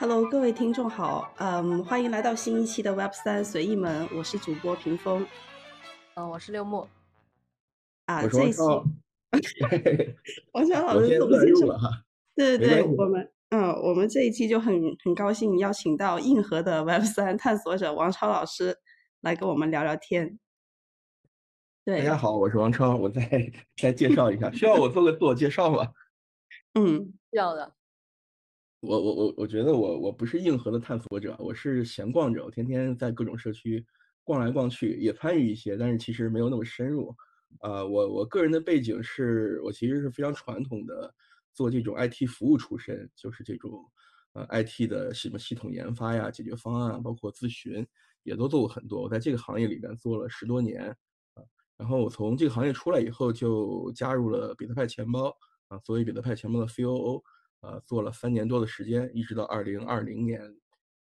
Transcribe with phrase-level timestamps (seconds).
[0.00, 5.26] Hello，各位听众好，嗯，欢迎来到新一期的 Web 三随意门，我是主播屏风，
[6.14, 6.88] 嗯，我是六木，
[8.06, 8.62] 啊，这一期
[10.52, 12.02] 王强 老我先师总是说，乱入了哈，
[12.34, 18.78] 对对对，我们，嗯，我们这一期就很很高兴邀请到硬核的 Web 三探索者王超老师
[19.20, 20.38] 来跟我们聊聊天。
[21.84, 25.92] 对，大家好，我是王超，我再再介绍一下， 需要我做个自我介绍吗？
[26.72, 27.74] 嗯需要的，
[28.80, 33.84] 我我我我觉得我我不是硬核的探索者，我是闲逛者，我天天在各种社区
[34.24, 37.14] 逛来逛去，也参与一些，但是其实没有那么深入。
[37.58, 41.12] 啊、我我个人的背景是我其实是非常传统的，
[41.52, 43.84] 做这种 IT 服务出身，就是这种
[44.32, 47.86] 呃 IT 的什么系统研发呀、解决方案，包括咨询，
[48.22, 49.02] 也都做过很多。
[49.02, 50.88] 我在这个行业里边做了十多年，
[51.34, 51.42] 啊，
[51.76, 55.36] 然后我从这个行业出来以后，就加入了比特派钱包
[55.68, 57.22] 啊，作为比特派钱包的 COO，
[57.60, 60.40] 呃，做了三年多的时间，一直到二零二零年，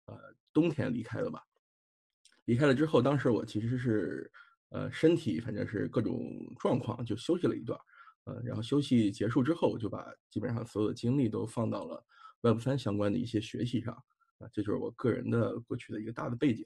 [0.06, 0.18] 呃，
[0.52, 1.42] 冬天离开了吧。
[2.46, 4.32] 离开了之后，当时我其实是，
[4.70, 6.20] 呃，身体反正是各种
[6.60, 7.80] 状况，就休息了一段，
[8.24, 12.04] 呃，然后休息结束之后，我就把基本上所有的精力都放到了
[12.42, 13.94] Web 三相关的一些学习上，
[14.40, 16.66] 啊，这就是我个人的过去的一个大的背景。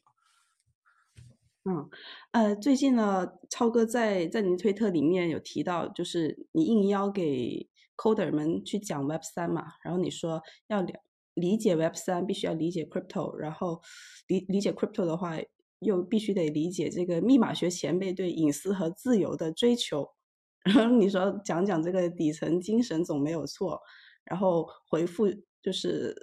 [1.65, 1.89] 嗯，
[2.31, 10.87] 呃，最近呢，超哥在在您推特里面有提到，就是你应邀给 coder 们去讲 Web 三嘛，然后你说要了
[11.33, 13.81] 理解 Web 三，必须要理解 crypto，然后
[14.27, 15.37] 理理解 crypto 的话，
[15.79, 20.07] 又必须得理解这个密码学前辈对隐私和自由的追求。
[20.63, 23.79] 然后你说讲讲这个底层精神总没有错，
[24.23, 25.25] 然后回复
[25.61, 26.15] 就是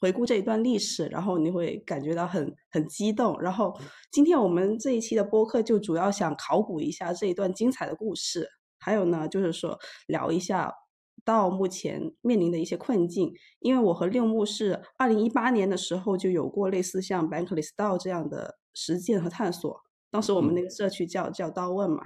[0.00, 3.40] 回顾这一段历史，然后你会感觉到很很激动。
[3.40, 3.72] 然后
[4.10, 8.48] 今天我们这一期的播客就主要想考古一下这一段精彩的故事，
[8.84, 10.70] 还有呢就是说聊一下
[11.24, 13.32] 到目前面临的一些困境。
[13.60, 22.04] 因为我和六木是二零一八年的时候就有过类似像 Bankless DAO 这样的实践和探索，当时我们那个社区叫叫刀问嘛，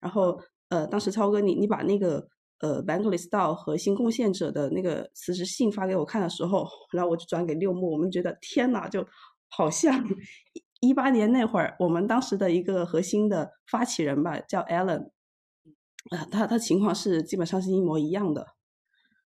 [0.00, 0.40] 然后
[0.70, 2.26] 呃，当时超哥你你把那个
[2.60, 9.06] 呃 Bankless DAO 和新贡献者的那个辞职信发给我看的时候，然后我就转给六木，我们觉得天呐，就
[9.48, 10.04] 好像
[10.80, 15.10] 一八年那会儿，我们当时的一个核心的发起人吧，叫 Alan，
[16.10, 18.46] 啊、他他情况是基本上是一模一样的，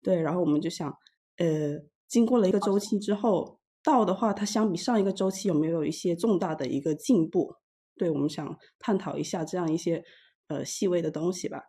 [0.01, 0.89] 对，然后我们就想，
[1.37, 7.55] 呃，经过了一个周期之后，到的话，它相比上一个周期有没有一些重大的一个进步？
[7.97, 10.03] 对，我们想探讨一下这样一些
[10.47, 11.61] 呃细微的东西吧。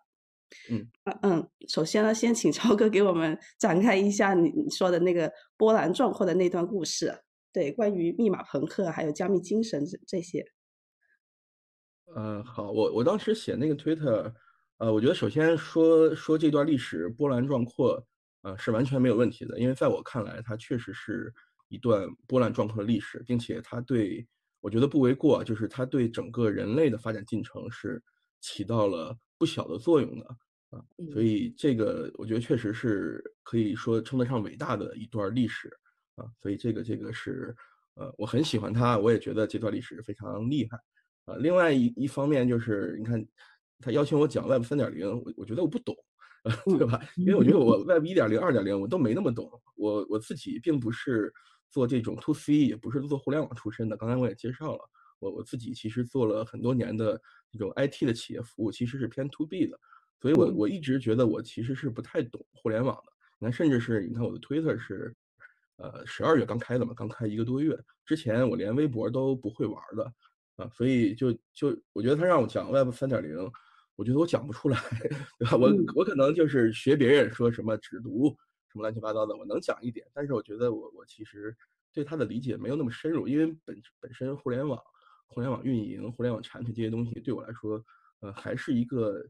[0.70, 10.44] 嗯啊嗯，首先呢，先请超哥给我们 展开一下你你说的那个波澜壮阔的那段故事，对，关于密码朋克还有加密精神这这些。
[12.14, 14.34] 呃，好，我我当时写那个推特，
[14.82, 18.04] 呃，我觉得首先说说这段历史波澜壮阔，
[18.42, 21.32] 呃，是完全没有问题的，因为在我看来，它确实是
[21.68, 24.26] 一段波澜壮阔的历史，并且它对，
[24.60, 28.02] 我觉得不为过，就是它对整个人类的发展进程是
[28.40, 30.26] 起到了不小的作用的，
[30.70, 30.82] 啊，
[31.12, 35.68] 所嗯以这个我觉得确实是可以说称得上伟大的一段历史，
[36.16, 37.54] 啊，所以这个这个是，
[37.94, 40.76] 呃，我很喜欢它，我也觉得这段历史非常厉害。
[41.24, 43.24] 啊，另外一一方面就是你看，
[43.82, 45.94] 他邀请我讲 Web 三点零，我我觉得我不懂，
[46.44, 47.00] 呃， 对吧？
[47.16, 51.32] 因为我觉得我 Web 一点零、二点零我都没那么懂，我我自己并不是
[51.68, 53.96] 做这种 to C，也不是做互联网出身的。
[53.96, 54.80] 刚才我也介绍了，
[55.18, 57.20] 我我自己其实做了很多年的
[57.50, 59.78] 这种 IT 的企业服务，其实是偏 to B 的，
[60.20, 63.12] 所以我嗯我一直觉得我其实是不太懂互联网的。
[63.38, 65.14] 你看，甚至是你看我的 Twitter 是，
[65.76, 67.76] 呃，十二月刚开的嘛，刚开一个多月，
[68.06, 70.12] 之前我连微博都不会玩的。
[70.56, 73.50] 啊，所以就就我觉得他让我讲 Web 三点零，
[73.96, 74.78] 我觉得我讲不出来，
[75.38, 75.56] 对吧？
[75.56, 78.28] 我嗯我可能就是学别人说什么只读
[78.68, 81.54] 什么乱七八糟的，我能讲一点，但是我觉得我我其实
[81.92, 84.80] 对它的理解没有那么深入，因为本本身互联网、
[85.26, 87.84] 互联网运营、互联网产品这些东西对我来说，
[88.20, 89.22] 呃，还是一个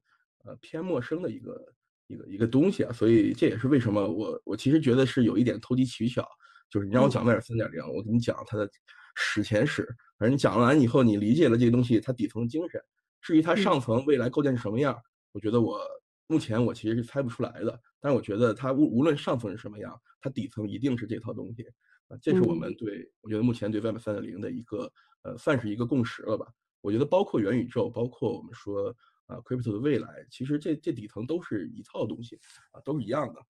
[0.45, 1.75] 呃偏陌生的一个
[2.07, 6.25] 一个一个东西啊，所以这也是为什么我我其实觉得是有一点投机取巧，
[6.71, 8.71] 就是你让我讲迈尔三点零，我给你讲它的
[9.17, 9.85] 史前史。
[10.19, 12.81] 反正你讲完以后，你理解了这个东西它底层精神。
[13.23, 15.01] 至于它上层未来构建是什么样，
[15.33, 15.81] 我觉得我
[16.27, 17.81] 目前我其实是猜不出来的。
[18.01, 21.65] 但是我觉得它无无论上层是什么样，它底层一定是这套东西。
[22.09, 24.93] 啊，这是我们对我觉得目前对 Web 三点零的一个
[25.23, 26.47] 呃，算是一个共识了吧。
[26.81, 28.95] 我觉得包括元宇宙，包括我们说
[29.27, 32.39] 啊 crypto 的未来，其实这这底层都是一套东西
[32.73, 33.41] 啊，都是一样的。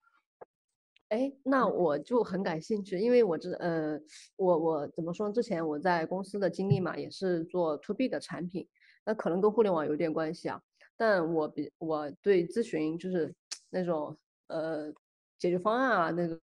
[1.09, 3.99] 哎，那我就很感兴趣，因为我知呃，
[4.37, 5.31] 我我怎么说？
[5.31, 8.69] 之前我在公司的经历嘛，也是做 to B 的产品，
[9.05, 10.61] 那可能跟互联网有点关系啊。
[10.97, 13.35] 但我比我对咨询就是
[13.71, 14.17] 那种
[14.49, 14.93] 呃
[15.39, 16.39] 解决方案啊，那个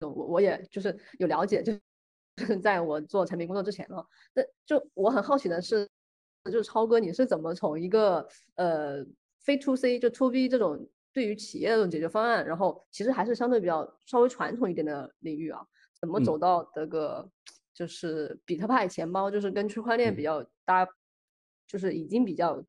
[0.00, 1.72] 我我也就是有了解，就
[2.36, 3.96] 就是 在我做产品工作之前呢，
[4.34, 5.86] 那就我很好奇的是，
[6.44, 9.04] 就是超哥你是怎么从一个呃
[9.40, 15.60] 非 to C 就 to B 这种对于企业的这种解决方案，然后其实还是相对比较稍微传统一点的领域啊，
[16.00, 17.28] 怎么走到这个
[17.74, 20.88] 就是比特派钱包，就是跟区块链比较搭，
[21.72, 22.62] 就是已经比较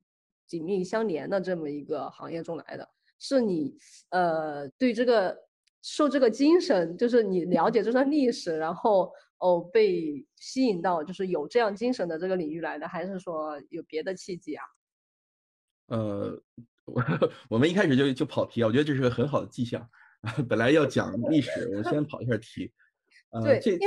[0.48, 2.90] 紧密相连的这么一个行业中来的？
[3.20, 3.76] 是你
[4.10, 5.38] 呃对这个
[5.82, 14.64] 受这个精神，就是你了解这段历史，然后哦被吸引到就是有这样精神的这个领域来的，还是说有别的契机啊？
[15.88, 16.42] 呃，
[16.86, 17.04] 我
[17.50, 19.86] 我们一开始就就跑题啊，我觉得这是个很好的迹象。
[20.48, 22.72] 本来要讲历史，我先 跑一下题。
[23.32, 23.86] 呃，这这，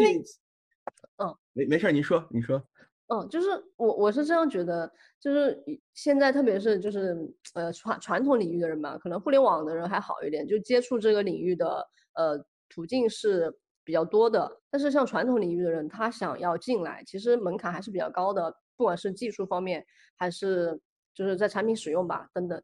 [1.17, 2.63] 嗯，没没事，您说，您说。
[3.09, 5.63] 嗯，就是我我是这样觉得，就是
[5.95, 7.17] 现在特别是就是
[7.55, 14.61] 呃传传统领域的人吧，可能互联网的人还好一点，就接触这个领域的呃途径是比较多的。
[14.71, 19.87] 但是像传统领域的人，他想要进来，其实门槛还是比较高的，不管是技术方面，
[20.17, 20.81] 还是
[21.15, 22.61] 就是在产品使用吧等等。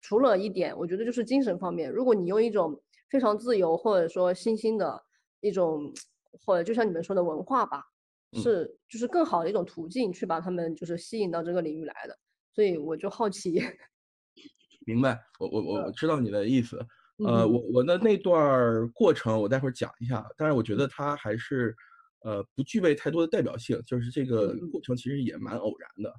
[0.00, 2.80] 除了一点，我觉得就是精神方面，如果你用一种
[3.10, 5.02] 非常自由或者说新兴的
[5.40, 5.92] 一种，
[6.46, 7.84] 或者就像你们说的文化吧。
[8.32, 12.18] 是，就是更好的一种途径去把他们就是吸引到这个领域来的，
[12.52, 13.62] 所以我就好奇。
[14.86, 16.78] 明白，我我我我知道你的意思。
[17.26, 21.74] 呃，我我的那段过程我待会儿讲一下，但是我觉得它还是
[22.20, 26.14] 呃不具备太多的代表性，就是这个过程其实也蛮偶然的。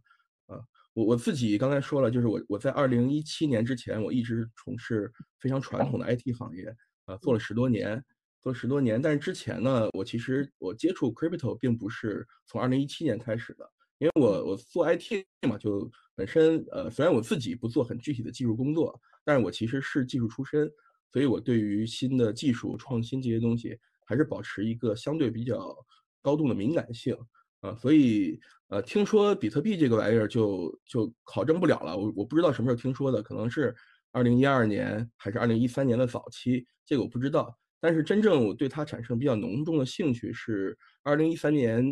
[0.48, 0.62] 呃，
[0.94, 5.10] 我我自己刚才说了，就是我我在二零一七年之前，我一直从事
[5.40, 6.76] 非常传统的 IT 行业，
[7.06, 8.04] 呃，做了十多年。
[8.42, 20.72] 做十多年，但是之前呢，我其实我接触 crypto 并不是从二零一七年开始的，因为我我做 IT 嘛，就本身呃，虽然我自己不做很具体的技术工作，但是我其实是技术出身，
[21.12, 25.76] 所以我对于新的技术创新这些东西还是保持一个相对比较
[26.22, 27.18] 高度的敏感性
[27.60, 28.40] 啊，所以
[28.70, 33.76] 呃，听说比特币这个玩意儿就就考证不了了，我我不知道什么时候听说的，可能是
[34.12, 37.54] 二零一二年还是二零一三年的早期，这个我不知道。
[37.80, 41.84] 但是真正我对它产生比较浓重的兴趣是二零一三年，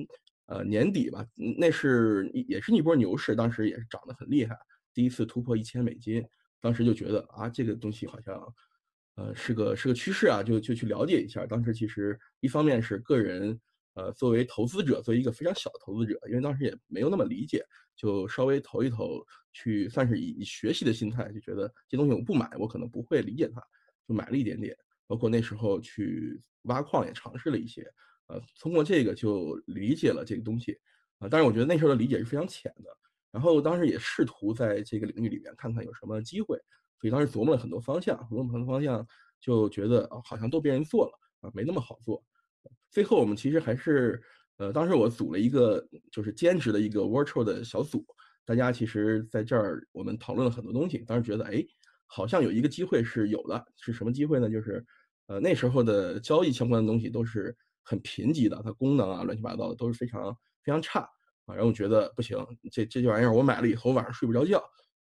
[0.48, 1.26] 呃年底吧，
[1.58, 4.58] 那是也是一波牛市，当时也是涨得很厉害，
[4.94, 6.24] 第一次突破一千美金，
[6.60, 8.42] 当时就觉得啊这个东西好像，
[9.16, 11.46] 呃是个是个趋势啊，就就去了解一下。
[11.46, 13.60] 当时其实一方面是个人，
[13.94, 17.64] 呃作为投资者，作为一个非常小的投资者，因为当时也没有那么理解，
[17.96, 23.62] 就稍微投一投，去算是以以学习的心态，就觉得这东西我不买，我可能不会理解它，
[24.08, 24.76] 就买了一点点。
[25.08, 27.82] 包括那时候去挖矿也尝试了一些，
[28.28, 30.78] 呃，通过这个就理解了这个东西，
[31.20, 32.96] 啊，但是我觉得那时候的理解是非常浅的。
[33.32, 36.58] 然后当时也试图在这个领域里面看看有什么机会，
[37.00, 39.06] 所以当时琢磨了很多方向，琢磨很多方向，
[39.40, 42.24] 就觉得啊，好像都被人做了，啊，没那么好做。
[42.90, 44.20] 最后我们其实还是，
[44.58, 48.04] 呃，当时我组了一个就是兼职的一个 virtual 的小组，
[48.46, 51.64] 大家其实在这儿我们讨论了很多东西，当时觉得哎，
[52.08, 54.50] 好像有一个机会是有的，是什么机会呢？
[54.50, 54.84] 就是。
[55.28, 61.02] 呃，那时候的交易相关的东西都是很贫瘠的，它功能啊，乱七八糟的都是非常非常差
[61.46, 61.54] 啊。
[61.54, 62.38] 然后我觉得不行，
[62.72, 64.58] 这这玩意儿我买了以后晚上睡不着觉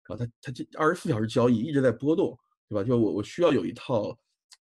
[0.08, 2.84] 啊，它它这二十四小时交易一直在波动，对吧？
[2.84, 4.16] 就我我需要有一套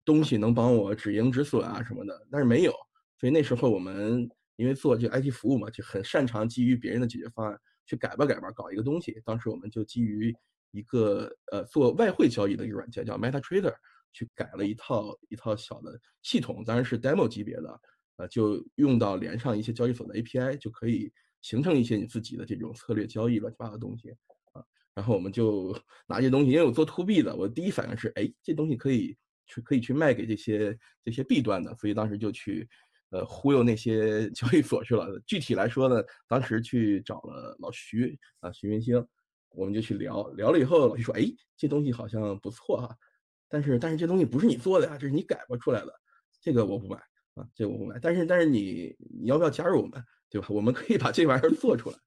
[0.05, 2.74] 东西能帮我止盈止损啊什么的，但是没有。
[3.19, 9.22] 所以那时候我们因为做这 IT 服务嘛，就很擅长基于别人的解决方案去改吧改吧搞一个东西。
[9.25, 10.34] 当时我们就基于
[10.72, 13.74] 一个呃做外汇交易的一个软件叫 MetaTrader。
[14.12, 17.82] 去改了一套一套小的系统，当然是 demo 级别的，
[18.18, 21.12] 呃，就用到连上一些交易所的 API，就可以
[21.42, 24.10] 形成一些你自己的这种策略交易乱七八糟的东西
[24.54, 24.63] 啊。
[24.94, 32.68] 然后我们就 拿这东西，因为我做 to B 的，我第一反应是，哎，这东西可以去可以去卖给这些这些 B 端的，所以当时就去
[33.12, 35.22] 呃忽悠那些 交易所去了。
[35.25, 39.06] 具体来说呢，当时去找了老徐啊，徐云星，
[39.51, 41.24] 我们就去聊聊了以后，老徐说，哎，
[41.56, 42.96] 这东西好像不错哈。
[43.50, 45.94] 但是但是这东西不是你做的呀，这是你改过出来的，
[46.39, 46.98] 这个我不买
[47.34, 47.98] 啊，这个我不买。
[48.00, 50.48] 但是但是你你要不要加入我们，对吧？
[50.50, 51.98] 我们可以把这玩意儿做出来。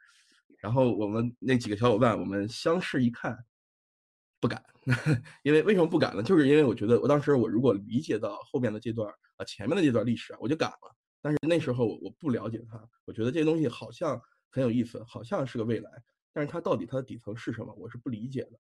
[0.59, 3.37] 然后我们那几个小伙伴，我们相视一看，
[4.41, 4.63] 不敢，
[5.43, 6.23] 因为为什么不敢呢？
[6.23, 10.97] 就是因为我觉得我当时我如果理解到后面的这段啊前面的这段历史啊，我就敢了。
[11.21, 14.21] 但是那时候我不了解它，我觉得这东西好像
[14.51, 15.91] 很有意思，好像是个未来，
[16.33, 18.53] 但是它到底它的底层是什么，我是不理解的。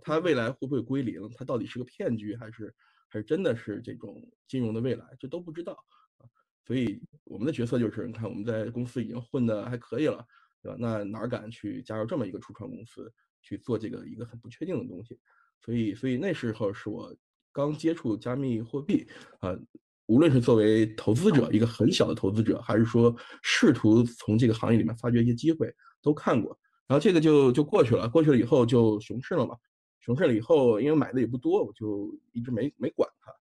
[0.00, 1.28] 它未来会不会归零？
[1.34, 2.74] 它到底是个骗局，还是
[3.08, 5.04] 还是真的是这种金融的未来？
[5.18, 5.72] 这都不知道
[6.18, 6.24] 啊。
[6.64, 10.24] 所以我们的角色就是，你看我们在公司已经混得还可以了，
[10.62, 10.76] 对吧？
[10.78, 15.18] 那哪敢去加入这么一个初创公司去做这个一个很不确定的东西？
[15.64, 17.14] 所以，所以那时候是我
[17.52, 19.06] 刚接触加密货币
[19.40, 19.58] 啊。
[20.06, 25.72] 无论是作为投资者，一个很小的投资者，还是说试图从这个行业里面发掘一些机会，
[26.02, 26.58] 都看过。
[26.88, 29.56] 然后这个就就过去了，过去了以后就熊市了嘛。
[30.02, 33.32] 熊市了以后，因为买的也不多，我就一直没没管它。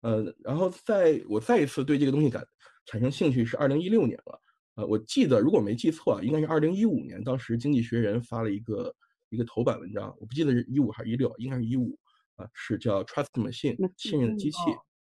[0.00, 2.44] 呃，然后在我再一次对这个东西感
[2.86, 4.40] 产生兴趣是二零一六年了。
[4.76, 8.94] 呃，我记得如果没记错啊，应该是二零一五年，当时经济学人发了一个
[9.30, 11.98] 一个头版文章，我不记得是一五还是一六，应该是一五
[12.36, 14.58] 啊，是叫 Trust Machine 信任的机器，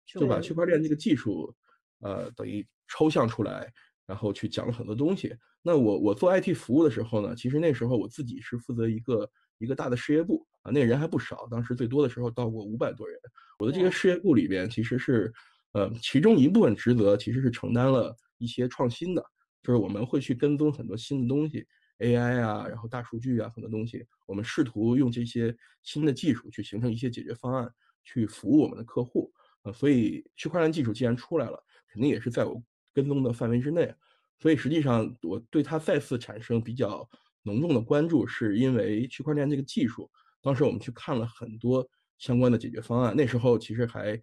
[0.05, 1.53] 就把区块链这个技术
[1.99, 3.71] 呃等于抽象出来，
[4.05, 5.35] 然后去讲了很多东西。
[5.61, 13.15] 那我我做 IT 服务的时候呢，其实那时候我自己是负责一个一个大的事业部啊，那人还不少，当时最多的时候到过五百多人。
[13.59, 15.31] 我的这个事业部里边其实是
[15.73, 19.23] 呃其中一部分职责其实是承担了一些创新的。
[19.61, 21.65] 就是我们会去跟踪很多新的东西
[21.99, 27.71] ，AI 啊，然后大数据啊，很多东西，我们试图用这些新的技术去形成一些解决方案，
[28.03, 29.31] 去服务我们的客户。
[29.63, 32.61] 呃，所以区块链技术既然出来了，肯定也是在我
[32.93, 33.93] 跟踪的范围之内。
[34.39, 37.07] 所以实际上我对它再次产生比较
[37.43, 40.09] 浓重的关注，是因为区块链这个技术。
[40.45, 41.85] 当时我们去看了很多
[42.19, 44.17] 相关的解决方案，那时候其实还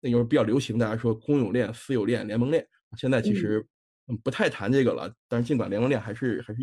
[0.00, 2.64] 那时候比较流行，大家说公有链、私有链、联盟链。
[2.96, 3.66] 现在其实。
[4.08, 5.14] 嗯，不太谈这个了。
[5.28, 6.60] 但是尽管联盟链还是还是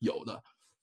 [0.00, 0.34] 有的，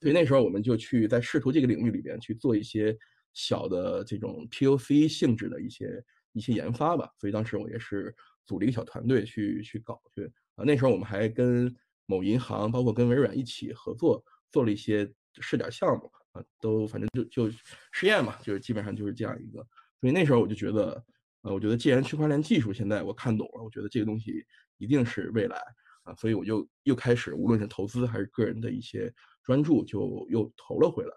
[0.01, 2.97] 所以那时候我们就去在试图这个领域里边去做一些
[3.35, 7.07] 小的这种 POC 性质的一些一些研发吧。
[7.19, 8.11] 所以当时我也是
[8.43, 10.65] 组了一个小团队去去搞去啊。
[10.65, 11.71] 那时候我们还跟
[12.07, 15.07] 某银行，包括跟微软一起合作，做了一些
[15.41, 17.49] 试点项目啊，都反正就就
[17.91, 19.65] 实验嘛，就是基本上就是这样一个。
[19.99, 21.03] 所以那时候我就觉得，
[21.41, 24.45] 呃，我觉得既然区块链技术现在我看懂了，我觉得这个东西
[24.77, 25.57] 一定是未来。
[26.03, 29.09] 啊，所以我就又开始，无论是投资还是个人的一些
[29.41, 31.11] 专注，就又投了回来。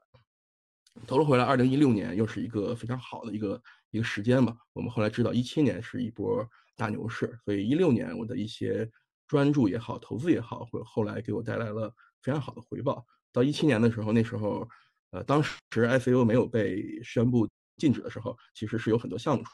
[1.09, 4.57] 投了回来，二零一六年又是一个非常好的一个一个时间嘛。
[4.75, 8.89] 我们后来知道，一七年是一波大牛市，所以一六年我的一些
[9.27, 11.93] 专注也好，投资也好，或后来给我带来了
[12.23, 13.05] 非常好的回报。
[13.33, 14.69] 到一七年的时候，那时候，
[15.17, 19.51] 呃，当时 ICO 没有被宣布禁止的时候，其实是有很多项目出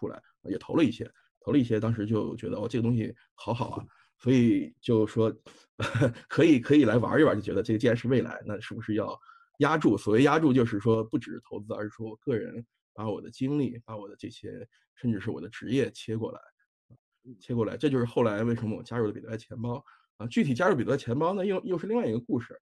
[0.00, 1.10] 出来，也投了一些。
[1.40, 3.84] 投了一些，当时就觉得哦，这个东西好好啊，
[4.18, 5.30] 所以就说
[6.28, 9.16] 可以可以来玩一玩，就觉得这个既然是未来，那是不是要
[9.58, 9.98] 压住？
[9.98, 16.40] 所谓压住，就是说不只是投资，而是说个人把我的精力、把我的这些，甚至是我的职业切过来，
[17.38, 17.76] 切过来。
[17.76, 19.84] 这就是后来为什么我加入了彼得来钱包
[20.16, 20.26] 啊。
[20.26, 22.58] 具体加入彼得钱包呢，又又是另外一个故事。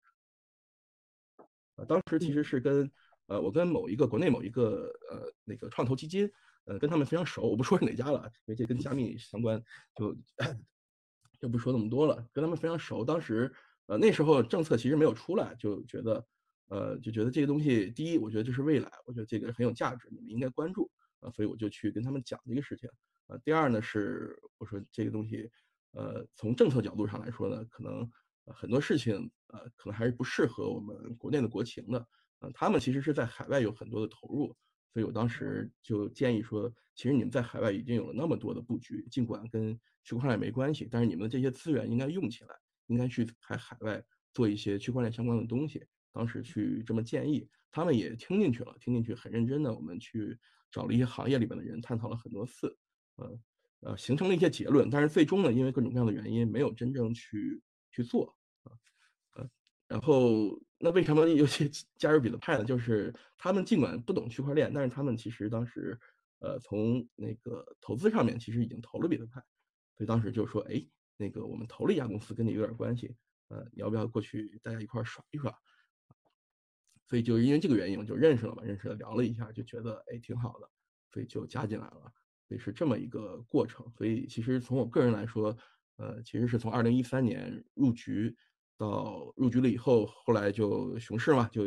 [1.82, 2.90] 啊，当时其实是跟
[3.26, 6.30] 呃，我跟某一个国内某一个呃那个创投基金。
[6.64, 9.60] 呃，跟他们非常熟，我不说是哪家了，因为这跟加密相关，
[9.96, 10.16] 就
[11.40, 12.24] 就不说那么多了。
[12.32, 13.52] 跟他们非常熟，当时
[13.86, 16.24] 呃那时候政策其实没有出来，就觉得
[16.68, 22.88] 呃就觉得这个东西，第一，我觉得这是未来，我觉得这个很有价值，你们应该关注啊，所以我就去跟他们讲这个事情
[23.26, 23.36] 啊。
[23.44, 25.50] 第二呢是我说这个东西，
[25.94, 28.08] 呃，从政策角度上来说呢，可能
[28.46, 29.14] 很多事情
[29.48, 32.06] 呃可能还是不适合我们国内的国情的，
[32.40, 34.56] 嗯，他们其实是在海外有很多的投入。
[34.92, 42.54] 所以我当时就建议说，其实你们在海外已经有了那么多的布局，尽管跟区块链没关系，但是你们的这些资源应该用起来，
[42.88, 45.82] 应该去海海外做一些区块链相关的东西。
[46.12, 50.38] 当时去这么建议，他们也听进去了，听进去很认真的，我们去
[50.70, 52.76] 找了一些行业里边的人探讨了很多次，
[53.16, 53.38] 呃
[53.80, 54.90] 呃，形成了一些结论。
[54.90, 58.34] 但是最终呢，因为各种各样的原因，没有真正去去做
[58.64, 58.74] 啊，
[59.34, 59.48] 呃，
[59.86, 60.60] 然后。
[60.84, 62.64] 那为什么有些加入比特派呢？
[62.64, 65.96] 就是他们尽管不懂区块链，但是他们其实当时，
[66.40, 69.40] 呃，从那个投资上面其实已经投了比特派，
[69.96, 70.84] 所以当时就说，哎，
[71.16, 73.14] 那个我们投了一家公司，跟你有点关系，
[73.46, 75.56] 呃，你要不要过去大家一块耍一耍？
[77.06, 80.68] 所以就因为这个原因，我就认识了嘛，认识了聊了一下，就觉得哎挺好的，
[81.12, 82.12] 所以就加进来了，
[82.48, 83.88] 所以是这么一个过程。
[83.92, 85.56] 所以其实从我个人来说，
[86.02, 88.36] 呃，其实是从二零一三年入局。
[88.78, 91.62] 到入局了以后，后来就熊市嘛，就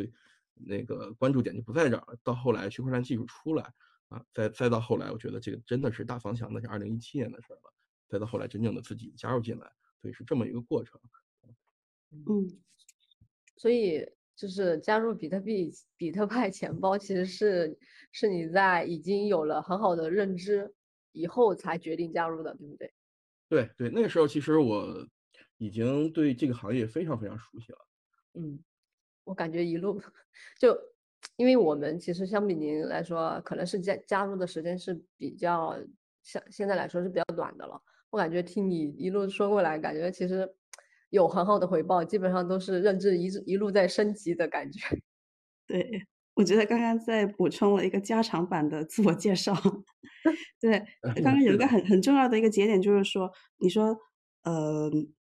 [0.52, 2.18] 那个关注点就不在这儿了。
[2.22, 3.72] 到后来区块链技术出来
[4.08, 7.72] 啊，再再到后来，我觉得这个真的是大方向，那是二零一七年的事儿了。
[8.06, 11.00] 再到后来真正的自己加入进来，所以是这么一个过程。
[12.10, 12.60] 嗯，
[13.56, 17.78] 所以就是加入比特币、比特派钱包，其实是
[18.12, 20.74] 是你在已经有了很好的认知
[21.12, 22.92] 以后才决定加入的，对不对？
[23.48, 25.06] 对对，那个时候其实我。
[25.58, 27.78] 已经对这个行业非常非常熟悉了。
[28.34, 28.62] 嗯，
[29.24, 29.98] 我感觉一路
[30.60, 30.78] 就，
[31.36, 35.74] 因为我们其实相比您来说，可能是加加入的时间是比较
[36.22, 37.80] 像现在来说是比较短的了。
[38.10, 40.46] 我感觉听你一路说过来，感觉其实
[41.08, 44.78] 有很好的回报，基本上都是认知一一路在升级的感觉。
[45.66, 49.54] 对，我觉得刚刚在补充了一个加长版的自我介绍。
[50.60, 50.82] 对，
[51.22, 53.96] 刚 刚有一个很很重要的一个节点，就是说，你说，
[54.42, 54.90] 呃，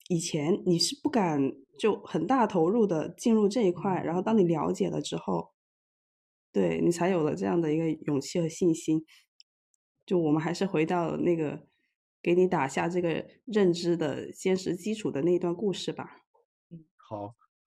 [0.08, 1.40] 以前你是不敢
[1.78, 5.52] 就很大投入的进入这一块，然后当你了解了之后，
[6.52, 9.04] 对你才有了这样的一个勇气和信心。
[10.04, 11.66] 就我们还是回到那个
[12.20, 16.24] 给你打下这个认知的坚实基础的那一段故事吧。
[16.70, 16.84] 嗯，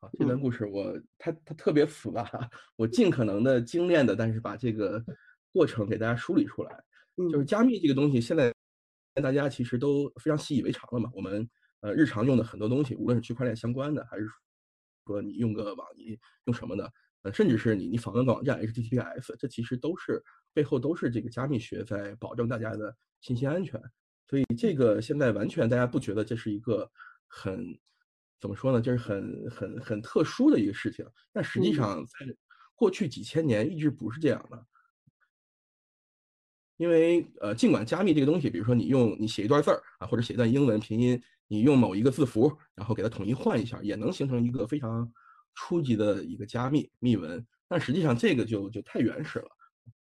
[0.04, 0.10] 好。
[0.18, 5.04] 这段故事我它它特别复杂，我尽可能的精炼的，但是把这个
[5.52, 6.84] 过程给大家梳理出来。
[7.16, 8.54] 就是加密这个东西，现在
[9.22, 11.10] 大家其实都非常习以为常了嘛。
[11.14, 11.48] 我们
[11.82, 14.28] 呃日常用的很多东西，无论是区块链相关的，还是
[15.06, 16.92] 说你用个网，你用什么的，
[17.22, 20.22] 呃，甚至是你你访问个网站 HTTPS，这其实都是
[20.54, 23.80] 背后都是这个加密学在保证大家的信息安全。
[24.28, 26.92] 所以这个现在完全大家不觉得这是一个
[27.28, 27.80] 很。
[28.44, 28.82] 怎么说呢？
[28.82, 31.06] 就是很很很特殊的一个事情。
[31.32, 32.36] 但实际上，在
[32.76, 34.68] 过去几千年一直不是这样的。
[36.76, 45.10] 因为呃，尽管加密这个东西，比如说你用你写一段字儿啊，或者写一段英文拼音，你用某一个字符，然后给它统一换一下，也能形成一个非常
[45.56, 47.48] 初级的一个加密密文。
[47.70, 49.48] 但实际上这个就就太原始了。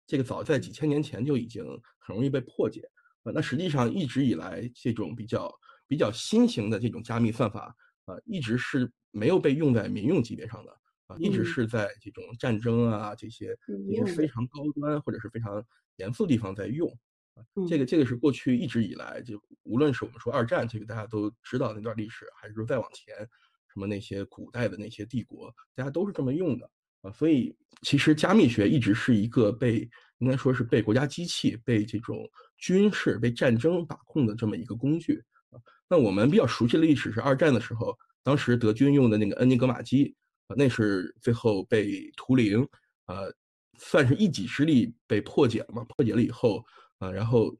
[0.05, 1.65] 这个早在几千年前就已经
[2.01, 2.83] 很容易被破解。
[3.23, 5.49] 呃，那实际上一直以来这种比较
[5.87, 7.73] 比较新型的这种加密算法。
[8.13, 10.73] 啊，一直是没有被用在民用级别上的
[11.07, 15.65] 啊，一直是在这种战争啊这些这些非常高端或者是非常
[15.97, 16.89] 严肃地方在用
[17.35, 17.45] 啊。
[17.69, 23.15] 这个这个是过去一直以来就无论是我们说二战这个大家都知道那段历史，还是说再往前
[23.73, 26.71] 什么那些古代的那些帝国，大家都是这么用的
[27.03, 27.11] 啊。
[27.13, 29.89] 所以其实加密学一直是一个被
[30.19, 35.23] 应该说是被国家机器、被这种军事、被战争把控的这么一个工具。
[35.93, 40.15] 那我们比较熟悉的历史是二战的时候，当时德军用的那个恩尼格玛机
[40.47, 42.67] 啊，那是最后被图灵
[43.05, 43.31] 呃，
[43.79, 45.85] 算是一己之力被破解了嘛？
[45.85, 46.65] 破解了以后
[46.97, 47.55] 啊，然后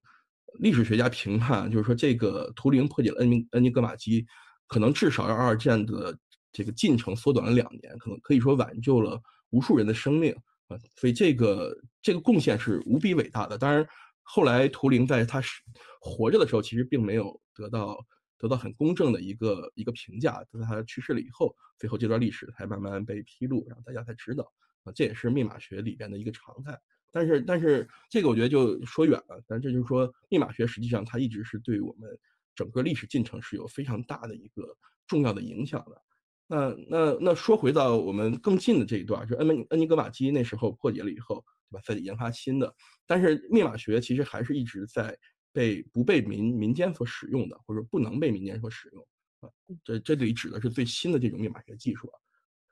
[0.61, 4.25] 历史学家评判就是说，这个图灵破解了恩尼恩尼格玛机，
[4.67, 6.19] 可能至少让二战的
[6.55, 10.35] 这个进程缩短了两年，可能可以说挽救了无数人的生命
[10.69, 10.79] 啊。
[10.97, 13.59] 所以这个这个贡献是无比伟大的。
[13.59, 13.87] 当然，
[14.23, 15.61] 后来图灵在他是
[16.01, 18.03] 活着的时候，其实并没有得到。
[18.43, 24.53] 得到很公正的一个一个评价，在他去世了以后，最后这段历史才慢慢被披露，然后大家才知道
[24.83, 26.77] 啊，这也是密码学里边的一个常态。
[27.13, 29.41] 但是，但是这个我觉得就说远了。
[29.47, 32.11] 但这就是说，密码学实际上它一直是对我们
[32.57, 34.77] 整个历史进程是有非常大的一个
[35.07, 36.03] 重要的影响的。
[36.49, 41.81] 那那那说回到我们更近的这一段，就恩恩尼格玛机那时候破解了以后，对吧？
[41.85, 42.75] 再研发新的，
[43.07, 45.17] 但是密码学其实还是一直在。
[45.53, 49.07] 被不被民民间所使用的，或者不能被民间所使用
[49.41, 49.51] 啊，
[49.85, 52.19] 这这里指的是最新的这种密码学技术啊。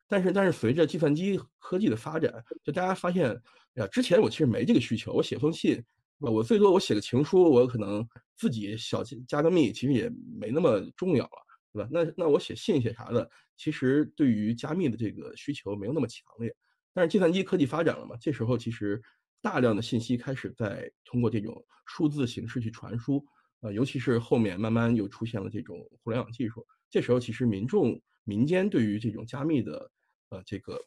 [0.09, 2.33] 但是但是随着计算机科技的发展，
[2.65, 3.29] 就大家发现
[3.75, 5.81] 呀，之前我其实没这个需求，我写封信，
[6.19, 8.05] 我最多我写个情书，我可能
[8.37, 11.89] 自己小加个密，其实也没那么重要了，对吧？
[11.93, 16.55] 那那我写信写啥的，其实对于加密的这个需求没有那么强烈。
[16.93, 19.03] 但是计算机科技发展了嘛，这时候其实。
[19.43, 23.25] 大量的信息开始在通过这种数字形式去传输，
[23.61, 29.91] 呃，尤其是后面慢慢又出现了这种互联网技术，这时候其实民众民间对于这种加密的，
[30.29, 30.79] 呃，这个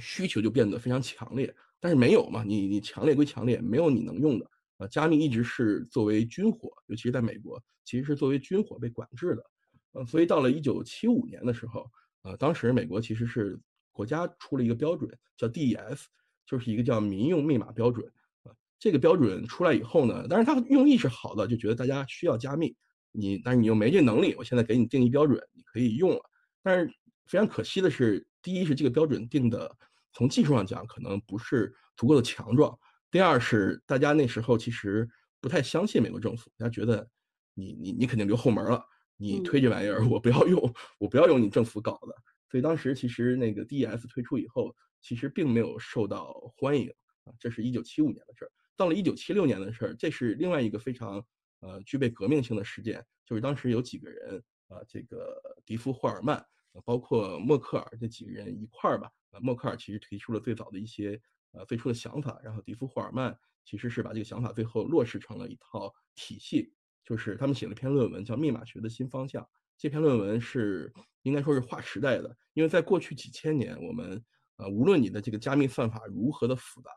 [0.00, 1.54] 需求就变得非常强烈。
[1.80, 4.50] 但是没有嘛，你你强烈归强烈，没有你能用的。
[4.76, 9.44] 呃，加密一直是作为军火，尤其是在美国，其实是作为军火被管制的。
[9.92, 11.90] 呃，所以到了一九七五年的时候，
[12.22, 13.58] 呃，当时美国其实是
[13.90, 16.04] 国家出了一个标准，叫 DES。
[16.50, 18.04] 就是一个叫民用密码标准
[18.42, 22.74] 啊，这个标准出来以后呢，但是它用意是好的，就觉得大家需要加密，
[23.12, 26.20] 你但是你又没这能力，我现在给你定义标准，你可以用了。
[26.60, 26.92] 但是
[27.26, 29.70] 非常可惜的是，第一是这个标准定的
[30.12, 32.76] 从技术上讲可能不是足够的强壮，
[33.12, 35.08] 第二是大家那时候其实
[35.40, 37.08] 不太相信美国政府，大家觉得
[37.54, 38.84] 你你你肯定留后门了，
[39.16, 42.14] 你推这玩意儿我不要用，我不要用你政府搞的。
[42.50, 44.74] 所以当时其实那个 DES 推出以后。
[45.00, 46.88] 其实并没有受到欢迎
[47.24, 48.52] 啊，这是一九七五年的事儿。
[48.76, 51.22] 到了一九七六年的事儿，这是另外一个非常
[51.60, 56.42] 呃具备革命性的事件，就是当时有几个人啊，这个迪夫霍尔曼，
[56.84, 59.10] 包括默克尔这几个人一块儿吧。
[59.32, 61.20] 啊，默克尔其实提出了最早的一些
[61.52, 66.72] 呃最初的想法，然后迪夫霍尔曼其实是把这个想法最后落实成了一套体系，
[67.04, 69.42] 就是他们写了一篇论文叫《密码学的新方向》。
[69.76, 70.90] 这篇论文是
[71.22, 74.24] 应该说是划时代的，因为在过去几千年我们。
[74.60, 76.90] 啊，无论你的这个加密算法如何的复杂，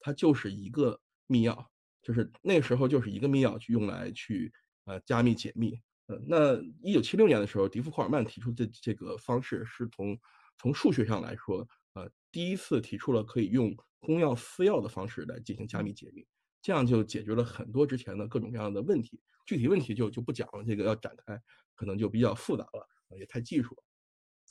[0.00, 1.66] 它就是一个密钥，
[2.02, 4.52] 就是那时候就是一个密钥去用来去
[4.84, 5.78] 呃加密解密。
[6.06, 10.18] 呃，那一九七六年的时候，迪夫库尔曼提出这这个方式是从
[10.58, 16.26] 从数学上来说，呃，第一次提出了可以用公钥私钥的方式来进行加密解密，
[16.62, 19.20] 这样就解决了很多之前的各种各样的问题。
[19.46, 21.40] 具体问题就就不讲了，这个要展开
[21.74, 23.82] 可能就比较复杂了，也太技术了。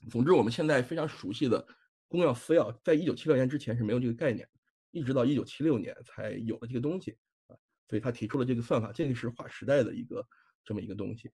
[0.10, 1.68] 总之，我们现在非常熟悉的
[2.10, 4.46] 公钥私钥，在一九七六年之前是没有这个概念，
[4.92, 7.16] 一直到一九七六年才有了这个东西
[7.48, 7.56] 啊。
[7.88, 10.28] 所以他提出了这个算法，这个是划时代的一个
[10.66, 11.32] 这么一个东西。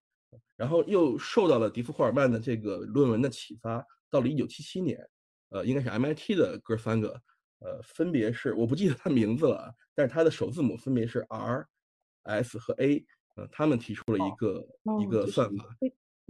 [0.57, 4.99] 然后又受到了迪夫霍尔曼的这个论文的启发，到了一九七七年，
[5.47, 7.09] 呃，应该是 MIT 的哥三个，
[7.59, 11.65] 呃，分别是我不记得他名字了，但是他的首字母分别是 R、
[12.23, 14.67] S 和 A，呃，他们提出了一个
[15.01, 15.65] 一个算法，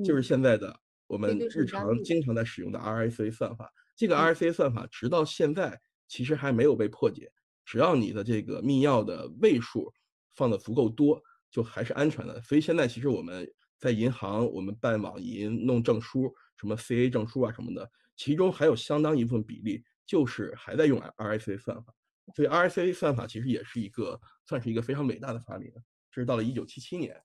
[0.03, 3.73] 就是现在的我们日常经常在使用的 RSA 算法。
[3.95, 7.31] 这个 RSA 算法直到现在其实还没有被破解，
[7.63, 9.91] 只要你的这个密钥的位数
[10.35, 12.41] 放的足够多，就还是安全的。
[12.41, 13.47] 所以现在其实我们。
[13.77, 21.93] 在银行，我们办网银弄证书，什么 CA 证书啊什么的，其中还有相当一部分比例就是还在用 RSA 算法。
[22.33, 25.69] 所以 RSA 算法其实也是一个算是一个非常伟大的发明。
[26.09, 27.21] 这是到了一九七七年啊，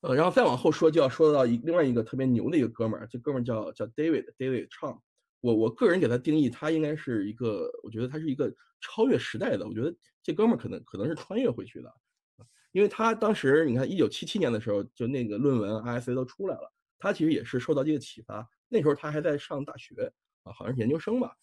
[0.00, 4.98] 呃，然后再往后说就要说到一另外一个特别牛的一个哥们儿，这哥们儿叫叫 David David Chang。
[5.40, 9.66] 我我个人给他定义，他应该是一个，我觉得他是一个超越时代的。
[9.66, 11.92] 我觉得这哥们儿可能可能是穿越回去的。
[12.72, 18.46] 因为他当时，你看，一九七七年的时候，就那个论文 ISA 都出来了，他其实也是受到这个启发。
[18.68, 20.12] 那时候他还在上大学
[20.44, 21.34] 啊，好像是研究生吧，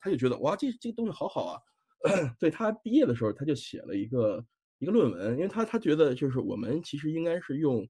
[0.00, 1.60] 他就觉得哇，这这东西好好啊。
[2.38, 4.44] 对他毕业的时候，他就写了一个
[4.78, 7.86] 一个论文，因为他他觉得就是我们其实应该是用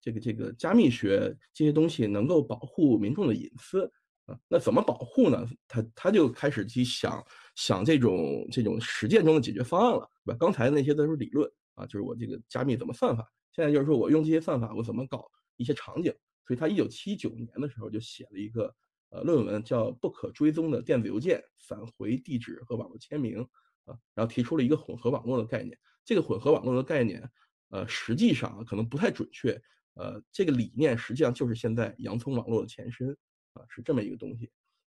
[0.00, 3.84] 这个这个加密学这些东西能够保护民众的隐私
[4.26, 4.38] 啊。
[4.48, 5.46] 那怎么保护呢？
[5.68, 10.36] 他他就开始去想想这种这种实践中的解决方案了，对吧？
[10.38, 11.50] 刚才那些都是理论。
[11.74, 13.28] 啊，就是我这个加密怎么算法？
[13.50, 16.14] 现在就是说我用这些算法，我怎么搞一些场景？
[16.46, 18.72] 所以他一九七九年的时候就写了一个
[19.10, 23.38] 呃论文，叫《不可追踪的电子邮件返回地址和网络签名》
[23.90, 25.76] 啊，然后提出了一个混合网络的概念。
[26.04, 27.28] 这个混合网络的概念，
[27.70, 29.60] 呃，实际上可能不太准确。
[29.94, 33.10] 呃，这个理念实际上就是现在洋葱网络的前身
[33.54, 34.50] 啊，是这么一个东西。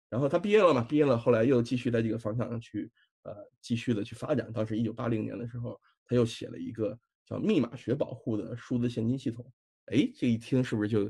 [0.08, 0.82] 然后他毕业了嘛？
[0.82, 2.90] 毕业了，后来又继续在这个方向上去
[3.22, 4.52] 呃继续的去发展。
[4.52, 5.80] 当时一九八零年的时候。
[6.04, 9.50] 他又写了一个叫密码学保护的数字现金系统，
[9.86, 11.04] 哎，这一听是不是就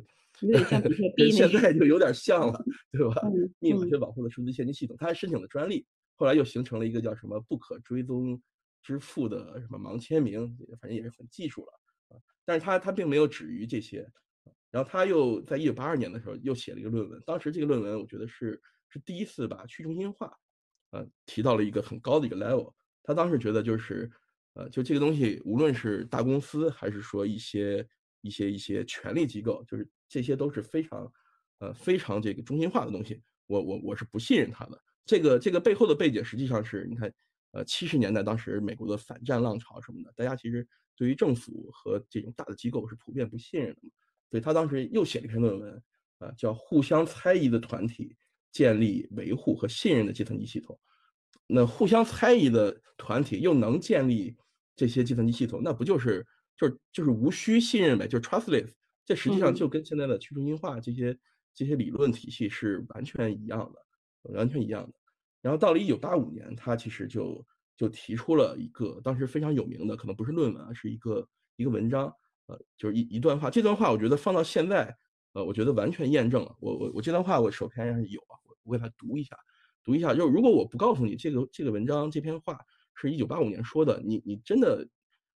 [1.16, 3.22] 跟现在就有点像了，对吧？
[3.58, 5.84] 密码学保护的数字现金系统，他 还申请了专利，
[6.14, 8.40] 后来又形成了一个叫什么不可追踪
[8.82, 11.72] 支付的什么盲签名，反正也是很技术了
[12.08, 12.20] 啊。
[12.44, 14.06] 但是他他并没有止于这些，
[14.70, 20.36] 然后他又在一九八二年的时候又写了一个论文，当时这个论文我觉得是是第一次把去中心化，
[20.90, 22.72] 呃，提到了一个很高的一个 level。
[23.02, 24.10] 他当时觉得就是。
[24.54, 27.88] 呃，就这个东西，无论是大公司还是说一些
[28.20, 31.10] 一些一些权力机构，就是这些都是非常，
[31.60, 33.22] 呃，非常这个中心化的东西。
[33.46, 34.78] 我我我是不信任他的。
[35.06, 37.10] 这个这个背后的背景，实际上是你看，
[37.52, 43.90] 呃，七十年代当时美国的反战浪潮什么的，大家其实对于政府和这种大的机构是普遍不信任的嘛。
[44.30, 45.82] 所以他当时又写了一篇论文，
[46.18, 48.16] 啊，叫《互相猜疑的团体
[48.50, 50.74] 建立、维护和信任的计算机系统》。
[51.46, 54.36] 那互相猜疑的团体又能建立？
[54.74, 58.70] 这些计算机系统，那不就是就是就是无需信任呗，就是 trustless。
[59.04, 61.16] 这实际上就跟现在的去中心化这些
[61.54, 64.94] 这些理论体系是完全一样的，完全一样的。
[65.42, 67.44] 然后到了一九八五年，他其实就
[67.76, 72.04] 就提出了一个当时非常有名的，可能不是论文啊，是一个一个文章，
[72.46, 73.50] 呃，就是一一段话。
[73.50, 74.96] 这段话我觉得放到现在，
[75.34, 76.56] 呃，我觉得完全验证了。
[76.60, 79.36] 我我我这段话我手边上有啊，我我给他读一下，
[79.84, 80.14] 读一下。
[80.14, 82.58] 就如果我不告诉你这个这个文章这篇话。
[82.94, 84.86] 是一九八五年说的，你你真的，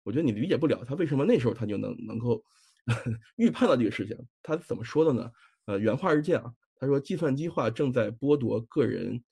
[0.05, 2.45] 我觉得你理解不了他为什么那时候他就能能够
[3.37, 4.15] 预判到这个事情。
[4.43, 5.33] 他怎么说的呢？
[5.65, 9.25] 呃，原话是这样，他说：“计算机化正在剥夺个人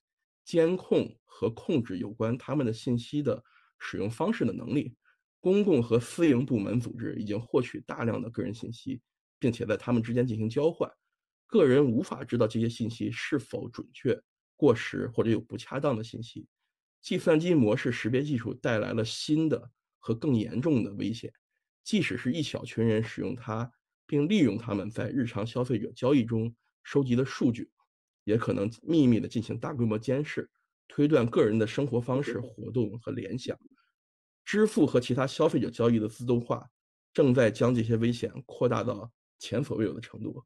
[0.45, 3.43] 监控和控制有关他们的信息的
[3.79, 4.95] 使用方式的能力。
[5.41, 9.03] 公共和私营部门组织已经获取大量的个人信息，
[9.39, 10.91] 并且在他们之间进行交换。
[11.47, 14.19] 个人无法知道这些信息是否准确、
[14.57, 16.47] 过时或者有不恰当的信息。”
[17.03, 21.31] 计算机模式识别技术带来了新的和更严重的危险，
[21.83, 23.71] 即使是一小群人使用它，
[24.07, 27.71] 并利用他们在日常消费者交易中收集的数据，
[28.25, 30.51] 也可能秘密地进行大规模监视，
[30.89, 33.57] 推断个人的生活方式、活动和联想。
[34.45, 36.69] 支付和其他消费者交易的自动化
[37.13, 40.43] 正在将这些危险扩大到前所未有的程度。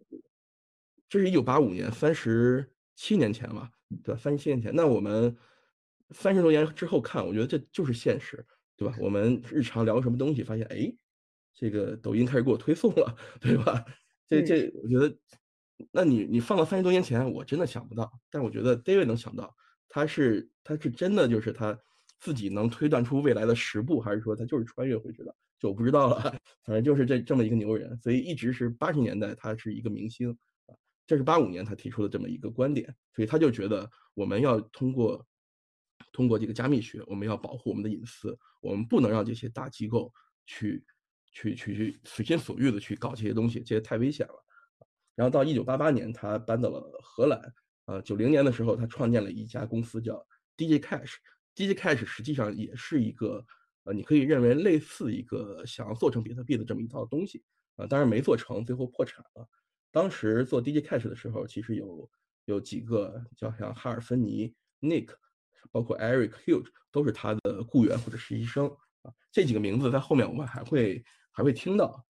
[1.09, 3.71] 这是一九八五年，三十七年前吧，
[4.05, 4.21] 对吧？
[4.21, 5.37] 三十七年前，那我们。
[6.13, 8.43] 三十多年之后看，我觉得这就是现实，
[8.79, 8.97] 对吧？
[8.99, 10.91] 我们日常聊什么东西，发现哎，
[11.53, 13.85] 这个抖音开始给我推送了，对吧？
[14.27, 15.15] 这这，我觉得，
[15.91, 18.11] 那你你放到三十多年前，我真的想不到。
[18.31, 19.55] 但我觉得 David 能想到，
[19.89, 21.79] 他是他是真的就是他
[22.21, 26.21] 自己能推断出未来的十步，还是说他就是穿越回去的，就我不知道了。
[26.65, 30.37] 反正就是这这么一个牛人，所以一直是八十年代他是一个明星。
[31.07, 35.27] 这是八五年他提出的这么一个观点，所以他就觉得我们要通过
[36.13, 40.13] 通过这个加密学，我们要保护我们的隐私，我们不能让这些大机构
[40.45, 40.85] 去
[41.33, 44.45] 去去去随心所欲的去搞这些东西，这些太危险了。
[45.19, 47.53] 然后到一九八八年，他搬到了荷兰。
[47.87, 50.25] 呃，九零年的时候，他创建了一家公司叫
[50.57, 51.17] DJ Cash。
[51.57, 53.45] DJ Cash 实际上也是一个，
[53.83, 57.43] 呃，你可以认为类似一个想要做成比特币的这么一套东西。
[57.75, 59.49] 啊，当然没做成，最后破产了。
[59.91, 62.09] 当时做 DJ Cash 的时候，其实有
[62.45, 65.09] 有几个，叫像哈尔芬尼、Nick，
[65.73, 68.69] 包括 Eric Huge，都是他的雇员或者实习生。
[69.03, 72.05] 啊，这几个名字在后面我们还会还会听到。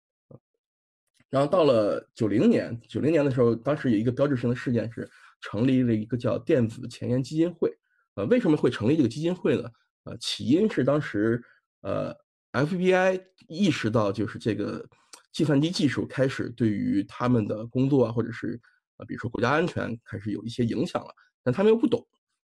[1.30, 5.10] 然后到了九零年，九零年的时候，当时有一个标志性的事件是。
[5.42, 7.72] 成立了一个叫电子前沿基金会，
[8.16, 9.70] 呃，为什么会成立这个基金会呢？
[10.06, 11.44] 呃，起因是当时，
[11.82, 12.16] 呃
[12.54, 14.84] ，FBI 意识到就是这个
[15.32, 18.60] 计算机技术开始对于他们的工作啊，或者是
[18.98, 22.04] 呃，比如说国家安全开始有一些影响了，但他们又不懂，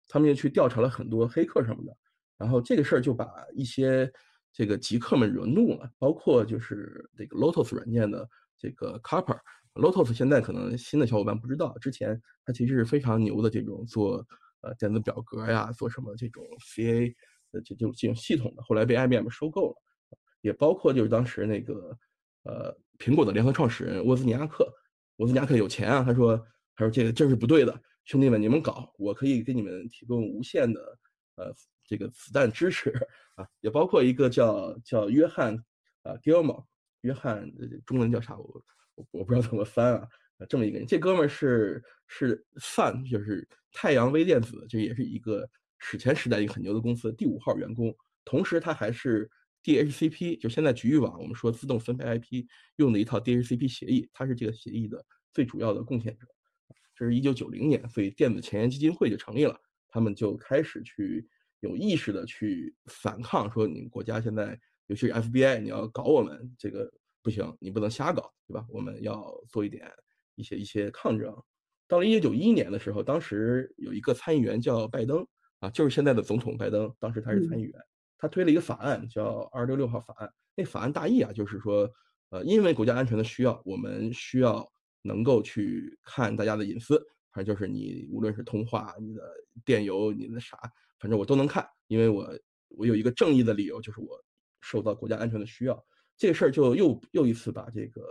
[0.09, 1.95] 他们又去调查了很多黑客什么的，
[2.37, 4.11] 然后这个事儿就把一些
[4.51, 8.27] 这个极客们惹怒了，包括就是这个 Lotus 软件的
[8.59, 9.39] 这个 Carper。
[9.75, 14.17] Lotus 现在可能新的小伙伴不知道，之前它其实是非常牛的这种做
[14.61, 17.15] 呃电子表格呀，做什么这种 CA
[17.51, 19.75] 的这种这种系统的，后来被 IBM 收购了，
[20.41, 21.97] 也包括就是当时那个
[22.43, 24.67] 呃苹果的联合创始人沃兹尼亚克，
[25.17, 26.35] 沃兹尼亚克有钱啊，他说
[26.75, 30.81] 他说这个这是不对的，兄弟们你们搞，我可以给你们提供无限的
[31.35, 31.53] 呃
[31.85, 32.89] 这个子弹支持
[33.37, 35.55] 啊，也包括一个叫叫约翰
[36.03, 36.65] 啊 Gilmore，
[37.01, 37.51] 约翰
[37.85, 38.63] 中文叫啥我。
[38.95, 40.05] 我我不知道怎么翻啊，
[40.49, 49.31] 这么一个人，这哥们儿是是 Sun，就是太阳微电子，这也是一个史前时代一个很牛的公司第五号员工，同时他还是
[49.63, 56.27] DHCP，就现在局域网我们说自动分配 IP 用的一套 DHCP 协议，他是这个协议的最主要的贡献者。
[56.93, 59.57] 这是一九九零年，所以电子前沿基金会就成立了，
[59.87, 61.25] 他们就开始去
[61.61, 66.91] 有意识的去反抗，说你们国家现在，尤其是 FBI，你要搞我们这个。
[67.21, 68.65] 不行，你不能瞎搞，对吧？
[68.69, 69.85] 我们要做一点
[70.35, 71.35] 一些一些抗争。
[71.85, 75.27] 到了一九九一年的时候，当时有一个参议员叫拜登
[75.59, 77.73] 啊，就是现在的总统拜登，当时他是参议员，
[78.17, 80.33] 他推了一个法案叫二六六号法案。
[80.55, 81.91] 那法案大意啊，就是说，
[82.29, 84.65] 呃，因为国家安全的需要，我们需要
[85.01, 89.21] 能够去看大家的隐私，反正就是你无论是通话、你的
[89.65, 90.57] 电邮、你的啥，
[90.99, 92.33] 反正我都能看，因为我
[92.69, 94.07] 我有一个正义的理由，就是我
[94.61, 95.85] 受到国家安全的需要。
[96.17, 98.01] 这事儿就又又一次把这个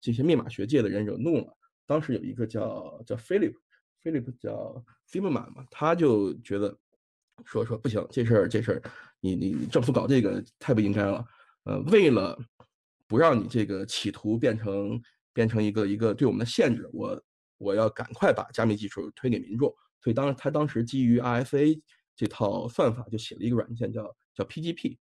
[0.00, 1.56] 这些密码学界的人惹怒了。
[1.86, 6.76] 当时有一个叫叫 Philip，Philip 叫 Zima 嘛，他就觉得
[7.44, 8.82] 说说不行，这事儿这事儿，
[9.20, 11.24] 你你政府搞这个太不应该了。
[11.62, 12.36] 呃，为了
[13.06, 15.00] 不让你这个企图变成
[15.32, 17.22] 变成一个一个对我们的限制，我
[17.58, 19.72] 我要赶快把加密技术推给民众。
[20.00, 21.80] 所以当他当时基于 RSA
[22.16, 24.96] 这套算法，就写了一个软件叫叫 PGP。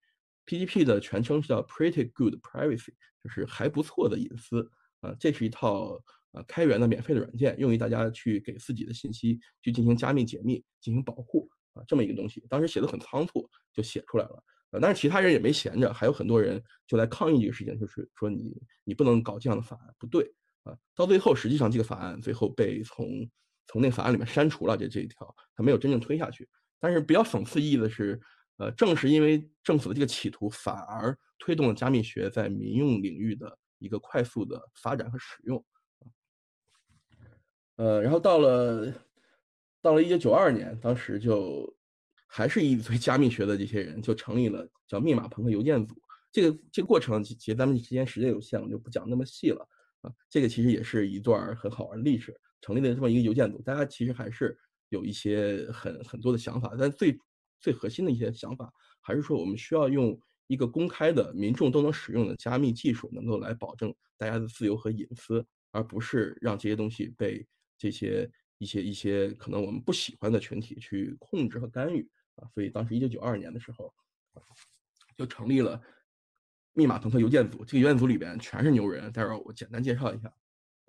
[0.45, 4.69] PGP 的全称是叫 Pretty Good Privacy，就是还不错的隐私
[5.01, 5.15] 啊。
[5.19, 5.99] 这是一套
[6.31, 11.83] 呃开源的免费的软件，用于大家去给自己的信息去进行加密解密、进行保护啊。
[11.87, 14.79] 这么一个东西，当时写的很仓促，就写出来了啊。
[14.79, 20.31] 但是其他人也没闲着，还有很多人就来抗议这个事情，就是说你你不能搞这样的法案，不对
[20.63, 20.77] 啊。
[20.93, 23.27] 到最后，实际上这个法案最后被从
[23.67, 26.47] 从那个法案里面删除了，这这一条它没有真正推下去。
[26.79, 28.21] 但是比较讽刺意义的是。
[28.57, 35.61] 呃，正是因为政府的这个企图，反而推动了加密学在民用领域的一个快速的发展和使用。
[37.75, 38.93] 呃，然后到了
[39.81, 41.75] 到了一九九二年，当时就
[42.27, 45.93] 还是一堆加密学的这些人就成立了叫密码朋克邮件组。
[46.31, 49.67] 这个这个过程，其实咱们时间时间有限，我就不讲那么细了
[49.99, 50.09] 啊。
[50.29, 57.19] 这个其实也是一段很好玩的历史，成立了这么一个邮件组，大家其实还是有一些很很多的想法，但最。
[57.59, 67.45] 最核心的一些想法，还是说我们需要用一个公开的、民众都能使用的加密技术，能够来保证大家的自由和隐私，而不是让这些东西被
[67.77, 72.47] 这些一些一些可能我们不喜欢的群体去控制和干预啊。
[72.53, 73.91] 所以当时一九九二年的时候，
[75.17, 75.81] 就成立了
[76.73, 77.65] 密码朋克邮件组。
[77.65, 80.31] 这个邮件组里边全是牛人，待会儿我简单介绍一下。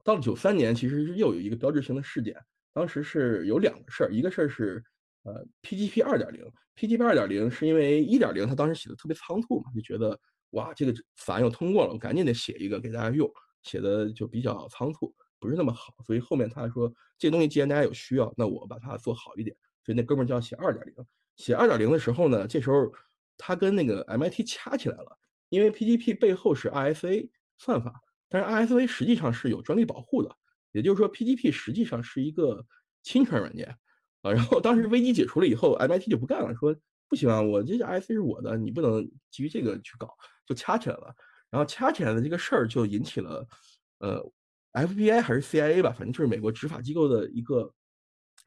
[0.05, 2.37] 到了九三年，其实是又有一个标志性的事件，
[2.75, 4.85] 当时是有两个事儿，一个事儿是。
[5.27, 6.41] 呃，PGP 二点零
[6.77, 10.17] ，PGP 二点零是因为一点零它当时写的特别仓促嘛，就觉得
[10.51, 13.29] 哇，这个法案又通过了，我赶紧得写一个给大家用，
[13.65, 20.95] 写的就比较仓促，不是那么好，所以后面他说这东西既然大家有需要，那我把它做好一点，所以那哥们儿就要写二点零。
[21.35, 22.91] 写二点零的时候呢，这时候
[23.37, 27.93] 他跟那个 MIT 掐起来了，因为 PGP 背后是 RSA 算法，
[28.29, 30.35] 但是 RSA 实际上是有专利保护的，
[30.71, 32.65] 也就是说 PGP 实际上是一个
[33.03, 33.77] 侵权软件
[34.23, 34.33] 啊。
[34.33, 36.75] 然后当时危机解除了以后，MIT 就不干了，说
[37.09, 40.15] 不行啊，我这 RSA 是我的，你不能基于这个去搞，
[40.47, 41.15] 就掐起来了。
[41.51, 43.47] 然后掐起来的这个事儿就引起了，
[43.99, 44.21] 呃
[44.73, 47.73] ，FBI 还是 CIA 吧，反正就是美国执法机构的一个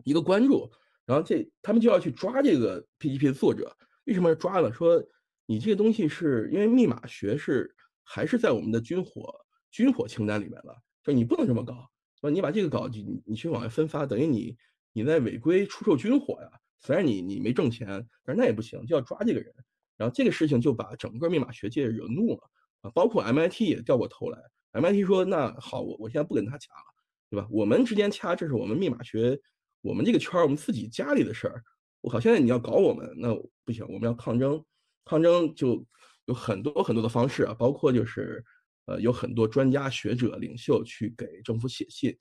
[0.04, 0.70] 一个关注。
[1.06, 4.72] 然后这他们就要去抓这个 PGP 的作者，为什么要抓呢？
[4.72, 5.04] 说
[5.48, 9.34] 你这个东西是因为密码学是还是在我们的军火
[9.72, 14.56] 军火清单里面了，就你不能这么搞，说你把这个搞你你去往外分发，等于你
[14.94, 16.50] 你在违规出售军火呀。
[16.82, 17.88] 虽然你你没挣钱，
[18.24, 19.54] 但是那也不行，就要抓这个人。
[19.98, 22.50] 然后这个事情就把整个密码学界惹怒了。
[22.82, 24.40] 啊，包括 MIT 也掉过头来。
[24.72, 26.86] MIT 说：“那好，我我现在不跟他掐了，
[27.30, 27.46] 对吧？
[27.52, 29.38] 我们之间掐，这是我们密码学，
[29.82, 31.62] 我们这个圈儿，我们自己家里的事儿。
[32.00, 34.64] 我靠，现在你要搞我们，那不行，我们要抗争。
[35.04, 35.86] 抗争就
[36.26, 38.42] 有很多很多的方式啊，包括就是，
[38.86, 42.16] 呃，有很多专家学者领袖去给政府写信，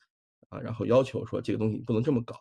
[0.48, 2.34] 啊，然后要求说这个东西你不能这么搞。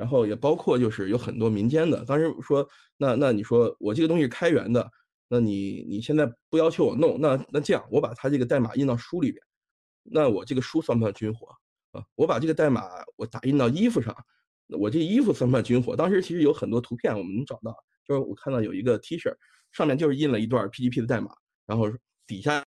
[0.00, 4.90] 然后也包括就是有很多民间的，当时说，那那你说我这个东西是开源的。”
[5.32, 9.40] 那你你现在不要求我弄，那那这样，我把它这个代码印到书里边，
[10.02, 11.46] 那我这个书算不算军火
[11.92, 12.02] 啊？
[12.16, 12.82] 我把这个代码
[13.14, 14.12] 我打印到衣服上，
[14.76, 15.94] 我这衣服算不算军火？
[15.94, 17.72] 当时其实有很多图片，我们能找到，
[18.04, 19.32] 就是我看到有一个 T 恤，
[19.70, 21.30] 上面就是印了一段 PGP 的代码，
[21.64, 21.88] 然后
[22.26, 22.64] 底下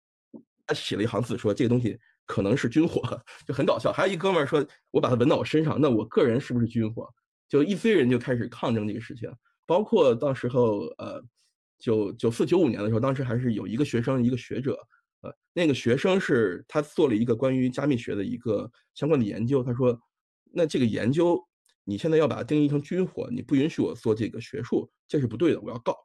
[0.68, 3.02] 他写了一行字，说这个东西可能是军火，
[3.48, 3.92] 就很搞笑。
[3.92, 7.10] 还有一哥们儿说，我把它纹到我身上，那我个人是不是军火？
[7.52, 9.30] 就一堆人就开始抗争这个事情，
[9.66, 11.22] 包括到时候呃。
[11.84, 14.78] 九九四九五年的时候，当时还是有一个学生，一个学者，
[15.22, 19.64] 呃，那个学生是他做了一个关于加密学的一个相关的研究。
[19.64, 20.00] 他说，
[20.54, 21.44] 那这个研究
[21.84, 25.98] 你现在要把它定义成军火，你不允许我做这个学术，这是不对的，我要告。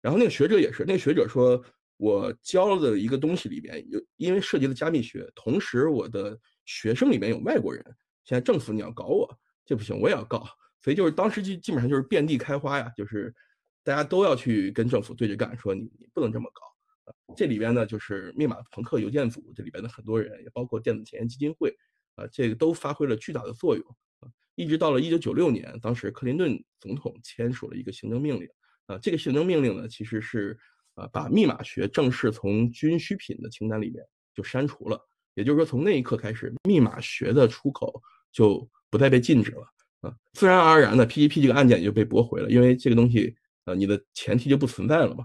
[0.00, 1.64] 然后那个学者也是，那个学者说，
[1.96, 7.84] 我教的一个东西里边有，因为涉及了加密学，同时我的学生里面有外国人，
[8.24, 10.44] 现在政府你要搞我，这不行，我也要告。
[10.84, 13.34] 所以就是当时基基本上就是遍地开花呀，就是。
[13.86, 17.14] 大家都要去跟政府对着干，说你你不能这么搞！
[17.36, 21.68] 这里边呢，就是密码朋克邮件组这里边的很多人，也包括电子前沿基金会
[22.14, 23.84] 啊，这个都发挥了巨大的作用。
[24.54, 28.48] 一直到了一九九六年，当时克林顿总统签署了一个行政命令
[28.86, 30.58] 啊，这个行政命令呢，其实是
[30.94, 34.02] 啊把密码学正式从军需品的清单里面
[34.34, 34.98] 就删除了。
[35.34, 39.66] 也就是说，从那一刻开始，密码学的出口就不再被禁止了
[40.04, 40.14] 啊。
[40.32, 43.34] 自然而然的，PGP 这个案件也就被驳回了，因为这个东西。
[43.66, 45.24] 呃，你的前提就不存在了嘛。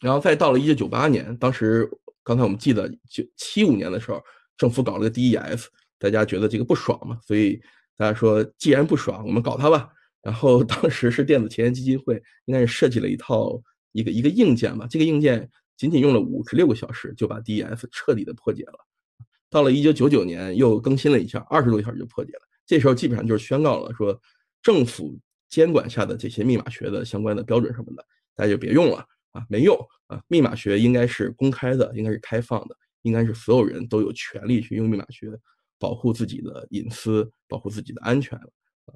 [0.00, 1.86] 然后再到了一九九八年，当时
[2.24, 4.18] 刚才我们记得，九七五年的时候，
[4.56, 5.66] 政府搞了个 DES，
[5.98, 7.60] 大家觉得这个不爽嘛，所以
[7.98, 9.90] 大家说，既然不爽，我们搞它吧。
[10.22, 12.14] 然后当时是电子前沿基金会，
[12.46, 13.62] 应该是设计了一套
[13.92, 18.86] 一个一个硬件嘛，这个硬件仅仅用了五十六个小时就把 DES 彻底的破解了。
[19.50, 22.40] 到了一九九九年又更新了一下，二十多小时就破解了。
[22.72, 24.18] 这时候基本上就是宣告了说，
[24.62, 25.20] 政府。
[25.52, 28.02] 监管下的这些密码学的相关的标准什么的，
[28.34, 30.18] 大家就别用了啊，没用啊！
[30.26, 35.30] 密码学应该是公开的，应该是开放的，应该是所有人都有权利去用密码学
[35.78, 38.94] 保护自己的隐私、保护自己的安全啊。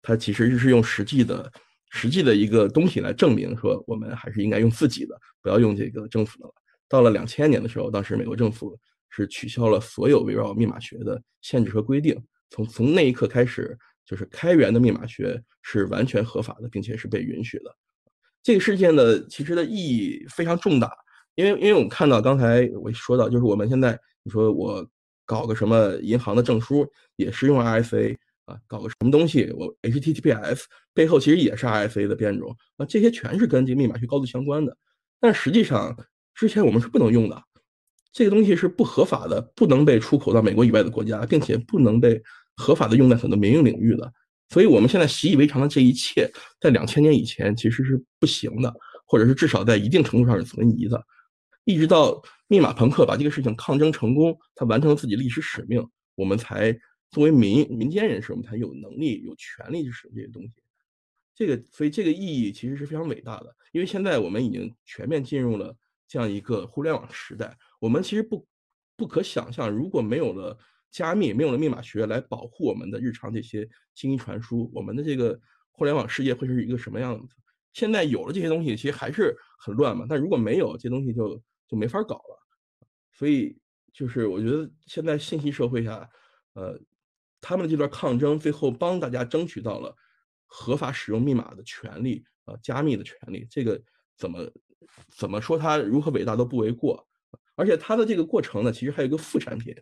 [0.00, 1.52] 它其实是用实际的、
[1.90, 6.54] 实际的一个东西来证明说，我们还是应该用自己的，不要用这个政府的了。
[6.88, 8.74] 到了两千年的时候，当时美国政府
[9.10, 12.18] 是取消了所有围绕密码学的限制和规定，
[12.50, 13.78] 从从那一刻开始。
[14.08, 17.64] 就是开源的密码学是完全合法的，并且是被允许的。
[18.42, 20.90] 这个事件的其实的意义非常重大，
[21.34, 24.82] 因为因为我们看到刚才我说到，就是我们现在你说我
[25.26, 30.62] 搞个什么银行的证书也是用 RSA 啊，搞个什么东西我 HTTPS
[30.94, 34.74] 背后其实也是 RSA 的变种啊，这些全是跟这个密码学高度相关的。
[35.20, 35.94] 但实际上
[36.34, 37.42] 之前我们是不能用的，
[38.10, 42.22] 这个东西是不合法的，不能被出口到美国以外的国家，并且不能被。
[42.58, 44.12] 合法的用在很多民用领域的，
[44.48, 46.28] 所以我们现在习以为常的这一切，
[46.60, 48.74] 在两千年以前其实是不行的，
[49.06, 51.00] 或者是至少在一定程度上是存疑的。
[51.64, 55.86] 一直到密码朋克把这个事情抗争成功，他完成了自己历史使命，
[56.16, 56.76] 我们才
[57.10, 60.50] 作为民民间人士，我们才有能力、有权利去使用这些东西。
[61.34, 65.76] 这个，所以这个意义其实是非常伟大的，因为现在我们已经全面进入了
[66.08, 67.56] 这样一个互联网时代。
[67.78, 68.44] 我们其实不
[68.96, 70.58] 不可想象，如果没有了。
[70.90, 75.38] 加密没有了密码学来保护我们的日常这些信息传输，我们的这个
[75.70, 77.34] 互联网世界会是一个什么样子？
[77.72, 80.06] 现在有了这些东西，其实还是很乱嘛。
[80.08, 82.46] 但如果没有这些东西，就就没法搞了。
[83.12, 83.56] 所以
[83.92, 86.08] 就是我觉得现在信息社会下，
[86.54, 86.80] 呃，
[87.40, 89.94] 他们这段抗争最后帮大家争取到了
[90.46, 93.80] 合法使用密码的权利，呃，加密的权利，这个
[94.16, 94.50] 怎么
[95.10, 97.06] 怎么说它如何伟大都不为过。
[97.54, 99.74] 而且它的这个过程呢，其实还有一个副产品，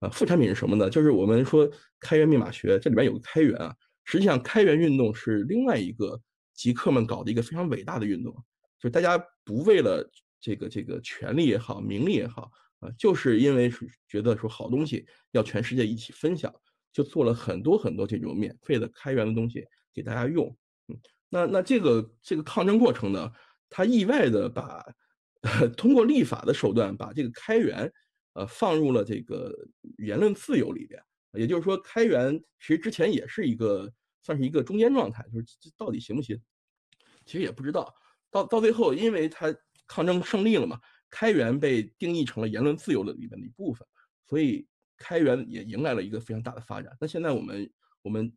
[0.00, 0.90] 啊，副产品是什么呢？
[0.90, 1.68] 就是我们说
[2.00, 3.74] 开源密码学，这里边有个开源啊，
[4.04, 6.20] 实际上开源运动是另外一个
[6.54, 8.32] 极客们搞的一个非常伟大的运动，
[8.78, 10.08] 就是大家不为了
[10.40, 16.52] 这个这个权利也好，名利也好，啊，就是因为是觉得说好东西要全世界一起分享，
[16.92, 20.46] 就做了很多很多这种免费的开源的东西给大家用，
[20.88, 20.98] 嗯，
[21.30, 23.30] 那那这个这个抗争过程呢，
[23.70, 24.84] 它意外的把。
[25.76, 27.92] 通过立法的手段把这个开源，
[28.36, 29.50] 呃，放入了这个
[29.98, 31.02] 言论自由里边。
[31.32, 33.90] 也就是说，开源其实之前也是一个
[34.22, 36.38] 算是一个中间状态，就是这到底行不行？
[37.24, 37.94] 其实也不知道。
[38.30, 39.54] 到到最后，因为它
[39.86, 40.78] 抗争胜利了嘛，
[41.08, 43.86] 开源被定义成了言论自由的里面的一部分，
[44.26, 46.96] 所以开源也迎来了一个非常大的发展。
[47.00, 47.72] 那现在我们
[48.02, 48.32] 我们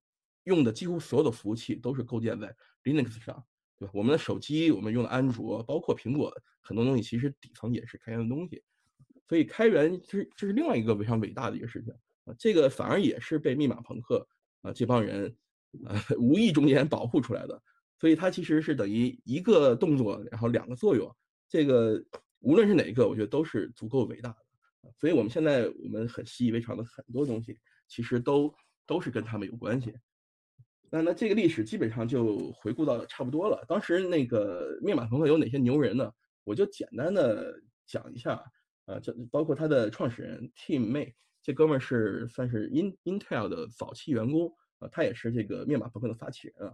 [0.45, 3.45] 用的几乎所有的服务器都是构建在 Linux 上。
[3.77, 3.91] 对吧？
[3.93, 6.29] 我们的手机，我们用的安卓，包括苹果，
[6.59, 8.61] 很多东西其实底层也是开源的东西，
[9.29, 11.93] 所以开源这是这是另外一个非常伟大的一个事情
[12.25, 12.33] 啊。
[12.39, 14.27] 这个反而也是被密码朋克
[14.63, 15.33] 啊这帮人
[15.85, 17.61] 啊 无意中间保护出来的，
[17.99, 21.15] 所以它其实是等于一个动作，然后两个作用。
[21.47, 22.03] 这个
[22.39, 24.37] 无论是哪一个，我觉得都是足够伟大的。
[24.97, 27.55] 所以我们现在我们很习以为常的很多东西，
[27.87, 28.51] 其实都
[28.87, 29.93] 都是跟他们有关系。
[30.89, 33.63] 那那这个历史基本上就回顾到差不多了。
[33.67, 36.11] 当时那个密码朋克有哪些牛人呢？
[36.45, 37.53] 我就简单的
[37.85, 38.43] 讲一下。
[38.89, 41.13] 呃，这包括他的创始人 Tim May，
[41.43, 46.73] 这哥们儿是算是 In Intel 的早期员工啊，他也是这个密码朋克的发起人啊。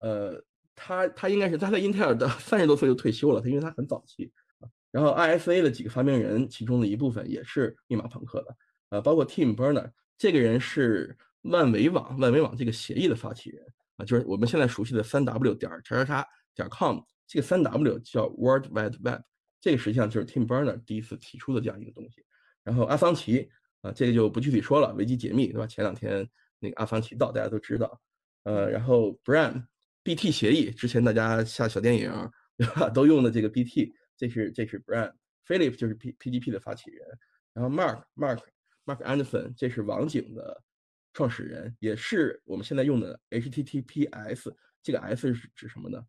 [0.00, 0.44] 呃，
[0.74, 4.68] 他他应该是他在 Intel 的三十多岁就退休了，他因为他很早期啊。
[4.90, 8.56] 然后 ISA 的几个发明人其中的一部分也是密码朋克的，
[8.88, 11.16] 呃，包括 Tim Berners，这个人是。
[11.44, 13.64] 万维网，万维网这个协议的发起人
[13.96, 19.22] 啊，就是我们现在熟悉的三 W 点叉叉叉点 com，这个三 W 叫 World Wide Web，
[19.60, 22.24] 这个实际上就是 Tim Berner 第一次提出的这样一个东西。
[22.62, 23.50] 然后阿桑奇
[23.80, 25.66] 啊，这个就不具体说了，维基解密对吧？
[25.66, 28.00] 前两天那个阿桑奇到，大家都知道。
[28.44, 29.66] 呃，然后 Brian
[30.02, 32.10] BT 协议，之前大家下小电影
[32.56, 35.12] 对吧，都用的这个 BT，这是这是 Brian
[35.46, 37.06] Philip 就是 P PGP 的发起人。
[37.52, 38.40] 然后 Mark Mark
[38.84, 40.62] Mark Anderson，这是网景的。
[41.12, 46.00] 创始人也是我们现在用的 HTTPS，这个 S 是指什么呢？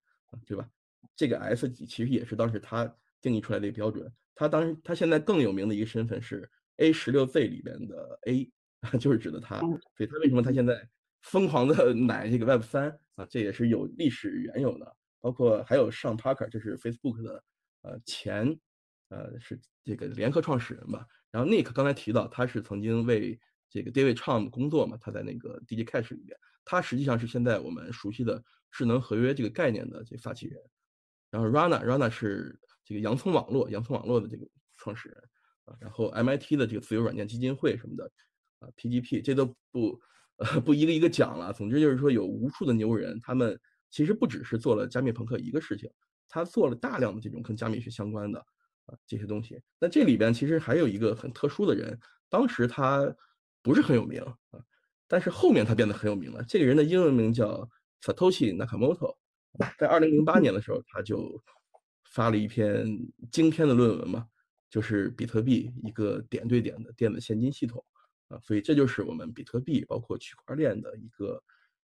[0.46, 0.70] 对吧？
[1.16, 2.86] 这个 S 其实也是当时他
[3.22, 4.12] 定义出来的一个标准。
[4.36, 8.52] 他当时他现在更有名的一个身份是 A 十六 Z 里边的 A，
[9.00, 9.60] 就是指的他。
[9.60, 10.88] 所以他为什么他现在
[11.22, 13.26] 疯狂的 买这个 Web 三啊？
[13.30, 14.96] 这也是有历史缘由的。
[15.20, 17.44] 包括还有上 Parker，这是 Facebook 的
[17.84, 18.60] 呃前
[19.10, 21.06] 呃是这个联合创始人吧。
[21.30, 30.60] 然后 Nick 刚才提到他是曾经为这个 David Chaum 工作嘛，他在那个 DJ Cache 里边，他实际上是现在我们熟悉的智能合约这个概念的这发起人。
[31.30, 32.60] 然后 Rana，Rana 是
[32.92, 34.46] 这个洋葱网络，洋葱网络的这个
[34.78, 35.18] 创始人
[35.66, 35.76] 啊。
[35.80, 38.12] 然后 MIT 的这个自由软件基金会什么的
[38.60, 40.00] 啊，PGP 这都不
[40.38, 41.54] 呃不一个一个讲了。
[41.54, 45.90] 总之就是说有无数的牛人，他们其实不只是做了加密朋克一个事情，
[46.28, 48.40] 他做了大量的这种跟加密学相关的
[48.86, 49.62] 啊这些东西。
[49.80, 53.16] 那这里边其实还有一个很特殊的人，当时他。
[53.64, 54.36] 不是很有名啊，
[55.08, 56.44] 但是后面他变得很有名了。
[56.48, 57.70] 这个人的英文名叫
[58.02, 59.18] Satoshi Nakamoto，
[59.78, 61.40] 在二零零八年的时候，他就
[62.12, 62.86] 发了一篇
[63.32, 64.28] 惊天的论文嘛，
[64.70, 67.84] 就是比特币一个点对点的电子现金系统
[68.28, 71.44] 啊，所以这就是我们比特币包括区块链的一个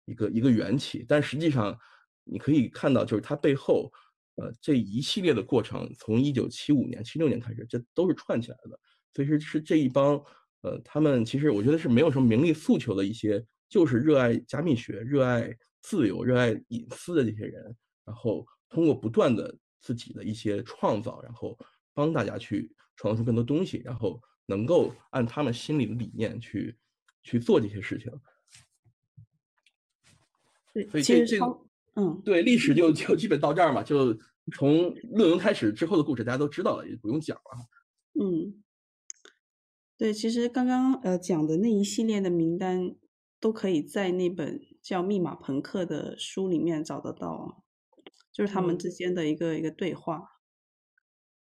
[0.05, 1.03] 一个一个缘起。
[1.07, 1.75] 但实际上
[2.23, 3.91] 你可以看到，就是它背后
[4.35, 8.79] 呃这一系列的过程，从一九七五年、七六年开始，这都是串起来的。
[9.13, 10.21] 所以是是这一帮。
[10.61, 17.63] 呃，他们其实我觉得是没有什么名利诉求的一些，就是热爱加密学、热爱自由、热爱隐私的这些人，
[18.03, 21.57] 然后通过不断的自己的一些创造，然后
[21.93, 26.77] 帮大家去创造出更多东西，然后能够按他们心里的理念去
[27.23, 28.11] 去做这些事情。
[30.73, 31.59] 对，所以这这个，
[31.95, 34.17] 嗯，对，历史就就基本到这儿嘛，就
[34.53, 38.21] 从论文开始之后的故事大家都知道了，也不用讲了。
[38.21, 38.63] 嗯。
[39.97, 42.95] 对，其实刚刚呃讲的那一系列的名单，
[43.37, 47.65] 都可以在那本叫《密码朋克》的书里面找得到，
[48.31, 50.21] 就是他们之间的一个一个对话。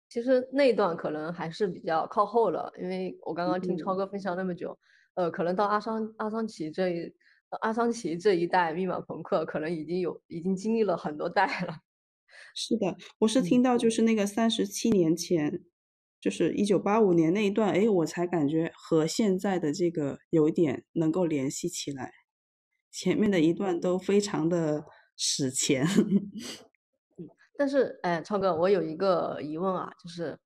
[0.08, 4.78] 其实那一段可能还是比较靠后了，因为我刚刚听超哥分享那么久，
[5.14, 7.14] 呃，可能到阿桑阿桑奇这一
[7.60, 11.78] 阿桑奇这一代密码朋克，可能已经有已经经历了很多代了。
[12.54, 15.64] 是的，我是听到就是那个三十七年前。
[16.20, 22.12] 就是一九八五年那一段，哎，我才感觉和现在的这个有一点能够联系起来。
[22.92, 24.84] 前面的一段都非常的
[25.16, 25.84] 史前。
[27.62, 30.36] 但是哎，超哥，我有一个疑问啊，就是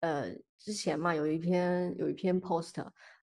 [0.00, 2.74] 呃，之前嘛有一篇有一篇 post，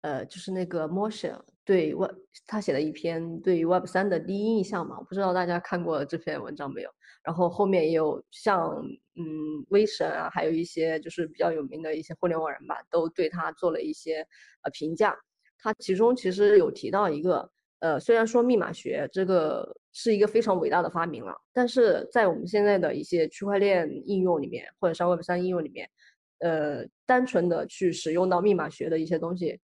[0.02, 2.14] 呃，就是那个 motion 对 Web
[2.46, 6.90] 他写了一篇对于 Web 三的第一印象嘛，我不知道大家看过这篇文章没有？
[7.22, 8.76] 然后后面也有像
[9.14, 9.24] 嗯
[9.70, 14.18] 威神啊，还有一些就是比较有名的一些互联网人吧，都对他做了一些
[14.64, 15.16] 呃评价。
[15.58, 17.50] 他其中其实有提到一个，
[17.80, 25.88] 呃，虽然说密码学这个是一个非常伟大的发明了，但是在我们现在的一些区块链应用里面，或者像 Web 三应用里面，
[26.40, 29.58] 呃，单纯的去使用到密码学的一些东西，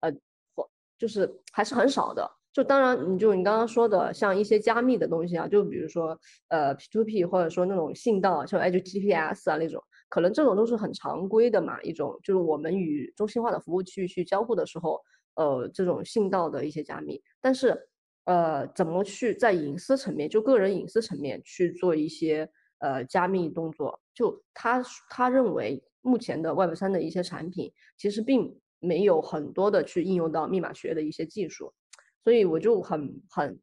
[0.00, 0.10] 呃，
[0.54, 2.28] 或就是还是很少的。
[2.52, 14.98] 就当然，你就你刚刚说的，像一些加密的东西啊，就比如说呃 P2P 或者说那种信道，像 H T P S 啊那种，可能这种都是很常规的嘛，一种就是我们与中心化的服务器去交互的时候，
[15.36, 17.22] 呃，这种信道的一些加密。
[17.40, 17.88] 但是，
[18.24, 22.48] 呃，怎么去在隐私层面，就个人隐私层面去做一些
[22.80, 24.00] 呃加密动作？
[24.12, 31.72] 就他他认为目前的 Web 三的一些产品，其实并没有很多的去应用到密码学的一些技术。
[32.24, 33.60] 所以我就很很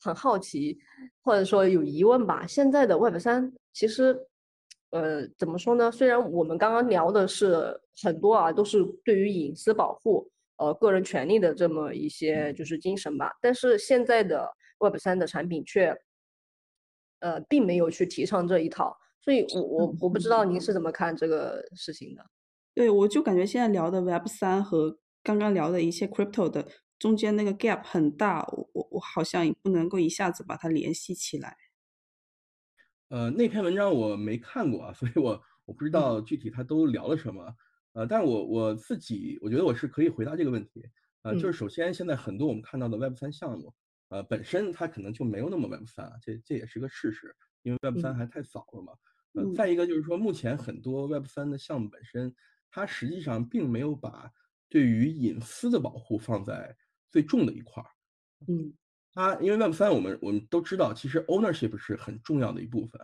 [0.00, 0.78] 很好奇，
[1.22, 2.46] 或者说有疑问吧。
[2.46, 4.14] 现在的 Web 三其实，
[4.90, 5.90] 呃，怎么说呢？
[5.90, 14.48] 虽然我们刚刚聊的是很多啊，都是对于隐私保护、呃个人权利的这么一些就是精神吧，但是现在的
[14.78, 15.94] Web 三的产品却，
[17.20, 18.96] 呃，并没有去提倡这一套。
[19.20, 22.24] 所以我我我不知道您是怎么看这个事情的。
[22.74, 26.66] 对，我就感觉现在聊的 Web 三和刚刚聊的一些 Crypto 的。
[26.96, 31.56] 中间那个 gap 很大，我我我好像也不能够一下子把它联系起来。
[33.08, 37.54] 呃，那篇文章我没看过啊，所以我我不知道具体他都聊了什么。
[37.94, 40.86] 呃，但我我自己我觉得我是可以回答这个问题。
[41.22, 43.74] 呃，就是首先现在很多我们看到的 Web 三项目，
[44.10, 48.92] 呃，本身它可能就没有那么 Web 三，这这也是个事实，因为 Web 三还太早了嘛。
[49.32, 52.34] 呃，再一个就是说，目前很多 Web 三的项目本身，
[52.70, 54.30] 它实际上并没有把
[54.68, 56.76] 对于隐私的保护放在。
[57.10, 57.88] 最重的一块儿，
[58.48, 58.74] 嗯，
[59.12, 63.00] 它因为 Web 三我们我们都知道，其实 ownership 是很重要的一部分。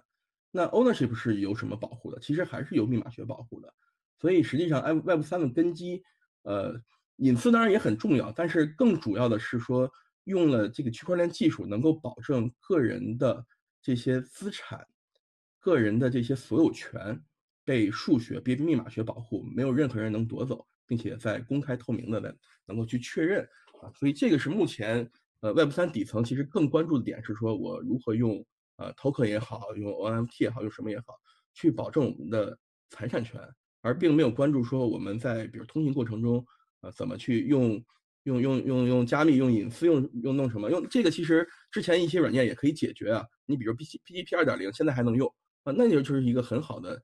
[0.51, 2.19] 那 ownership 是有什么保护的？
[2.19, 3.73] 其实还是有密码学保护的。
[4.21, 6.03] 所以实际上，Web Web 三的根基，
[6.43, 6.75] 呃，
[7.17, 9.91] 隐私当然也很重要，但是更主要的是说，
[10.25, 13.45] 用了这个区块链技术，能够保证个人的
[13.81, 14.87] 这些资产、
[15.59, 17.19] 个人的这些所有权
[17.65, 23.43] 被数学、被密码学保护，没有任何人能夺走，并且在公开透明的的能够去确认。
[23.81, 25.11] 啊，所以这个是目前
[25.41, 28.45] 呃 Web 三底层其实更关注的点是说，我如何用
[28.77, 31.19] 呃 token 也好，用 NFT 也好，用什么也好，
[31.55, 32.59] 去保证我们的
[32.91, 33.41] 财产权，
[33.83, 36.45] 而并没有关注说我们在比如通信过程中，
[36.83, 37.83] 呃怎么去用
[38.25, 40.71] 用用用用加密、用隐私、用用弄什么？
[40.71, 43.25] 用这个其实之前一些软件也可以解决啊。
[43.47, 45.33] 你比如 P P G P 二点零现在还能用
[45.65, 47.03] 啊，那就就是一个很好的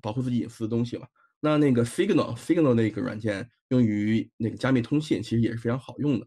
[0.00, 1.06] 保护自己隐私的东西了。
[1.40, 6.26] 那那个 Signal Signal 那个软件用于那个加密通信，其实也是非常好用的，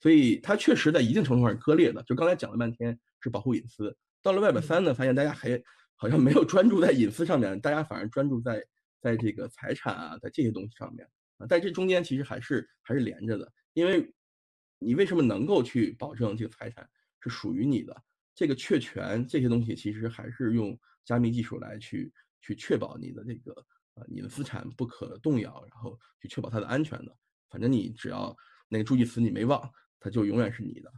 [0.00, 2.02] 所以它确实在一定程度上是割裂的。
[2.02, 5.62] 就刚才讲了半天是保护隐私，到了 Web 三呢，发现大家还
[5.94, 8.64] 好像没有专注在隐私上面，大家反而专注在
[9.02, 11.46] 在这个财产啊，在这些东西上面啊。
[11.46, 14.10] 在这中间其实还是还是连着的，因为
[14.78, 16.88] 你为什么能够去保证这个财产
[17.20, 18.02] 是属于你的？
[18.34, 23.52] 这个确权这些东西其实还是用加密技术来去去确保你的这个。
[23.94, 27.14] 啊，你的资产不可动摇，然后去确保它的安全的。
[27.50, 28.34] 反正你只要
[28.66, 30.90] 那个助记词你没忘，它就永远是你的。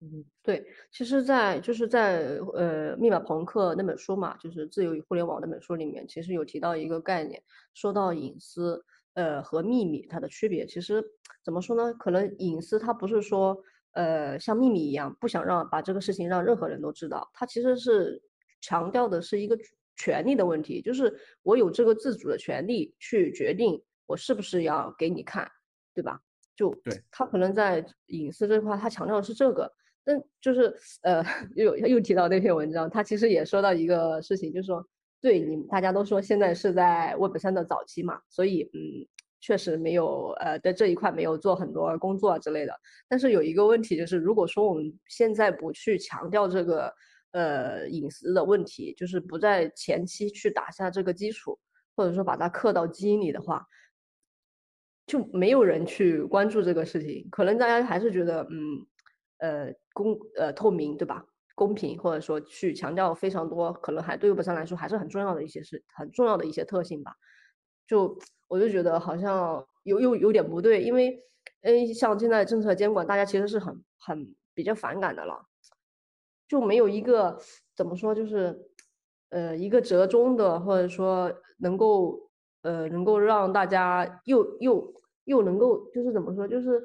[0.00, 0.64] 嗯，对。
[0.92, 7.42] 其实，在就是在呃《密码朋克》那本书嘛，就是《自由与互联网》那本书里面，其实有提到一个概念，
[7.74, 8.84] 说到隐私
[9.14, 10.64] 呃和秘密它的区别。
[10.66, 11.04] 其实
[11.44, 11.92] 怎么说呢？
[11.94, 13.56] 可能隐私它不是说
[13.92, 18.22] 呃像秘密一样，不想让把这个事情让任何人都知道，它其实是
[18.60, 19.58] 强调的是一个。
[20.00, 25.50] 权利的问题，就是我有这个自主的权利去决定我是不是要给你看，
[25.92, 26.20] 对吧？
[26.54, 29.68] 就对他可能在隐私这块，他强调的是这个，
[30.08, 31.22] 但就是呃，
[31.54, 34.82] 又又提到那篇文章，他其实也说到一个事情，就是说，
[35.20, 39.04] 对你们大家都说现在是在 Web 三的早期嘛，所以嗯，
[39.40, 42.72] 确实没有呃在这一块没有做很多工作之类的。
[43.06, 46.90] 但是有一个问题就是，如果说我们现在不去强调这个。
[47.32, 51.58] 呃，隐私的问题就是不在前期去打下这个基础，
[51.94, 53.66] 或者说把它刻到基因里的话，
[55.06, 57.28] 就没有人去关注这个事情。
[57.30, 58.86] 可能大家还是觉得，嗯，
[59.40, 61.26] 呃，公呃透明，对吧？
[61.54, 67.16] 公平，或者说去强调非常多，可能还对 Web 三来说还是很重要的一些事，很重要的一些特性吧。
[67.86, 71.20] 就我就觉得好像有有有点不对，因为，
[71.62, 74.34] 哎，像现在政策监管，大家其实是很很。
[74.58, 75.46] 比较反感的了，
[76.48, 77.38] 就没有一个
[77.76, 78.58] 怎么说，就是
[79.30, 82.28] 呃一个折中的，或者说能够
[82.62, 84.92] 呃能够让大家又又
[85.26, 86.84] 又能够就是怎么说，就是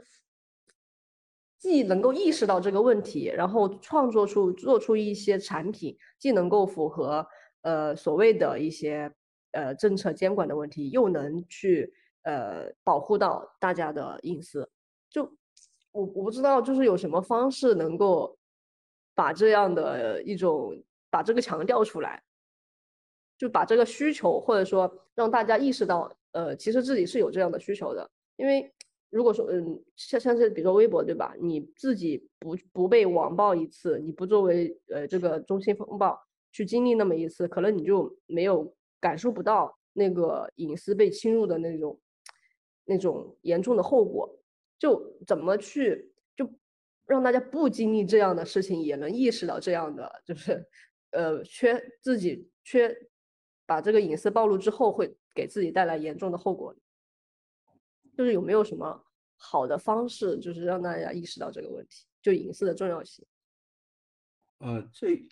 [1.64, 7.26] 既能够意识到这个问题，然后创作出做出一些产品，既能够符合
[7.62, 9.10] 呃所谓的一些
[9.52, 11.94] 呃政策监管的问题，又能去
[12.24, 14.70] 呃保护到大家的隐私，
[15.10, 15.24] 就。
[15.94, 18.36] 我我不知道，就是有什么方式能够
[19.14, 20.76] 把这样的一种
[21.12, 22.24] 把这个强调出来，
[23.38, 28.10] 就把这个需求或者说让大家意识到，呃，其实自己是有这样的需求的。
[28.38, 28.74] 因为
[29.14, 31.36] 如果说，嗯，像像是比如说微博对吧？
[31.40, 36.20] 你自己不不被网暴一次，你不作为呃这个中心风暴
[36.52, 42.00] 去经历那么一次，可能你就没有感受不到那个隐私被侵入的那种
[42.86, 44.40] 那种严重的后果。
[44.80, 46.50] 就怎么去就
[47.06, 50.66] 让大家不经历这样的事情，也能意识到这样的就是
[51.12, 52.94] 呃缺自己缺
[53.66, 56.76] 把这个隐私暴露之后会给自己带来严重的后果，
[58.16, 59.04] 就是有没有什么
[59.36, 63.26] 好的方式，就是让大家意识到这个问题，就隐私的重要性。
[64.60, 65.28] 呃，这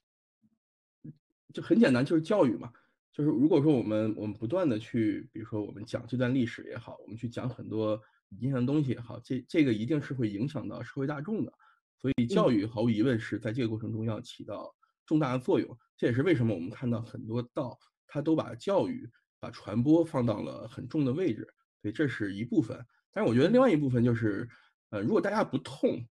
[1.53, 2.71] 就很简单，就是教育嘛。
[3.11, 8.01] 就是如果说我们我们不断的去，比如说我们讲这段历史也好，我们去讲很多。
[8.39, 11.51] 影响的东西也好，这这个一定是会影响到社会大众的，
[11.99, 14.73] 所以教育毫无疑问是在这个过程中要起到
[15.05, 15.77] 重大的作用。
[15.97, 17.77] 这也是为什么我们看到很多道
[18.07, 19.11] 他都把教育、
[19.41, 21.45] 把传播放到了很重的位置。
[21.81, 22.77] 所以这是一部分。
[23.11, 24.47] 但是我觉得另外一部分就是，
[24.89, 26.05] 呃，如果大家不痛，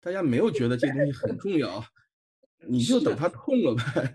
[0.00, 1.84] 大家没有觉得这东西很重要，
[2.66, 4.14] 你就等它痛了呗。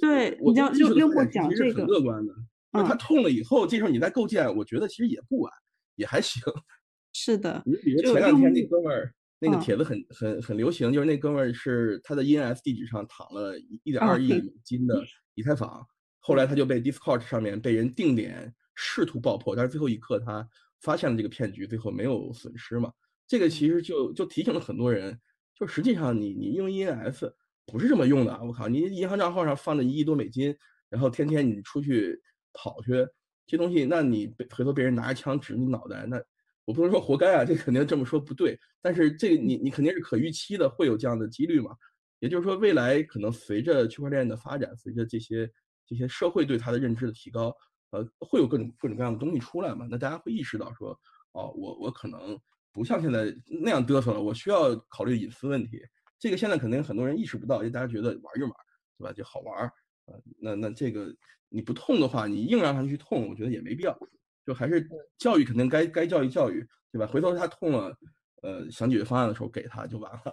[0.00, 2.34] 对，我要六六步讲这个，很乐观的。
[2.72, 5.52] 那它痛了以后，这时候你再构建，我觉得其实也不晚。
[5.96, 6.42] 也还行，
[7.14, 7.62] 是的。
[7.64, 15.00] 你比如前两天那哥们儿那个帖子很很很流行，就是那哥们儿是他的 ENS 地址上躺了一点二亿美金的
[15.34, 15.86] 以太坊，
[16.18, 20.48] 后来他就被 Discord 上面被人定点试图爆破，但是最后一刻他
[20.80, 22.92] 发现了这个骗局，最后没有损失嘛。
[23.26, 25.18] 这个其实就就提醒了很多人，
[25.54, 27.32] 就实际上你你用 ENS
[27.66, 30.54] 不是这么用的啊，我靠，你银行账号上放着一亿多美金，
[30.88, 32.20] 然后天天你出去
[32.52, 33.06] 跑去。
[33.46, 36.18] 这东西，那你被回头别人拿着枪指你脑袋，那
[36.64, 38.58] 我不能说活该啊，这肯定这么说不对。
[38.80, 41.72] 但是这个你你肯定是可预期的，会有这样的几率嘛？
[42.20, 45.46] 也就是说，未来可能随着区块链的发展，随着这些
[45.86, 47.54] 这些社会对它的认知的提高，
[47.94, 49.86] 呃，会有各种各种各样的东西出来嘛？
[49.88, 50.90] 那大家会意识到说，
[51.32, 52.36] 哦，我我可能
[52.72, 53.32] 不像现在
[53.62, 55.80] 那样嘚瑟了，我需要考虑隐私问题。
[56.18, 58.50] 这个现在肯定很多人意识不到，因为大家觉得玩一玩，
[58.98, 59.12] 对吧？
[59.12, 59.72] 就好玩儿。
[60.06, 61.14] 呃，那那这个
[61.48, 63.96] 你不痛的话，你硬让他去痛，我觉得也没必要。
[64.44, 64.86] 就还是
[65.16, 67.06] 教育肯定该该教育教育，对吧？
[67.06, 67.96] 回头他痛了，
[68.42, 70.32] 呃，想解决方案的时候给他就完了。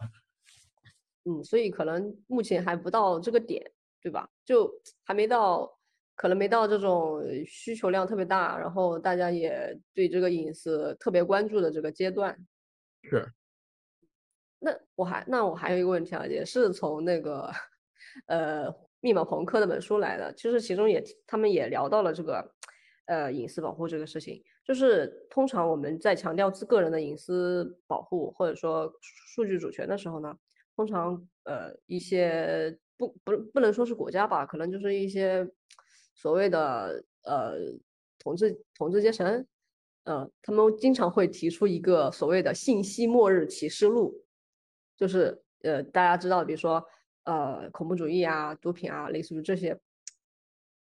[1.25, 3.63] 嗯，所以可能目前还不到这个点，
[4.01, 4.27] 对吧？
[4.43, 4.69] 就
[5.03, 5.71] 还没到，
[6.21, 12.37] 可能没到这种需求量特别大，然后大家也对这个隐私特别关注的这个阶段。
[13.01, 13.27] 是。
[14.59, 17.49] 那我还那我还有一个问题啊，也是从那个
[18.27, 18.71] 呃。
[19.03, 22.53] 密码朋克那本书来的，其实其中也他们也聊到了这个，
[23.07, 24.43] 呃，隐私保护这个事情。
[24.63, 30.37] 就是通常我们在强调自个人的隐私保护或者说数据主权的时候呢，
[30.75, 31.15] 通常
[31.45, 35.49] 呃一些不不不能说是国家吧，可能就是一些
[36.13, 37.53] 所谓的呃
[38.19, 39.45] 统治统治阶层，
[40.03, 44.23] 呃，他们经常会提出一个所谓的信息末日启示录，
[44.95, 46.83] 就是呃大家知道，比如说。
[47.23, 49.79] 呃，恐怖主义啊，毒品啊，类似于这些，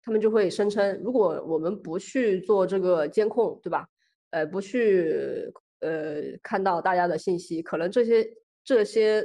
[0.03, 3.87] 他们就会声称，如果我们不去做这个监控，对吧？
[4.31, 8.27] 呃，不去呃看到大家的信息，可能这些
[8.64, 9.23] 这些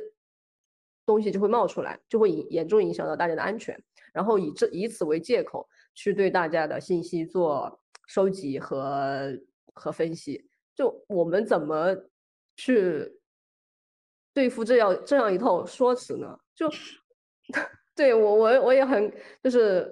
[1.05, 3.81] 东西就会冒出来，就会影严重影响到大家的安全，
[4.11, 5.65] 然后以这以此为借口
[5.97, 9.35] 去对大家的信息做收集和
[9.73, 10.47] 和分析。
[10.75, 11.95] 就我们怎么
[12.55, 13.19] 去
[14.31, 16.39] 对付这样这样一套说辞呢？
[16.53, 16.69] 就
[17.95, 19.91] 对我我我也很就是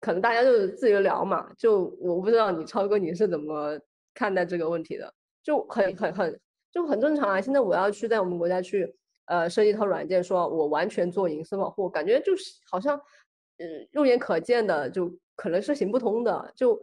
[0.00, 3.78] 可能大家就是自由聊嘛，就我不知道你超哥你是怎么
[4.14, 6.40] 看待这个问题的，就很很很
[6.72, 7.38] 就很正常啊。
[7.38, 12.98] 现在我要去在我们国家去呃设计一套软件，说我完全做隐私保护，感觉就是好像
[13.58, 16.80] 嗯肉眼可见的就可能是行不通的，就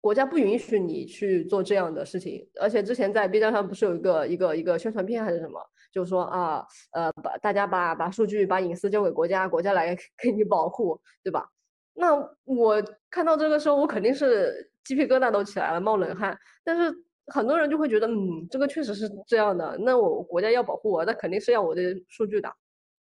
[0.00, 2.48] 国家不允许你去做这样的事情。
[2.60, 5.60] 而且之前在 B 站上不是有一个一个一个宣传片还是什么？
[5.92, 11.48] 就是说啊，呃，把大家把把数据、把隐私交给国家，国家来 给你保护，对吧？
[11.94, 16.38] 那我看到这个时候，我肯定是鸡皮疙瘩都起来了，冒冷汗。
[16.62, 16.94] 但是
[17.28, 19.76] 很多人就会觉得，嗯，这个确实是这样的。
[19.80, 22.52] 那我国家要保护我，那肯定是要我的数据的。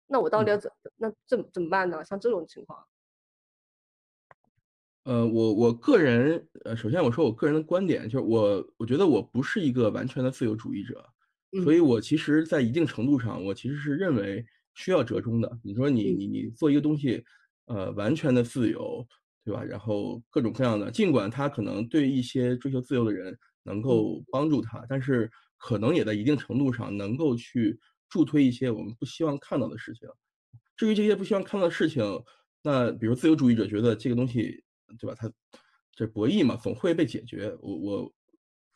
[0.07, 2.05] 那我到底要怎那怎怎么办呢？
[2.05, 2.79] 像这种情况，
[5.05, 11.05] 呃，我我个人，呃，首先我说我个人的观点，就是我我觉得我不是一个完全的自由主义者，
[11.63, 14.45] 所以我其实，在一定程度上，我其实是认为
[14.75, 15.59] 需要折中的。
[15.63, 17.23] 你说你你你做一个东西，
[17.67, 19.07] 呃，完全的自由，
[19.45, 19.63] 对吧？
[19.63, 27.79] 然后各种各样的，尽管它可能对一些追求自由的人能够帮助他，但是可能也在一定程度上能够去。
[28.07, 30.09] 助推一些我们不希望看到的事情。
[30.77, 32.05] 至于这些不希望看到的事情，
[32.63, 34.63] 那比如自由主义者觉得这个东西，
[34.99, 35.15] 对吧？
[35.19, 35.31] 它
[35.93, 37.57] 这博弈嘛，总会被解决。
[37.61, 38.15] 我我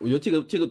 [0.00, 0.70] 我觉得这个这个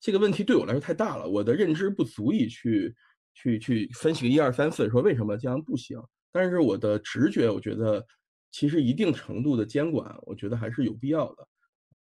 [0.00, 2.94] 这个问题对我来说太大了，我的认知不足以去
[3.34, 5.98] 去去分析个一二三四，说为什么这样不行。
[6.32, 8.04] 但是我的直觉，我觉得
[8.50, 11.48] 其实一定程度的监管，我觉得还是有必要的。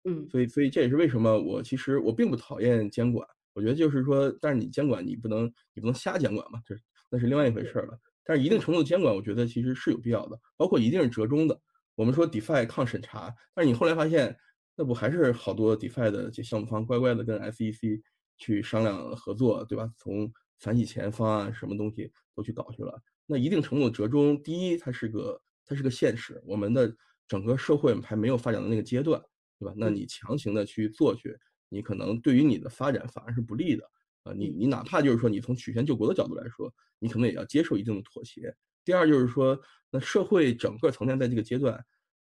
[0.05, 3.26] 嗯，所以所以这也是为什么我其实我并不讨厌监管。
[3.55, 6.74] 我觉得就是说，但是你监管你不能，你不能瞎监管嘛，这
[7.09, 7.97] 那是另外一回事了。
[8.24, 11.61] 但是一定程度的监管，我觉得其实是有必要的，包括一定是折中的。
[11.95, 14.36] 我们说 DeFi 抗审查，但是你后来发现，
[14.76, 18.03] 那不还是好多 DeFi 的这项目方乖乖的跟 SEC
[18.36, 19.88] 去商量合作，对吧？
[19.97, 23.01] 从反洗钱方案什么东西都去搞去了。
[23.26, 26.95] 那一定程度的折中，第一，它是个它是个现实，我们的
[27.28, 29.22] 整个社会还没有发展到那个阶段，
[29.59, 29.72] 对吧？
[29.76, 31.38] 那你强行的去做去。
[31.70, 33.84] 你可能对于你的发展反而是不利的，
[34.22, 38.55] 啊，你你哪怕就是说你从曲线救国的角度来说，你可能也要接受一定的妥协。
[38.85, 39.59] 第二就是说，
[39.91, 41.74] 那社会整个层面在这个阶段，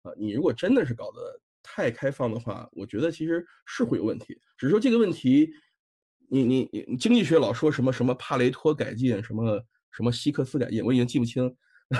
[0.04, 4.40] 啊，你如果真的是搞得太开放的话，我觉得其实是会有问题。
[4.58, 5.52] 只是说这个问题，
[6.30, 9.62] 你你你经济学老说什么什么帕雷托改进，什么
[9.92, 11.54] 什么希克斯改进，我已经记不清
[11.90, 12.00] 那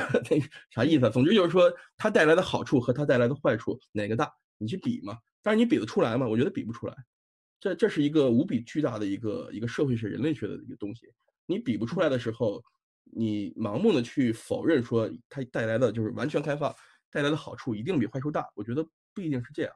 [0.72, 1.10] 啥意思。
[1.12, 5.18] 总之就是说，它带来的好处和它带来的坏处哪个大，你去比嘛。
[5.42, 6.28] 但是你比得出来吗？
[6.28, 6.96] 我觉得比不出来。
[7.60, 11.08] 这这是一个无比巨大的一个一个社会学、人类学的一个东西，
[11.46, 12.64] 你比不出来的时候，
[13.16, 16.74] 你盲目的去否认说它带来的就是完全开放
[17.12, 19.72] 带来的好处一定比坏处大，我觉得不一定是这样。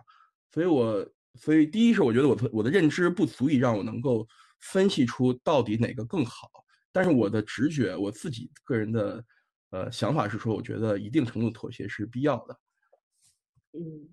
[0.53, 4.27] 所以，我所以第一是我觉得我的我的认知不足以让我能够
[4.59, 6.49] 分析出到底哪个更好，
[6.91, 9.23] 但是我的直觉，我自己个人的
[9.69, 12.59] 呃想法是说，我觉得一定程度妥协是必要的。
[13.73, 14.09] 嗯。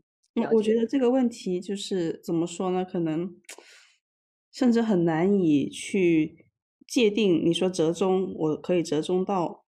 [0.53, 2.85] 我觉得这个问题就是怎么说呢？
[2.85, 3.41] 可能
[4.51, 6.44] 甚至很难以去
[6.87, 7.45] 界定。
[7.45, 9.65] 你说折中，我可以折中到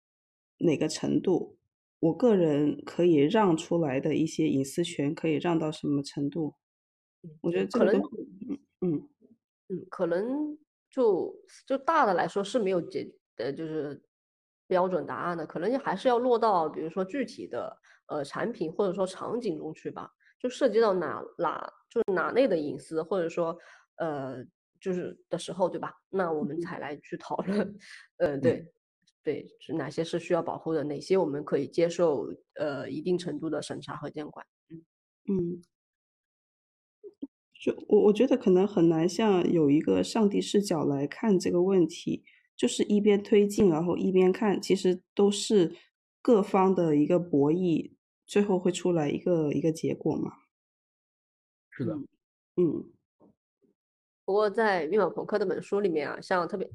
[0.59, 1.57] 哪个程度？
[1.99, 6.55] 我个人可以让出来的一些隐私权可以让到什么程度？
[7.41, 9.09] 我觉得可能，嗯嗯
[9.69, 10.57] 嗯，可能
[10.89, 11.35] 就
[11.65, 14.03] 就大的来说是没有解呃，就是
[14.67, 17.75] 标准答案的，可能还是要落到比如说具体的
[18.07, 20.11] 呃产品或者说场景中去吧。
[20.37, 23.57] 就涉及到哪哪就是哪类的隐私，或者说，
[23.95, 24.45] 呃，
[24.85, 25.91] 就是的时候，对吧？
[26.11, 27.75] 那我们才来去讨论，
[28.17, 28.63] 呃，对，
[29.23, 34.45] 对，是哪些是需要保护的，哪些我们可以接受，呃，一定程度的审查和监管。
[34.69, 34.85] 嗯
[35.27, 35.63] 嗯，
[37.59, 42.23] 就我我觉得可能很难像有一个上帝视角来看这个问题，
[42.55, 45.75] 就是一边推进，然后一边看，其实都是
[46.21, 47.93] 各方的一个博弈。
[48.27, 50.31] 最后会出来一个一个结果嘛？
[51.71, 51.93] 是的，
[52.57, 52.94] 嗯。
[54.25, 56.69] 不过在密码朋克这本书里面啊，像特别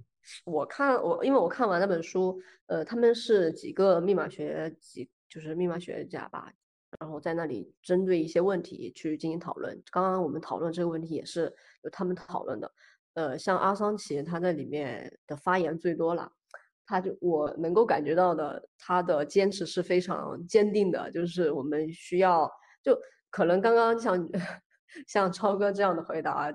[0.44, 6.52] 我看我因为我看完那本书，呃，他们是几个密码学几就是密码学家吧，
[7.00, 9.82] 然后在那里针对一些问题去进行讨论。
[9.90, 11.52] 刚刚我们讨论这个问题也是
[11.90, 12.72] 他们讨论的，
[13.14, 16.30] 呃，像阿桑奇他在里面的发言最多了。
[16.86, 21.08] 他就我能够感觉到的，他的坚持是非常坚定的。
[21.12, 22.50] 就是我们需要，
[22.82, 22.98] 就
[23.30, 24.28] 可能刚刚像
[25.06, 26.52] 像超哥这样的回答，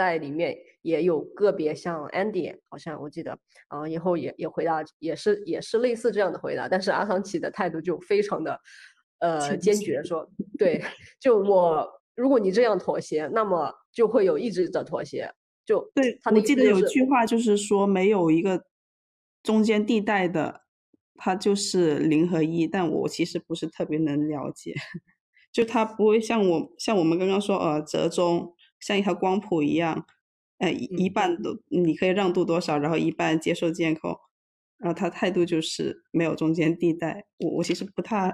[0.00, 3.38] 在里面也有个别像 Andy，好像我记得
[3.68, 6.68] 啊，以后也也回答也是也是类似这样的回答。
[6.68, 8.58] 但是阿桑奇的态度就非常的
[9.18, 10.26] 呃坚决，说
[10.58, 10.82] 对，
[11.20, 15.30] 就我如果你这样妥协，那么就会有一直的妥协。
[15.66, 18.64] 就对，我记得有句话就是说没有一个。
[19.42, 20.64] 中间地带的，
[21.16, 24.74] 它就是零和一，但我其实不是特别能了解，
[25.50, 30.06] 就它不会像我像我们刚刚说呃折中，像一条光谱一样，
[30.58, 34.16] 呃一半都你可以让渡多少，然后一半接受监控，
[34.78, 38.32] 然后他态度就是没有中间地带，我我其实不太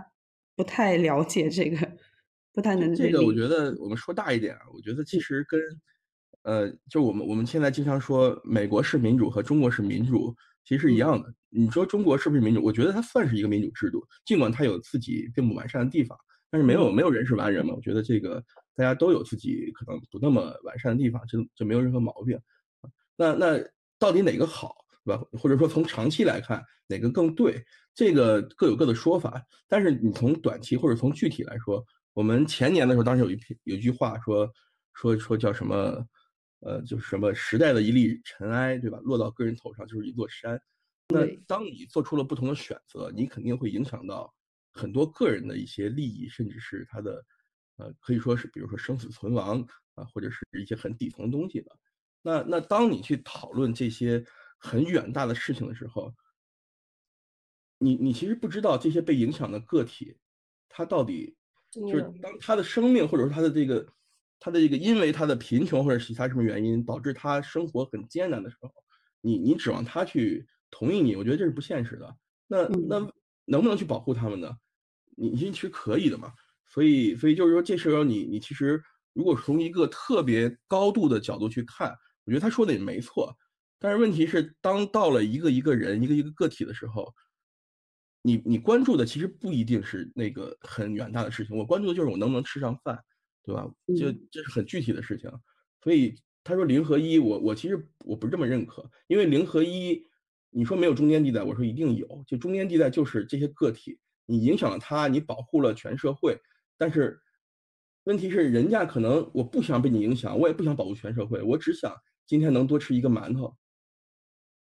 [0.55, 1.97] 不太了解这个，
[2.53, 5.61] 不太能这个我觉得我们说大一点啊，我觉得其实跟
[6.43, 10.35] 呃就我们我们现在经常说美国是民主和中国是民主。
[10.69, 11.33] 其实是一样的。
[11.49, 12.61] 你说中国是不是民主？
[12.61, 16.19] 我觉得它算是一个民主制度，尽管它有自己并不完善的地方，
[16.51, 17.75] 但是没有没有人是完人嘛。
[17.75, 18.43] 我觉得这个
[18.75, 22.39] 大家都有自己可能不那么完善的地方，就就没有任何毛病。
[23.17, 23.59] 那那
[23.99, 24.75] 到底哪个好，
[25.05, 25.23] 对吧？
[25.33, 29.43] 或者说从长期来看哪个更对，这个各有各的说法。
[29.69, 34.51] 但是你从短期或者从具体来说，我们前年的时候，当时有一篇有一句话说
[34.95, 36.07] 说说叫什么？
[36.61, 38.99] 呃，就是什么时代的一粒尘埃，对吧？
[39.05, 40.59] 落到个人头上就是一座山。
[41.09, 44.35] 那当你做出了不同的选择，你肯定会影响到
[44.77, 47.25] 很多个人的一些利益，甚至是他的，
[47.77, 51.73] 呃，可以说是比如说生死存亡啊，或者是一些很底层的东西的。
[52.23, 54.25] 那那当你去讨论这些
[54.59, 56.15] 很远大的事情的时候，
[57.79, 60.17] 你你其实不知道这些被影响的个体，
[60.69, 61.37] 他到底
[61.71, 63.87] 就是当他的生命或者说他的这个。
[64.39, 68.71] 他的这个，因为他的贫穷或者其他什么原因导致他生活很艰难的时候，
[69.23, 72.15] 你你指望他去同意你，我觉得这是不现实的。
[72.47, 72.99] 那那
[73.47, 74.59] 能不能去保护他们呢？
[75.17, 76.33] 你其实可以的嘛。
[76.67, 78.81] 所以所以就是说，这时候你你其实
[79.13, 81.93] 如果从一个特别高度的角度去看，
[82.25, 83.35] 我觉得他说的也没错。
[83.79, 87.13] 但是问题是，当到了一个一个人、一个一个个体的时候，
[88.23, 91.57] 你你关注的其实不一定是那个很远大的事情。
[91.57, 92.99] 我关注的就是我能不能吃上饭。
[93.47, 93.65] 对吧？
[93.97, 95.31] 这这是很具体的事情，
[95.81, 100.03] 所以他说零和一，我我其实我不是这么认可，因为零和一，
[100.51, 106.39] 你说没有中间地带，我说一定有，就中间地带就是这些个体，你影响了他，你保护了全社会，
[106.77, 107.21] 但是
[108.05, 111.97] 问题是人家可能我不想被你影响，我也不想保护全社会，我只想
[112.27, 113.57] 今天能多吃一个馒头，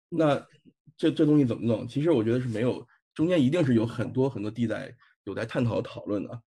[0.10, 0.48] 那
[0.96, 1.88] 这这东西怎么弄？
[1.88, 6.42] 其实我觉得是没有中间一定是有很多很多地带有待探讨讨论的。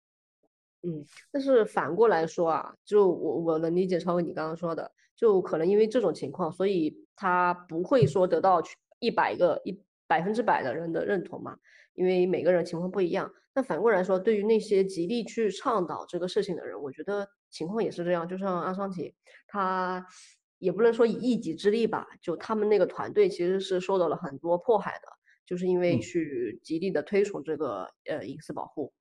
[0.83, 8.63] 嗯，但是反过来说啊，就我我能理解超哥你刚刚说的，就可能因为这种情况，所以他不会说得到
[8.99, 11.57] 一百个一百分之百的人的认同嘛，
[11.95, 13.33] 因为每个人情况不一样。
[13.55, 18.27] 那反过来说，对于那些极力去倡导这个事情的人，我觉得情况也是这样。
[18.29, 19.15] 就像阿桑奇，
[19.47, 20.05] 他
[20.59, 25.09] 也不能说以一己之力吧，就他们那个团队其实是受到了很多迫害的，
[25.47, 28.93] 就是因为去极力的推崇这个呃隐私保护。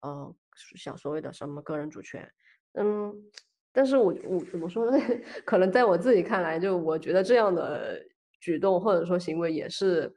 [0.00, 0.34] 呃，
[0.76, 2.28] 想所谓的什么个人主权，
[2.74, 3.14] 嗯，
[3.72, 4.98] 但是我我怎么说呢？
[5.46, 8.04] 可能在我自己看来，就我觉得这样的
[8.40, 10.12] 举动或者说行为也是，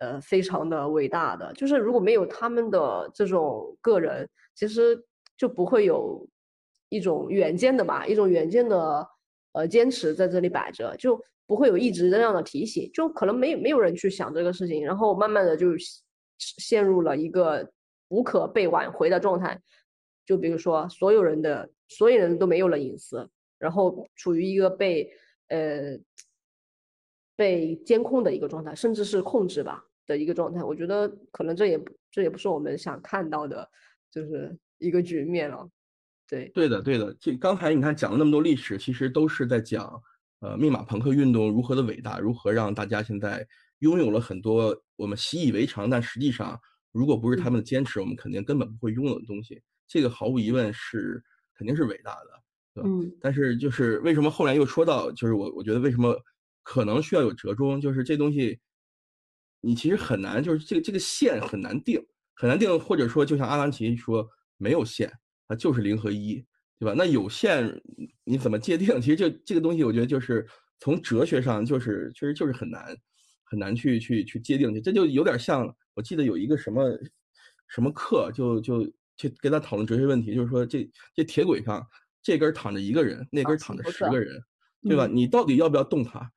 [0.00, 1.52] 呃，非常的伟大的。
[1.54, 5.02] 就是如果没有他们的这种个人，其实
[5.36, 6.26] 就不会有
[6.88, 9.08] 一种远见的吧，一种远见的
[9.52, 15.68] 呃坚持在这里摆着，就不会有一直这样的提醒，就可能没没有人去想这个事情，然后慢慢的就
[16.38, 17.70] 陷入了一个。
[18.10, 19.60] 无可被挽回的状态，
[20.24, 23.28] 就比如说，所有人的所有人都没有了隐私，
[23.58, 25.12] 然后处于一个被
[25.48, 25.98] 呃
[27.36, 30.64] 被监控的一个状态，甚至是控制吧的一个状态。
[30.64, 31.80] 我觉得可能这也
[32.10, 33.70] 这也不是我们想看到的，
[34.10, 35.70] 就是一个局面了。
[36.28, 37.16] 对，对的，对的。
[37.20, 40.02] 这刚才你看讲了那么多历史，其实都是在讲
[40.40, 43.46] 呃密码朋克运动如何的伟大，如何让大家现在
[43.78, 46.58] 拥有了很多我们习以为常，但实际上。
[46.90, 49.62] 如果不是他们的坚持，我们肯定根本不会拥有的东西。
[49.86, 51.22] 这个毫无疑问是
[51.54, 53.12] 肯定是伟大的，嗯。
[53.20, 56.18] 但是就是为什么后来又说到，就是我我觉得为什么
[56.62, 58.58] 可能需要有折中，就是这东西
[59.60, 62.00] 你其实很难，就是这个这个线很难定，
[62.34, 65.12] 很难定，或者说就像阿兰奇说，没有线，
[65.46, 66.44] 它就是零和一，
[66.78, 66.94] 对吧？
[66.96, 67.80] 那有线
[68.24, 69.00] 你怎么界定？
[69.00, 70.46] 其实这这个东西，我觉得就是
[70.78, 72.96] 从哲学上就是确实就是很难。
[73.50, 76.86] 很难去去去界定去，这就有点像我记得有一个什么
[77.66, 78.84] 什么课，就就
[79.16, 81.82] 去跟他讨论哲学问题，就是说这这铁轨上
[82.22, 84.38] 这根躺着一个人，那根躺着十个人，
[84.82, 85.06] 对吧？
[85.06, 86.30] 你到底要不要动它？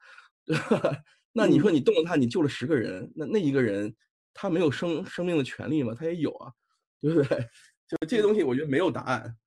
[1.34, 3.94] 那你说你动了他，你救了十个人，那那一个人
[4.34, 5.94] 他没有生生命的权利吗？
[5.94, 6.52] 他也有啊，
[7.02, 7.40] 对不对？
[7.88, 9.38] 就这些东西，我觉得没有答案。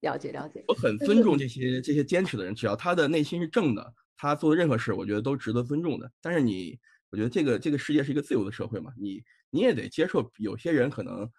[0.00, 3.94] 了解了解，我很尊重这些这些坚持的人，只要他的内心是正的。
[4.20, 6.10] 他做的任何事，我觉得都值得尊重的。
[6.20, 6.76] 但是你，
[7.10, 11.30] 我觉得这个这个世界是一个自由的社会嘛，你你也得接受有些人可能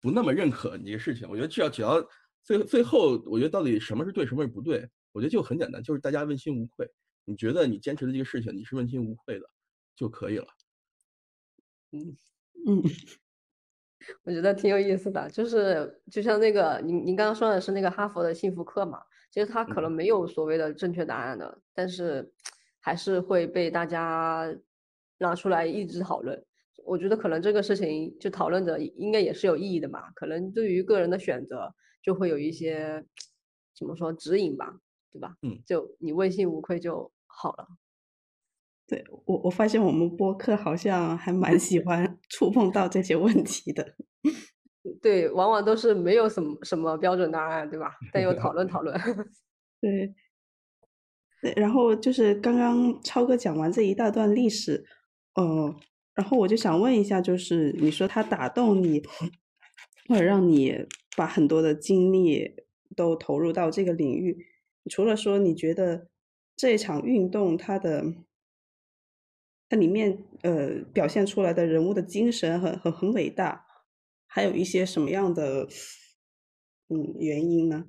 [0.00, 1.28] 不那么认可你这个事情。
[1.28, 2.04] 我觉得只要只要
[2.42, 6.88] 最最后，我觉得到底什么是对，什么是不对，我觉得就很简单，就是大家问心无愧。
[7.24, 9.46] 你觉得你坚持的这个事情，你是问心无愧的
[9.96, 10.46] 就可以了。
[11.92, 12.16] 嗯
[12.66, 12.82] 嗯，
[14.24, 19.00] 我觉得挺有意思的，就是就像那个您您刚刚说的是那个哈佛的幸福课嘛。
[19.30, 22.32] 其实它可能没有所谓的正确答案的，但是
[22.80, 24.56] 还是会被大家
[25.18, 26.40] 拿出来一直讨论。
[26.84, 30.12] 我觉得可能这个事情就讨论着应该也是有意义的吧。
[30.14, 33.04] 可能对于个人的选择就会有一些
[33.76, 34.78] 怎么说指引吧，
[35.10, 35.34] 对吧？
[35.42, 37.66] 嗯，就你问心无愧就好了。
[38.86, 43.96] 对我，我发现我们播客好像还蛮喜欢触碰到这些问题的。
[45.00, 47.92] 对，往往都是没有什么什么标准答案，对吧？
[48.12, 48.94] 但又讨论讨论。
[49.80, 50.14] 对，
[51.40, 54.84] 对，然后就是刚刚超哥讲完这一大段历史，
[55.34, 55.74] 呃，
[56.14, 59.02] 然后我就想问一下，就是你说他打动你，
[60.08, 62.54] 或者让你把很多的精力
[62.94, 64.36] 都投入到这个领域，
[64.90, 66.08] 除了说你觉得
[66.56, 68.04] 这一场运动它的
[69.68, 73.64] 它里面呃表现出来的人物的精神很很很伟大，
[74.26, 75.66] 还有一些什么样的
[76.88, 77.86] 嗯原因呢？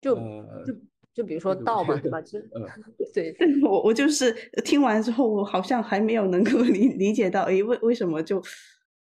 [0.00, 0.74] 就呃，就
[1.14, 2.20] 就比如说道嘛，对吧？
[2.22, 2.66] 其实呃，
[3.14, 4.30] 对， 我我就是
[4.64, 8.42] 听完之后，我好像还没有能够理理解到，诶，为为什么就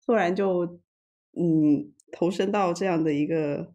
[0.05, 0.65] 突然就
[1.37, 3.73] 嗯投身到这样的一个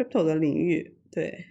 [0.00, 0.98] crypto 的领域？
[1.10, 1.44] 对，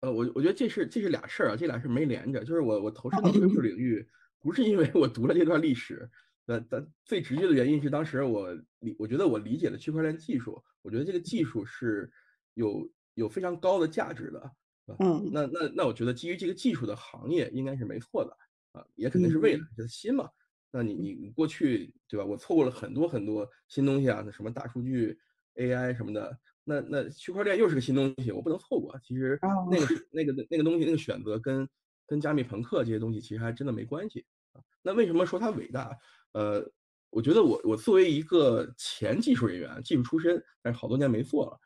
[0.00, 2.44] 呃，我我觉得这是这是俩事儿啊，这俩事没连着。
[2.44, 4.06] 就是我我投身到 crypto 领域，
[4.40, 6.08] 不是因为我读了这段历史，
[6.46, 12.10] 呃，但最直接的原因是当时我理，我觉得我理解了区块链技术，我觉得这个技术是
[12.54, 14.40] 有有非常高的价值的，
[14.86, 18.36] 啊，嗯那那那我觉得基于这个技术的行业应该是没错的，
[18.72, 20.28] 啊，也肯定是未来，就是新嘛。
[20.70, 22.24] 那你你你过去对吧？
[22.24, 25.16] 我错过了很多很多新东西啊，那什么大数据、
[25.54, 28.98] AI 什么的，那那区块链又是个新东西，我不能错过。
[29.02, 31.68] 其实哦那个是那个那个东西那个选择跟
[32.06, 34.60] 跟加密朋克这些东西其实还真的没关系啊。
[34.82, 35.96] 那为什么说它伟大？
[36.32, 36.68] 呃，
[37.10, 41.60] 我觉得我我作为一个前技术人员，技术出身，但是好多年没做了。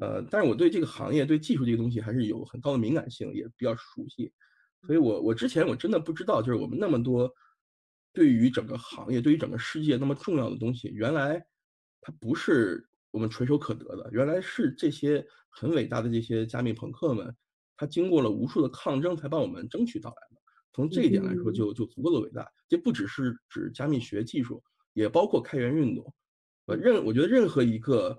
[0.00, 4.32] 呃，但是我对这个行业、对技术这个东西还是有很高的敏感性，也比较熟悉，
[4.86, 7.28] 所以我我之前我真的不知道，就是我们那么多
[8.12, 11.44] 对于整个行业、对于整个世界那么重要的东西，原来
[12.00, 17.34] 它不是我们垂手可得的，原来是这些很伟大的这些加密朋克们，
[17.76, 20.40] 他经过了无数的抗争才帮我们争取到来的。
[20.72, 22.46] 从这一点来说嗯就，就足够的伟大。
[22.68, 26.14] 这不只是指加密学技术，也包括开源运动。
[26.66, 28.16] 呃，任我觉得任何一个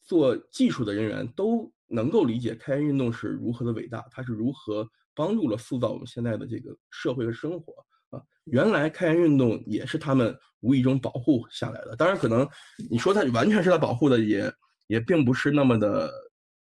[0.00, 7.74] 做技术的人员都能够理解开源运动是如何的伟大，它是如何帮助了塑造我们现在的这个社会和生活
[8.08, 8.22] 啊。
[8.44, 12.48] 原来开源运动也是他们无意中保护下来的，当然可能
[12.90, 14.52] 你说它完全是他保护的也
[14.86, 16.10] 也并不是那么的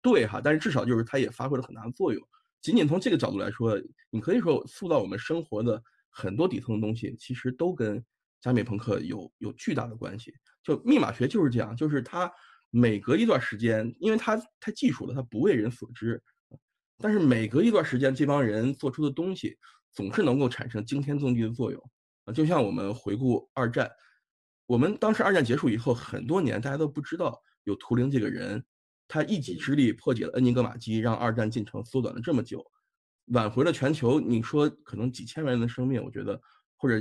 [0.02, 2.22] 对哈，但是至少就是它也发挥了很大的作用。
[2.62, 3.80] 仅仅从这个角度来说，
[4.10, 8.04] 你可以说塑造我们生活的很多底层的东西，其实都跟
[8.42, 10.34] 加密朋克有有巨大的关系。
[10.64, 12.32] 就密码学就是这样，就是它
[12.70, 16.22] 每隔一段时间，因为它太技术了，它不为人所知，
[16.98, 19.58] 但是每隔一段时间，这帮人做出的东西
[19.92, 21.92] 总是能够产生惊天动地的作用！
[22.32, 23.90] 就像我们回顾二战，
[24.66, 28.64] 我们当时二战结束以后很多年，大家都不知道有图灵这个人，
[29.08, 32.66] 他一己之力破解了恩尼格玛机，让二战进程缩短了这么久，
[33.28, 36.40] 挽回了全球，你说可能几千万人的生命，我觉得
[36.78, 37.00] 或者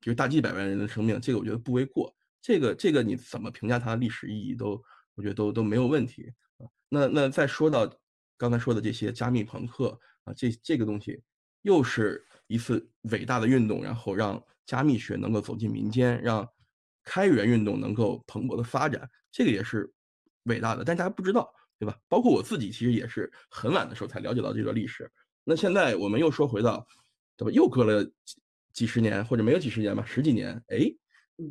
[0.00, 2.14] 比如大几百万人的生命，这个我觉得不为过。
[2.42, 4.82] 这个这个你怎么评价它的历史意义都，
[5.14, 6.64] 我觉得都都没有问题啊。
[6.88, 7.86] 那那再说到
[8.38, 11.22] 刚才说的这些加密朋克啊，这这个东西
[11.60, 16.48] 又是一次伟大的运动，然后让加密学能够走进民间，让
[17.02, 19.92] 开源运动能够蓬勃的发展，这个也是
[20.44, 21.98] 伟大的，但是大家不知道，对吧？
[22.08, 25.10] 包括我自己，其实也是很晚的时候才了解到这段历史。
[25.42, 26.86] 那现在我们又说回到，
[27.36, 27.50] 对吧？
[27.50, 28.40] 又隔了几
[28.72, 30.86] 几十年，或者没有几十年吧，十几年，哎，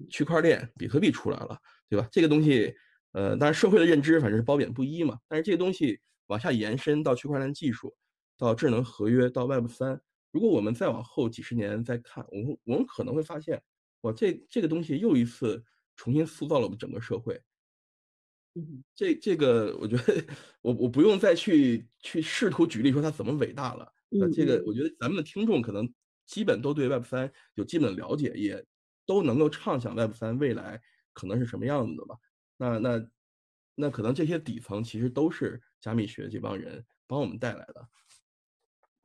[0.09, 1.59] 区块链、比特币出来了，
[1.89, 2.07] 对吧？
[2.09, 2.73] 这个东西，
[3.11, 5.19] 呃，当然社会的认知反正是褒贬不一嘛。
[5.27, 7.93] 但是这个东西往下延伸到区块链技术，
[8.37, 9.99] 到智能合约，到 Web 三，
[10.31, 13.61] 如果我们再往后几十年再看，我们我们可能会发现，
[14.01, 15.63] 哇，这这个东西又一次
[15.95, 17.41] 重新塑造了我们整个社会。
[18.55, 20.25] 嗯这这个，我觉得
[20.61, 23.93] 我我不用再去去试图举例说它怎么伟大了。
[24.19, 25.87] 呃，嗯这个嗯我觉得咱们的听众可能
[26.25, 28.65] 基本都对 Web 三有基本的了解，也
[29.05, 30.81] 都能够畅想 Web 三未来
[31.13, 32.15] 可能是什么样子的吧。
[32.57, 33.09] 那那
[33.75, 37.87] 那可能这些底层其实都是加密学这帮人帮我们带来的。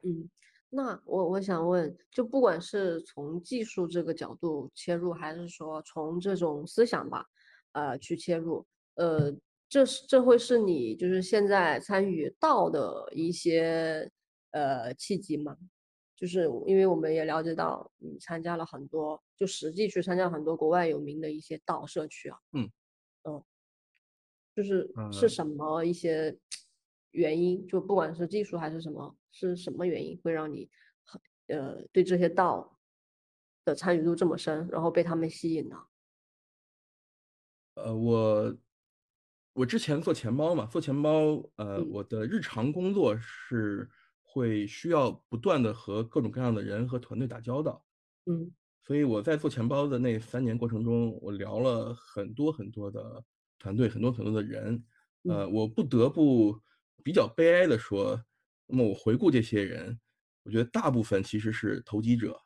[0.03, 0.29] 嗯，
[0.77, 7.25] 那我我想问，就不管是从技术这个角度切入，还是说从这种思想吧，
[7.73, 9.33] 呃，去切入，呃，
[9.69, 14.11] 这是这会是你就是现在参与道的一些
[14.51, 15.57] 呃契机吗？
[16.17, 22.69] 就是因为我们也了解到你参加了很多，就实际去参加很多国外有名的一些道社区啊，嗯
[23.25, 23.45] 嗯，
[24.57, 26.37] 就是是呃什么一些
[27.13, 27.65] 原因？
[27.69, 30.71] 就不管是技术还是什么，是什么原因会让你
[31.03, 32.79] 很呃对这些道
[33.65, 35.77] 的参与度这么深，然后被他们吸引呢？
[37.75, 38.57] 呃，我
[39.55, 41.11] 我之前做钱包嘛，做钱包，
[41.57, 43.91] 呃，嗯我的日常工作是
[44.23, 47.85] 会需要不断的和各种各样的人和团队打交道。
[48.27, 48.53] 嗯
[48.87, 53.25] 所以我在做钱包的那三年过程中，我聊了很多很多的
[53.59, 54.85] 团队，很多很多的人。
[55.23, 56.61] 呃，我不得不
[57.03, 58.23] 比较悲哀的说，
[58.67, 59.99] 那么我回顾这些人，
[60.43, 62.41] 我觉得大部分其实是投机者，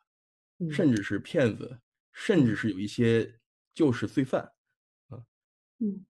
[0.69, 1.79] 甚至是骗子，
[2.13, 3.39] 甚至是有一些
[3.73, 4.41] 就是罪犯，
[5.07, 5.17] 啊，
[5.79, 6.05] 嗯，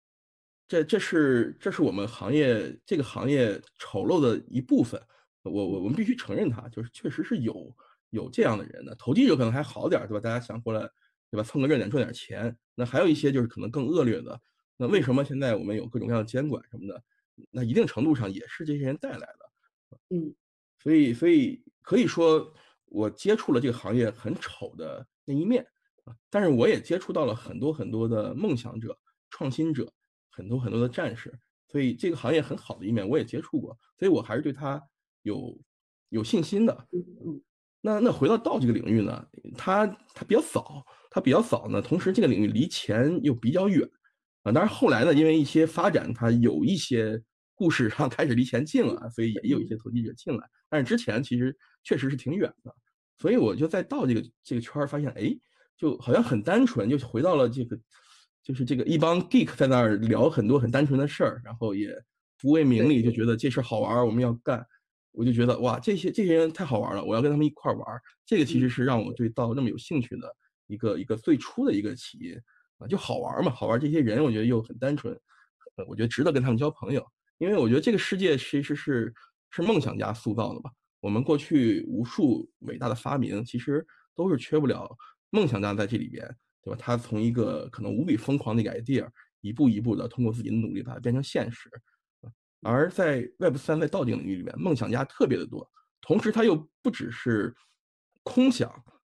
[0.66, 5.00] 这这是这是我们行业这个行业丑陋的一部分。
[5.44, 7.74] 我我我们必须承认它，就是确实是有
[8.10, 10.20] 有这样的人的，投机者可能还好点儿，对吧？
[10.20, 10.80] 大家想过来，
[11.30, 11.42] 对吧？
[11.42, 12.54] 蹭个热点赚点钱。
[12.74, 14.38] 那还有一些就是可能更恶劣的。
[14.76, 17.02] 那为什么现在我们有各种各样的监管什么的？
[17.50, 19.47] 那一定程度上也是这些人带来的，
[20.10, 20.34] 嗯，
[20.78, 22.52] 所以所以可以说
[22.86, 25.66] 我接触了这个行业很丑的那一面
[26.04, 28.98] 啊，但是我也接触到了很多很多的梦想者、
[29.30, 29.90] 创新者，
[30.30, 34.82] 很多很多的战士，所以这个行业很好的一面我也接触过，所以我还是对他
[35.22, 35.58] 有
[36.10, 36.88] 有信心的。
[36.92, 37.40] 嗯，
[37.80, 39.26] 那那回到道这个领域呢，
[39.56, 43.88] 它它比较早，它比较早呢，同时这个领域离钱又比较远。
[44.42, 47.22] 啊，当然后来呢，因为一些发展，它有一些
[47.58, 50.48] 故事上开始离钱近了，所以也有一些投机者进来。
[50.70, 52.72] 但是之前其实确实是挺远的，
[53.18, 55.36] 所以我就在到这个这个圈儿，发现哎，
[55.76, 57.76] 就好像很单纯，就回到了这个，
[58.44, 61.92] 就是这个一帮 geek 在那儿聊很多很单纯的事儿，然后也
[62.40, 64.64] 不为名利，就觉得这事儿好玩，我们要干。
[65.10, 67.86] 我就觉得哇，这些这些人太好玩了，我要跟他们一块儿玩。
[68.24, 70.32] 这个其实是让我对道那么有兴趣的
[70.68, 72.40] 一个一个最初的一个起因。
[72.78, 73.80] 啊，就好玩嘛，好玩。
[73.80, 75.12] 这些人我觉得又很单纯，
[75.74, 77.04] 呃，我觉得值得跟他们交朋友。
[77.38, 79.14] 因为我觉得这个世界其实是
[79.50, 80.70] 是梦想家塑造的吧。
[81.00, 84.88] 我们过去无数伟大的发明，其实都是缺不了
[85.30, 86.28] 梦想家在这里边，
[86.62, 86.76] 对吧？
[86.80, 89.08] 他从一个可能无比疯狂的一个 idea，
[89.40, 91.70] 一步一步的通过自己的努力把它变成现实。
[92.62, 95.70] 而在 Web 三在道景领域里面，梦想家特别的多，
[96.00, 97.54] 同时他又不只是
[98.24, 98.68] 空想，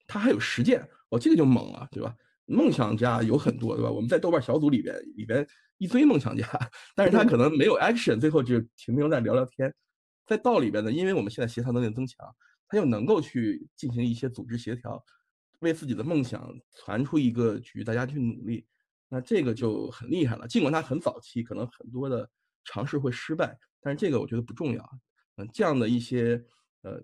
[0.08, 0.82] 他还有实践。
[1.10, 2.16] 哦，这个就猛了，对吧？
[2.48, 3.92] 梦想家有很多，对吧？
[3.92, 5.48] 我们在豆瓣小组里边，里边
[5.78, 6.48] 一堆梦想家，
[6.96, 9.74] 但是他可能没有 action，最后就停留在聊聊天。
[10.26, 12.26] 在道里边呢，因为我们现在协调能力增强，
[12.68, 15.04] 他又能够去进行一些组织协调，
[15.60, 18.66] 为自己的梦想传出一个局，大家去努力，
[19.10, 20.48] 那这个就很厉害了。
[20.48, 22.30] 尽管他很早期，可能很多的
[22.64, 24.90] 尝试会失败，但是这个我觉得不重要。
[25.38, 26.44] 嗯，这样的一些
[26.82, 27.04] 呃，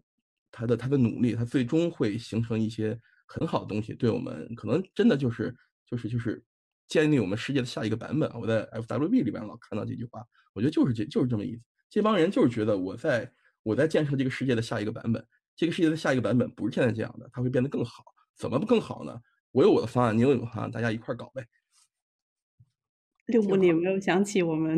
[0.52, 3.00] 他的他的努力，他最终会形成一些。
[3.34, 5.56] 很好的东西，对我们可能真的就是
[5.86, 6.44] 就是就是
[6.92, 8.30] 建立我们世界的下一个版本。
[8.38, 10.22] 我在 FWB 里边老看到这句话，
[10.54, 11.62] 我觉得就是这就是这么意思。
[11.90, 13.32] 这帮人就是觉得我在
[13.64, 15.26] 我在建设这个世界的下一个版本，
[15.56, 18.04] 这个世界的下一个版本不是现在这样的，它会变得更好。
[18.36, 19.18] 怎么不更好呢？
[19.54, 21.48] 我有我的方案，你有你的方案，大家一块搞呗。
[23.28, 24.76] 六木，你有没有想起我们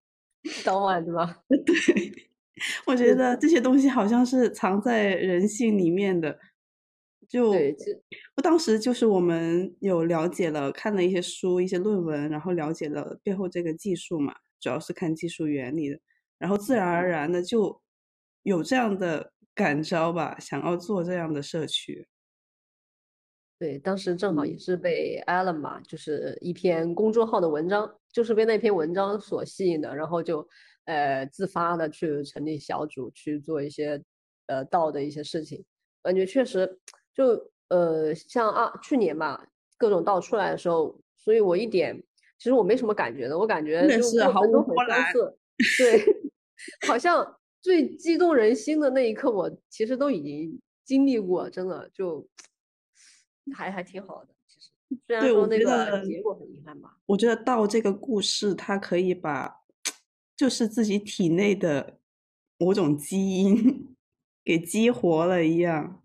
[0.64, 1.36] 当晚对吧？
[1.66, 2.30] 对，
[2.86, 6.38] 我觉得这些东西好像是藏在人性里面的。
[7.30, 7.52] 就
[8.34, 16.00] 我当时就是我们有了解了，看了一些书、一些论文，然后了解了背后这个技术嘛，主要是看技术原理的，
[16.38, 17.80] 然后自然而然的就
[18.42, 22.08] 有这样的感召吧，想要做这样的社区。
[23.60, 30.44] 对，当时正好也是被 Alan 嘛，就是一篇公众号的文章，就是被那篇文章所吸引的，然后就
[30.86, 34.02] 呃自发的去成立小组去做一些
[34.46, 35.64] 呃道的一些事情，
[36.02, 36.76] 感觉确实。
[37.14, 39.46] 就呃，像啊，去年吧，
[39.78, 42.02] 各种道出来的时候，所以我一点
[42.38, 45.12] 其实我没什么感觉的，我感觉就是毫无波澜。
[45.78, 46.02] 对，
[46.88, 52.26] 好像最激动人心的那一刻，我其实都已经经历过，真的就
[53.54, 54.34] 还还挺好的。
[54.48, 54.70] 其实
[55.06, 56.96] 虽然说那个结果很遗憾吧。
[57.06, 59.60] 我觉得道这个故事，它可以把
[60.36, 61.98] 就是自己体内的
[62.58, 63.94] 某种基因
[64.42, 65.99] 给激活了一样。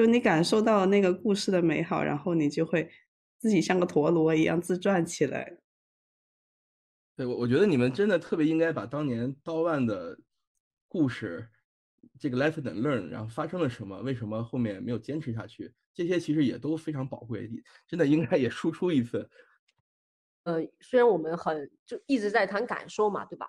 [0.00, 2.90] 就你感受到那个故事的美好，然后你就会
[3.38, 5.58] 自己像个陀螺一样自转起来。
[7.14, 10.18] 对，我我觉得你们真的特别应该把当年刀万的
[10.88, 11.46] 故事，
[12.18, 17.46] 这个 lesson learn，然后发生了什么，为什么后面没有坚持下去，这些其实也都非常宝贵，
[17.86, 19.28] 真的应该也输出一次。
[20.44, 23.46] 呃，虽然我们很就一直在谈感受嘛，对吧？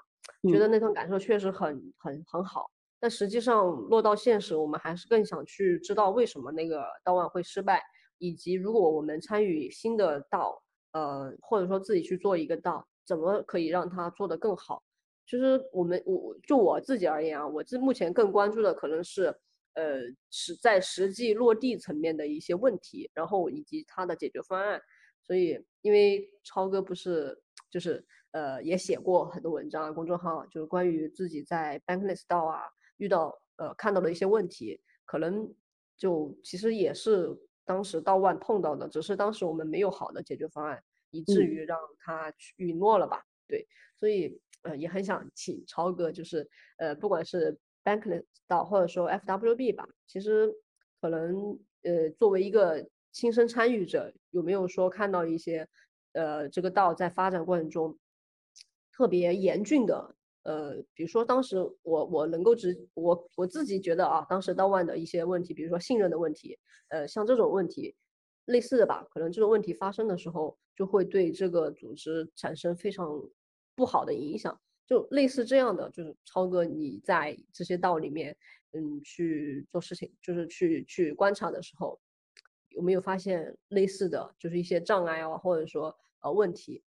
[0.49, 2.69] 觉得那段感受确实很很很好。
[3.02, 7.82] 但实际上落到现实，我们还是更想去知道为什么那个道万会失败，
[8.19, 10.61] 以及如果我们参与新的道，
[10.91, 14.84] 呃，或者说自己去做一个道，怎么可以让它做得更好？
[15.26, 19.36] 其实我们我就我自己而言啊，我这目前更关注的可能是，
[19.73, 24.80] 呃，实在实际落地层面的一些问题，然后以及它的解决方案。
[25.23, 27.36] 所以，因为超哥不是
[27.72, 32.61] 就是呃也写过很多文章啊，公众号就是关于自己在 Bankless 道啊。
[33.02, 35.52] 遇到呃看到的一些问题，可能
[35.98, 43.26] 就其实也是当时道万碰到的，只是当时我们没有好的解决方案，以至嗯于让他去陨落了吧？
[43.48, 46.48] 对，所以呃也很想请超哥，就是
[46.78, 50.53] 呃不管是 Bankless 道或者说 FWB 吧，其实
[51.02, 55.68] 可能呃作为一个亲身参与者，有没有说看到一些
[56.14, 57.98] 呃这个道在发展过程中
[58.91, 60.15] 特别严峻的？
[60.43, 66.57] 呃，比如说当时我我能够直我我自己觉得啊，当时道万的一些问题，比如说信任的问题，
[66.89, 67.95] 呃，像这种问题
[68.45, 73.07] 类似的吧，可能这种问题发生的时候，就会对这个组织产生非常
[73.76, 74.59] 不好的影响。
[74.88, 78.35] 就类似这样的，就是超哥你在这些道里面，
[78.73, 81.97] 嗯，去做事情，就是去去观察的时候，
[82.69, 86.84] 有没有发现类似的就是一些障碍啊，或者说呃问题？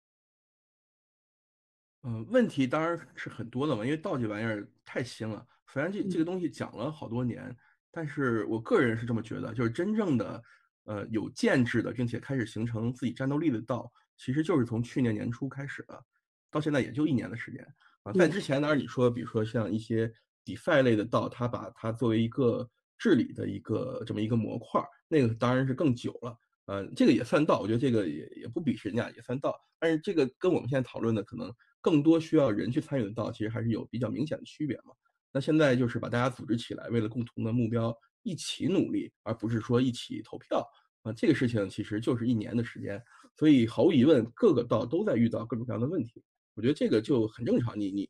[2.05, 5.45] 嗯，问题当然是很多的嘛，因为道这玩意儿太新了。
[5.67, 7.55] 虽然这这个嗯东西讲了好多年，
[7.91, 10.43] 但是我个人是这么觉得，就是真正的
[10.85, 16.05] 呃有建制的，并且开始形成自己战斗力的道，其实就是从去年年初开始的，
[16.51, 17.67] 到现在也就一年的时间
[18.05, 18.13] 啊。
[18.13, 20.11] 在嗯之前，当然你说，比如说像一些
[20.45, 26.39] DeFi 类的道，它把它作为一个治理的一个这么一个模块儿，那个当然是更久了。
[26.67, 34.95] 呃，这个也算道，我觉得这个也也不比人家也算道，但是这个跟我们现在讨论的可能更多需要人去参与的道，其实还是有比较明显的区别嘛。
[35.33, 40.67] 那现在就是把大家组织起来，为了共同的目标一起努力，而不是说一起投票
[41.03, 41.13] 啊。
[41.13, 43.01] 这个事情其实就是一年的时间，
[43.37, 46.23] 所以毫无疑问，各个道都在遇到各种各样的问题。
[46.55, 47.79] 我觉得这个就很正常。
[47.79, 48.09] 你你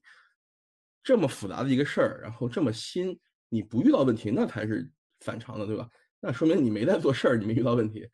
[1.03, 3.19] 这么复杂的一个事儿，然后这么新，
[3.49, 4.91] 你不遇到问题，那才是
[5.21, 5.89] 反常的，对吧？
[6.21, 8.09] 那说明你没在做事儿，你没遇到问题。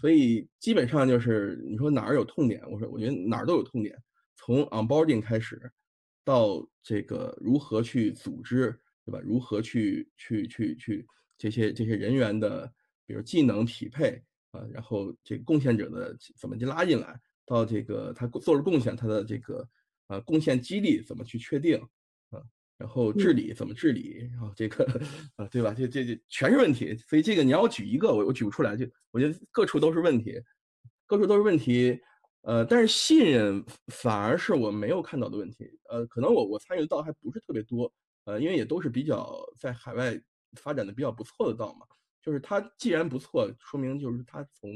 [0.00, 3.96] 所以基本上就是你说哪儿有痛点，我说我觉得哪儿都有痛点，
[4.48, 5.70] 从 onboarding 开始，
[6.24, 9.20] 到这个如何去组织，对吧？
[9.22, 11.06] 如何去去去去
[11.36, 12.66] 这些这些人员的，
[13.04, 14.22] 比如技能匹配
[14.52, 19.68] 啊，然后这个贡献者的怎么去拉进来，到这个他做了贡献，他的这个
[20.06, 21.78] 呃贡献激励怎么去确定
[22.30, 22.40] 啊？
[22.78, 24.82] 然后治理怎么治理，然后这个
[25.36, 25.74] 啊，对吧？
[25.74, 30.40] 这这这全是问题，所以这个你要我举一个，我我举不出来，就我觉得各处都是问题，
[31.04, 32.00] 各处都是问题。
[32.42, 35.68] 呃，但是信任反而是我没有看到的问题。
[35.90, 37.92] 呃，可能我我参与的道还不是特别多，
[38.24, 40.18] 呃，因为也都是比较在海外
[40.60, 41.86] 发展的比较不错的道嘛。
[42.22, 44.70] 就是它既然不错，说明就是它从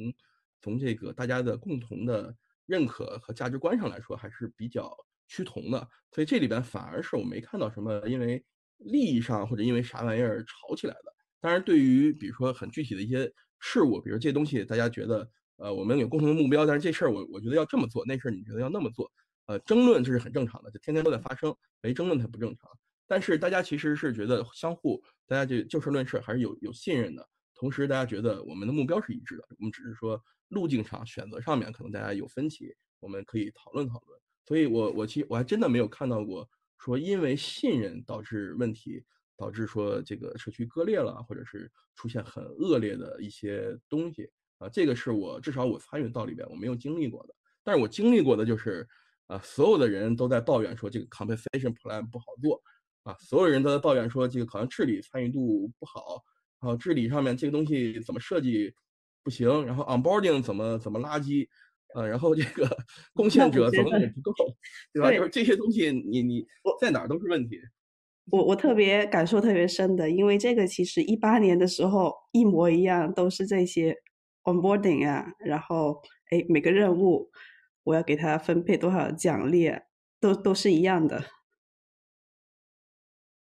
[0.61, 2.35] 从这个大家的共同的
[2.67, 4.95] 认可和价值观上来说还是比较
[5.29, 5.89] 趋同的。
[6.13, 8.45] 所以这里边反而是我没看到什么因为
[8.79, 11.15] 利益上或者因为啥玩意儿吵起来的。
[11.41, 15.31] 当然，对于比如说很具体的一些事物，比如这东西，大家觉得。
[15.63, 19.09] 呃，我们有共同的目标，但是这事儿我我觉得要这么做，那事儿你觉得要那么做，
[19.47, 22.69] 呃，争论这是很正常的，就天天都在发生，没争论它不正常。
[23.07, 27.29] 但是大家其实是觉得相互，大家就就事论事，还是有有信任的。
[27.55, 34.21] 同时，大家觉得我们的目标是一致的，我们只是说路径上、选择上面可能大家有分歧，我们可以讨论讨论。
[34.45, 36.49] 所以我我其实我还真的没有看到过
[36.79, 39.05] 说因为信任导致问题，
[39.37, 44.29] 导致说这个社区割裂了，或者是出现很恶劣的一些东西。
[44.63, 47.35] 啊，这个是我至少我参与到里边我没有经历过的，
[47.65, 48.87] 但是我经历过的就是，
[49.27, 52.63] 啊，所有的人都在抱怨说这个 compensation plan 不好做，
[53.03, 56.23] 啊，所有人都在抱怨说这个好像治理参与度不好，
[56.61, 58.73] 然后治理上面这个东西怎么设计
[59.25, 61.49] 不行，然后 onboarding 怎么怎么垃圾，
[61.97, 62.69] 呃，然后这个
[63.15, 64.47] 贡献者怎么怎么不够，
[64.93, 65.11] 对吧？
[65.11, 66.47] 就是这些东西你你
[66.81, 67.59] 在哪儿都是问题。
[68.31, 73.97] 我我特别感受特别深的，因为这个其实一八年的时候一模一样，都是这些。
[74.44, 77.31] Onboarding 啊，然后哎，每个任务
[77.85, 79.70] 我要给他分配多少奖励，
[80.20, 81.24] 都都是一样的。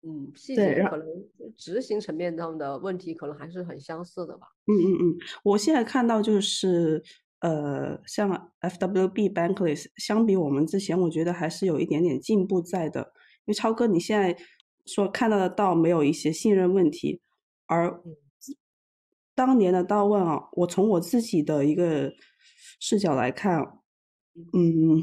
[0.04, 1.06] 嗯，细节可能
[1.56, 4.48] 执行层面上的问题可能还是很相似的吧。
[4.66, 7.00] 嗯嗯嗯，我现在看到就是
[7.38, 13.12] 呃，像 FWB Bankless 相比我们之前，我觉得还是有一点点进步在的。
[13.44, 14.36] 因为超哥你现在
[14.86, 17.20] 说看到的到没有一些信任问题，
[17.66, 18.02] 而
[19.34, 22.12] 当年的道问啊，我从我自己的一个
[22.78, 23.60] 视角来看，
[24.52, 25.02] 嗯，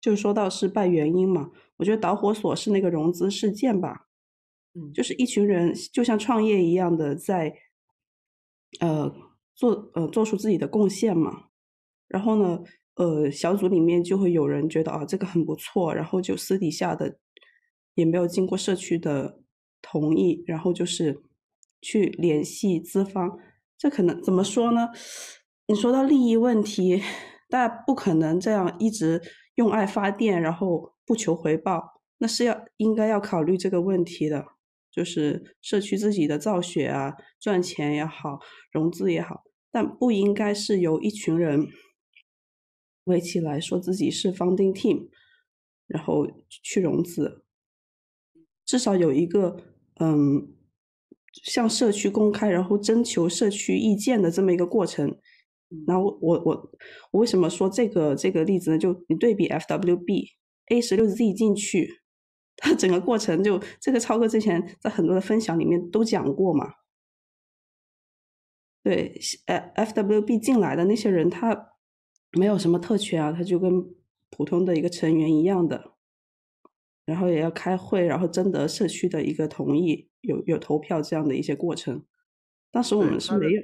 [0.00, 4.06] 就说到失败原因嘛，我觉得导火索是那个融资事件吧，
[4.74, 7.54] 嗯，就是一群人就像创业一样的在，
[8.80, 9.12] 呃，
[9.54, 11.46] 做呃做出自己的贡献嘛，
[12.06, 12.62] 然后呢，
[12.94, 17.18] 呃，小组里面就会有人觉得啊这个很不错，然后就私底下的
[17.94, 19.40] 也没有经过社区的
[19.82, 21.22] 同意，然后就是
[21.80, 23.38] 去联系资方。
[23.78, 24.88] 这可能怎么说呢？
[25.68, 27.02] 你说到利益问题，
[27.48, 29.20] 大家不可能这样一直
[29.56, 32.00] 用爱发电，然后不求回报。
[32.18, 34.46] 那是要应该要考虑这个问题的，
[34.90, 38.38] 就是社区自己的造血啊，赚钱也好，
[38.70, 39.44] 融资也好。
[39.70, 41.68] 但不应该是由一群人
[43.04, 45.10] 围起来说自己是 founding team，
[45.86, 47.44] 然后去融资。
[48.64, 49.58] 至少有一个
[50.00, 50.55] 嗯，
[51.44, 55.18] 向社区公开，然后征求社区意见的这么一个过程。
[55.86, 56.70] 然后我我
[57.10, 58.78] 我为什么说这个这个例子呢？
[58.78, 60.28] 就你对比 FWB
[60.68, 62.02] A 十六 Z 进去，
[62.56, 66.72] 它整个过程就这个超哥之前在很多的分享里面都讲过嘛。
[68.84, 71.72] 对，呃，FWB 进来的那些人，他
[72.38, 73.84] 没有什么特权啊，他就跟
[74.30, 75.95] 普通的一个成员一样的，
[77.06, 82.04] 然后也要开会，然后征得社区的一个同意，有有投票这样的一些过程。
[82.70, 83.62] 当时我们是没有。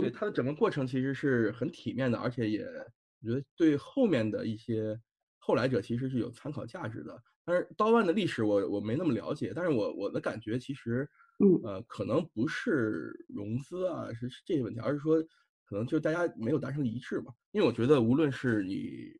[0.00, 4.98] 对它的整个过程其实是很体面的，而且也我觉得对后面的一些
[5.38, 7.22] 后来者其实是有参考价值的。
[7.44, 11.06] 但是刀万的历史我我没那么了解，但是我我的感觉其实，
[11.38, 15.22] 嗯呃，可能不是融资啊是是这些问题，而是说
[15.66, 17.34] 可能就大家没有达成一致嘛。
[17.52, 19.10] 因为我觉得无论是你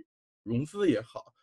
[0.42, 1.33] 融资也好，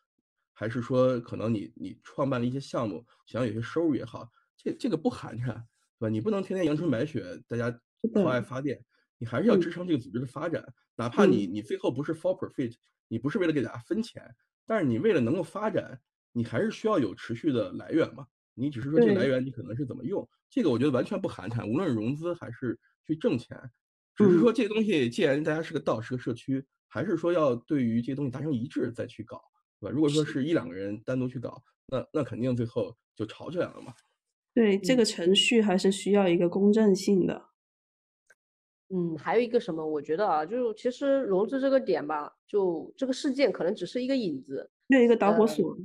[0.53, 5.63] 还是说可能你你创办了一些项目想要有些收入也好，这这个不寒碜，对
[5.99, 6.09] 吧？
[6.09, 7.71] 你不能天天阳春白雪，大家
[8.13, 8.83] 靠爱发电。
[9.17, 10.65] 你还是要支撑这个组织的发展，
[10.95, 12.73] 哪怕你你最后不是 for profit，
[13.07, 14.23] 你不是为了给大家分钱，
[14.65, 16.01] 但是你为了能够发展，
[16.31, 18.25] 你还是需要有持续的来源嘛。
[18.53, 21.65] 你只是说这个来源你可能是怎么用，这个我觉得完全不寒碜。
[21.71, 23.55] 无论是融资还是去挣钱，
[24.15, 29.41] 只是说这个东西既然大家是个道是个社区，还是说要对于这些东西达成一致再去搞，
[29.81, 29.91] 对吧？
[29.91, 33.93] 如果说是一两个人单独去搞，那那肯定最后就吵起来了嘛。
[34.53, 37.49] 对，这个程序还是需要一个公正性的。
[38.93, 39.85] 嗯，还有一个什么？
[39.85, 45.75] 我觉得啊，就其实融资这个点吧，就这个事件可能只是一个引子，另一个导火索。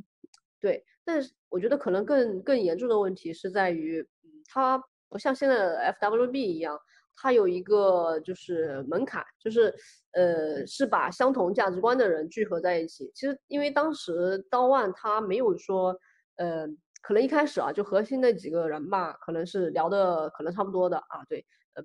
[0.60, 6.77] 对，但是我觉得可能更更严重的问题是在于，嗯，它不像现在的 FWB 一样，
[7.16, 9.74] 它有一个就是门槛，就是
[10.12, 13.10] 呃，是把相同价值观的人聚合在一起。
[13.14, 15.98] 其实因为当时刀万他没有说，
[16.36, 16.66] 呃，
[17.02, 21.44] 可能一开始啊，就核心那几个人吧，可能是聊的可能差不多的啊，对。
[21.74, 21.82] 呃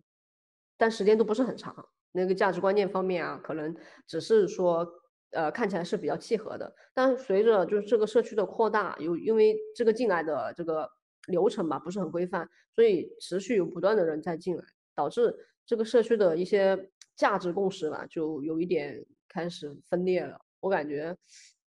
[0.77, 1.75] 但时间都不是很长，
[2.11, 3.75] 那个价值观念方面啊，可能
[4.07, 4.83] 只是说，
[5.29, 6.73] 呃，看起来是比较契合的。
[6.91, 10.89] 但随着就是这个社区的扩大，有因为这个进来的这个
[11.27, 14.63] 流程吧不是很规范，所以持续有不断的人在进来，
[14.95, 15.35] 导致
[15.65, 20.39] 这个社区的一些价值共识吧就有一点开始分裂了。
[20.59, 21.15] 我感觉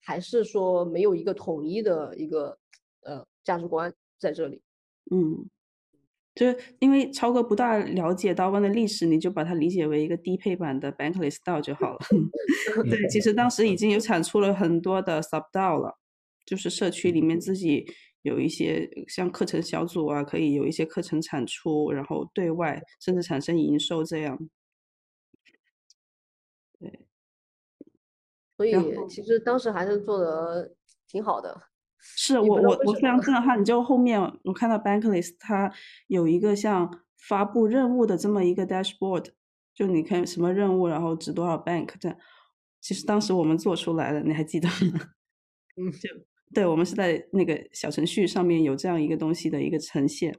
[0.00, 2.58] 还是说没有一个统一的一个
[3.02, 4.62] 呃价值观在这里。
[5.10, 5.48] 嗯。
[6.34, 11.98] 就是因为超哥不大了解刀湾的历史，你就把它理解为一个低配版的 Bankless DAO 就好了。
[12.90, 15.96] 对，其实当时已经有产出了很多的 Sub DAO 了，
[16.44, 17.86] 就是社区里面自己
[18.24, 24.48] 有一些像课程小组啊，可以有一些课程产出，然后对外甚至产生营收这样。
[26.80, 27.06] 对，
[28.56, 28.72] 所以
[29.08, 30.74] 其实当时还是做的
[31.06, 31.68] 挺好的。
[31.98, 35.70] 是我我我非常震撼，你就后面我看到 Bankless 它
[36.06, 39.32] 有一个像发布任务的这么一个 dashboard，
[39.74, 42.18] 就你看什么任务，然后值多少 bank 这样。
[42.80, 45.12] 其实当时我们做出来了，你还记得吗？
[45.76, 46.08] 嗯， 就
[46.52, 50.36] 对，我们是在那个小程序上面有这样一个东西的一个呈现。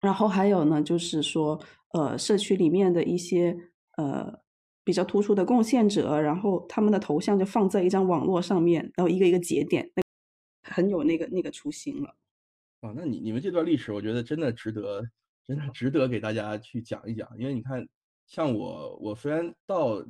[0.00, 1.60] 然后还有呢，就是说
[1.94, 3.56] 呃社区里面的一些
[3.96, 4.40] 呃
[4.84, 9.90] 比较突出的贡献者，然后他们的头像就放在一张网络上面，然后一个一个节点。
[9.94, 10.02] 那
[10.62, 12.16] 很有那个那个雏形了，
[12.80, 15.02] 啊，那你你们这段历史，我觉得真的值得，
[15.46, 17.28] 真的 值得给大家去讲一讲。
[17.38, 17.86] 因为你看，
[18.26, 20.04] 像我，我虽然到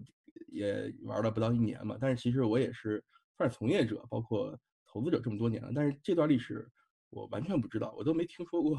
[0.49, 3.03] 也玩了不到一年嘛，但是其实我也是
[3.37, 5.71] 算是从业者，包括投资者这么多年了。
[5.75, 6.69] 但是这段历史
[7.11, 8.79] 我完全不知道，我都没听说过。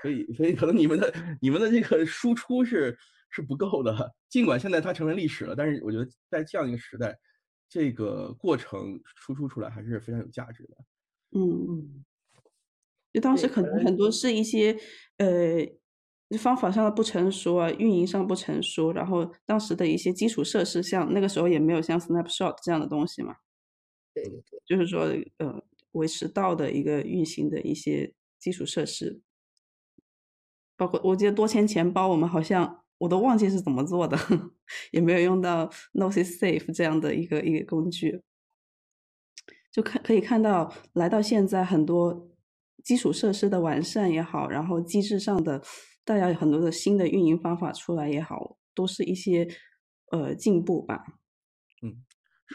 [0.00, 2.96] 所以，所以可能你们的你们的这个输出是
[3.30, 4.14] 是不够的。
[4.28, 7.18] 尽管现在它成为历史了，但是我觉得在这样一个时代，
[7.68, 10.76] 这个过程输出出来还是非常有价值的。
[11.32, 12.04] 嗯嗯，
[13.12, 14.74] 就当时可能很多是一些
[15.18, 23.36] 呃方法上的不成熟啊，运营上不成熟，然后当时的一些基础设施，像那个时候也没有像 Snapshot 这样的东西嘛。
[24.14, 25.02] 对对对，就是说
[25.38, 25.62] 呃
[25.92, 29.20] 维持到的一个运行的一些基础设施，
[30.76, 34.16] 包括我记得多签钱包，我们好像我都忘记是怎么做的，
[34.92, 38.22] 也没有用到 Nosis Safe 这样的一个一个工具。
[39.70, 42.30] 就看可以看到，来到现在很多
[42.84, 45.62] 基础设施的完善也好，然后机制上的
[46.04, 49.48] 大家有很多的新的运营方法出来也好，都是一些
[50.10, 51.21] 呃进步吧。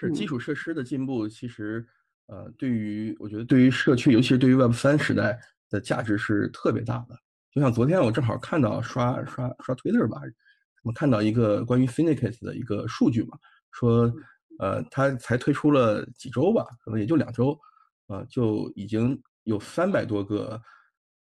[0.02, 1.86] 嗯，是基础设施的进步，其实
[2.28, 7.18] 呃对于我觉得对于社区，尤其是对于 Web 三时代的价值是特别大的。
[7.52, 10.22] 就像昨天我正好看到刷刷刷 Twitter 吧，
[10.84, 13.38] 我们看到一个关于 Finicus 的一个数据嘛，
[13.72, 14.14] 说，
[14.60, 17.60] 呃，它才推出了几周吧，可能也就两周，
[18.08, 20.62] 呃，就已经有三百多个，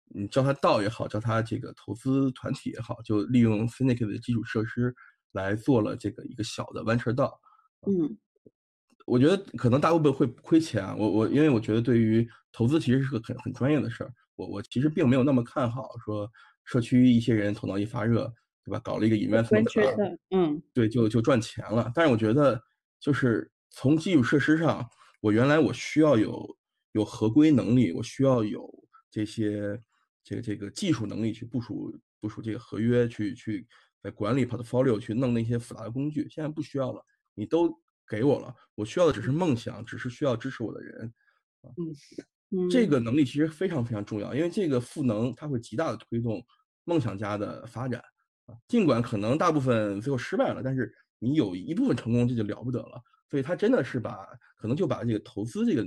[0.09, 4.93] 你叫它道也好，叫它这个投资团体也好，就利用 Finicus 的基础设施
[5.31, 7.39] 来做了这个一个小的 venture 道。
[7.87, 8.15] 嗯，
[9.07, 16.29] 我觉得可能大部分会亏钱啊，我我因为我觉得对于投资其实是个很很专业的事儿，我我其实并没有那么看好说
[16.65, 18.31] 社区一些人头脑一发热，
[18.65, 18.79] 对吧？
[18.83, 21.89] 搞了一个 investment，嗯，对，就就赚钱了。
[21.95, 22.61] 但是我觉得
[22.99, 24.85] 就是从基础设施上，
[25.21, 26.57] 我原来我需要有
[26.91, 28.69] 有合规能力，我需要有
[29.09, 29.81] 这些
[30.21, 33.65] 这个这个技术能力去部署部署这个合约，去去
[34.03, 37.01] 在管理 portfolio 去弄那些复杂的工具，现在不需要了。
[37.33, 37.69] 你都
[38.07, 41.13] 给我了，我需要的只是梦想，只是需要支持我的人，
[41.61, 41.69] 啊，
[42.51, 46.41] 嗯，这个能力其实非常非常重要，因为这个赋能它会极大的推动
[46.85, 48.01] 梦想家的发展，
[48.45, 53.03] 啊，尽管可能大部分最后失败了，但是你有一部分成功，这就了不得了。
[53.29, 54.25] 所以他真的是把
[54.55, 55.85] 可能就把这个投资这个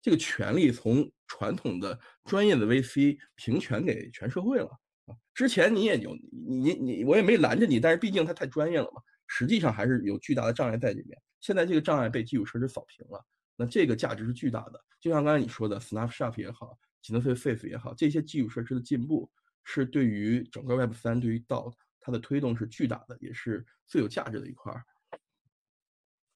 [0.00, 4.70] 这个权利从传统的专业的 VC 平权给全社会了，
[5.06, 9.02] 啊，之前你也有你你你我也没拦着你，但是毕竟他太专业了嘛。
[9.26, 11.20] 实际上还是有巨大的障碍在里面。
[11.40, 13.24] 现在这个障碍被基础设施扫平了，
[13.56, 14.84] 那这个价值是巨大的。
[15.00, 19.30] 就像刚才你说的，Snapshot 也好 g e n e s i Face 也好，这些基础设施的进步
[19.62, 24.72] 是对于整个 Web 三对于 DAO 它的推动是巨大的，也是最有价值的一块。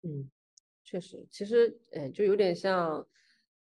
[0.03, 0.29] 嗯，
[0.83, 3.05] 确实，其实，呃，就有点像，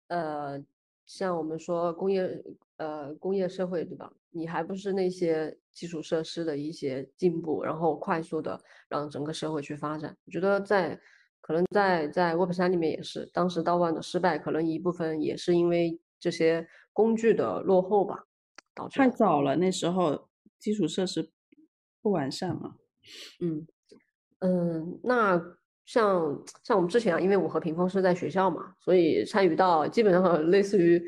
[0.08, 0.62] 呃，
[1.06, 2.44] 像我们说工业，
[2.78, 4.14] 呃，工业社会，对吧？
[4.38, 5.58] 你还不是那些。
[5.78, 8.60] 基础设施的一些进步，然后快速的
[8.90, 10.18] 让整个社会去发展。
[10.26, 11.00] 我觉得在
[11.40, 18.26] 可能在在 Web 三里面也是，当时道万的失败，可能一部分也是因为这些工具的落后吧，
[18.74, 20.28] 导致太早了，那时候
[20.58, 21.30] 基础设施
[22.02, 22.74] 不完善嘛。
[23.40, 23.68] 嗯
[24.40, 25.40] 嗯，那
[25.86, 31.06] 像像我们之前啊，因为我和屏峰是在学校嘛，所以参与到基本上类似于呃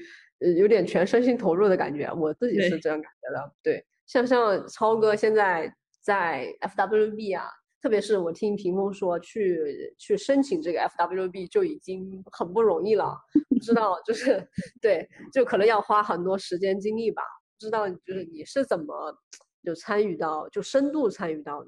[0.57, 3.85] 有点全身心投入的感觉，我自己是这样感觉的，对。
[4.05, 5.71] 像像超哥现在
[6.01, 7.47] 在 FWB 啊，
[7.81, 13.15] 特别是我听屏风说去去申请这个 FWB 就已经很不容易了，
[13.49, 14.47] 不知道就是
[14.81, 17.21] 对，就可能要花很多时间精力吧。
[17.53, 19.15] 不知道就是你是怎么
[19.63, 21.63] 就参与到就深度参与到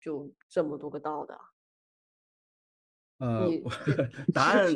[0.00, 1.38] 就这么多个道的？
[3.18, 3.48] 呃，
[4.34, 4.70] 答案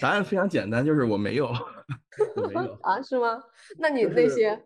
[0.00, 1.52] 答案非常简单，就是我没有，
[2.48, 3.00] 没有啊？
[3.02, 3.42] 是吗？
[3.78, 4.64] 那你那些？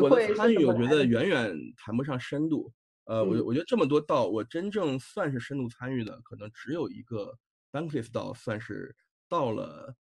[0.00, 2.72] 我参与，我觉得远远谈不上深度。
[3.04, 7.36] 呃，我我觉得这么多道，我真正算是深度参与的，可能只有一个
[7.72, 8.94] Bankless 道，算是
[9.28, 9.92] 到了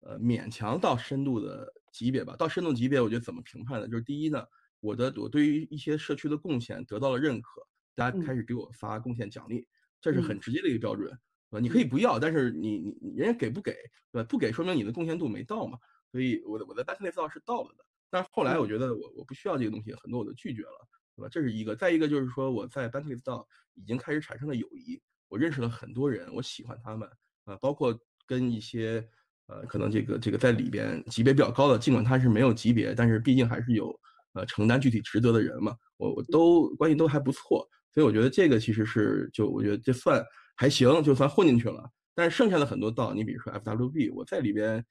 [0.00, 2.34] 呃勉强到深度的级别吧。
[2.34, 3.86] 到深度级别，我觉得怎么评判呢？
[3.86, 4.42] 就是第一呢，
[4.80, 7.60] 我的我对于一些社区的贡献得到了认可，
[7.94, 9.68] 大家开始给我发贡献奖励，
[10.00, 11.18] 这是很直接的一个标准，对
[11.56, 11.60] 吧？
[11.60, 13.72] 你可以不要，但是你你人家给不给，
[14.12, 14.26] 对吧？
[14.28, 15.78] 不给说明你的贡献度没到嘛。
[16.12, 17.84] 所以我的我的 Bankless 道是到了的。
[18.08, 21.28] 但是后来我觉得我我不需要这个东西，很多我都拒绝了，对吧？
[21.30, 21.74] 这是一个。
[21.74, 27.08] 再一个就是说我在 b a n k l e s 道已经开始产生了友谊，我认识了很多人，我喜欢他们，
[27.44, 29.06] 啊，包括跟一些
[29.48, 33.98] 呃可能这个这个在里边级别比较高的，尽管他是没有级别，但是毕竟还是有
[34.34, 40.24] 呃承担具体职责的人嘛，我我都关系都还不错，所以我觉得这个其实是就我觉得这算
[40.56, 41.88] 还行，就算混进去了。
[42.14, 44.84] 但是剩下的很多道，你比如说 FWB，我在里边。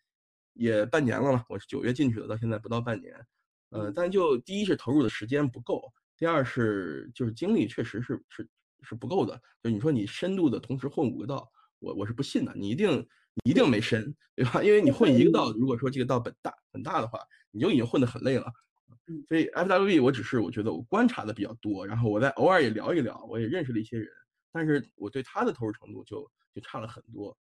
[0.57, 3.13] 也半年了嘛，我是九月进去的，到现在不到半年，
[3.71, 5.83] 呃，但就第一是投入的时间不够，
[6.17, 8.47] 第二是就是精力确实是是
[8.81, 9.37] 是不够的。
[9.61, 13.05] 就你说你深度的同时混五个道，我我是不信的，你一定
[13.43, 14.63] 你一定没深，对吧？
[14.63, 17.19] 因为你混一个道，如果说这个道本大很大的话，
[17.51, 18.45] 你就已经混得很累了。
[19.27, 24.07] 所以 FWB 我只是我觉得我观察的比较多，然后我在偶尔也聊一聊，我也认识了一些人，
[24.55, 27.37] 但是我对他的投入程度就就差了很多。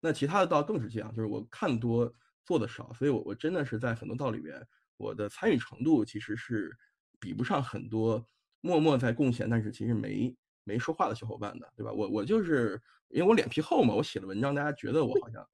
[0.00, 2.10] 那其他的道更是这样，就是我看多。
[2.46, 4.64] 做的少，所以我我真的是在很多道里边，
[4.98, 6.72] 我的参与程度其实是
[7.18, 8.24] 比不上很多
[8.60, 11.90] 默默在贡献，但是其实没没说话的小伙伴的，对吧？
[11.90, 15.44] 我我就是因为我脸皮厚嘛，我写了文章大家觉得我好像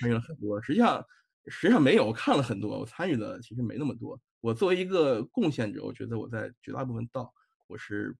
[0.00, 1.04] 参与了很多，实际上
[1.48, 4.16] 实际上没有，我看了很多，我参与的其实没那么多。
[4.40, 7.34] 我作为一个贡献者，我觉得我在绝大部分道
[7.66, 8.16] 我是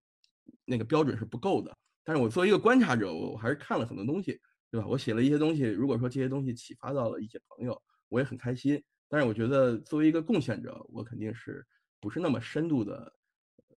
[0.64, 4.86] 那个标准是不够的，但是我作为一个观察者，我我还是看了很多东西，对吧？
[4.86, 7.82] 我写了一些东西，如果说这些东西启发到了一些朋友。
[8.08, 11.66] 我也很开心，但是我觉得作为一个贡献者，我肯定是
[11.98, 13.12] 不是那么深度的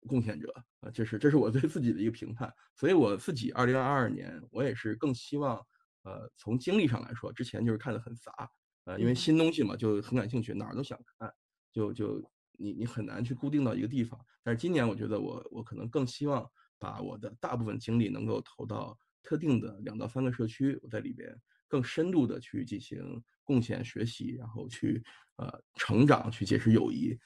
[0.05, 2.53] 贡献者啊，这是这是我对自己的一个评判。
[2.75, 5.55] 所以我自己二零二二年，我也是更希望，
[6.03, 8.33] 呃，从经历上来说，之前就是看的很杂，
[8.83, 11.33] 呃，因为新东西嘛，就很感兴趣，哪儿都想看，
[11.71, 12.21] 就就
[12.59, 14.19] 你你很难去固定到一个地方。
[14.43, 16.45] 但是今年我觉得我我可能更希望
[16.79, 21.35] 把我的大部分精力能够投到特定的两到三个社区，我在里边
[21.67, 25.03] 更深度的去进行贡献、学习，然后去
[25.37, 27.17] 呃成长、去结识友谊。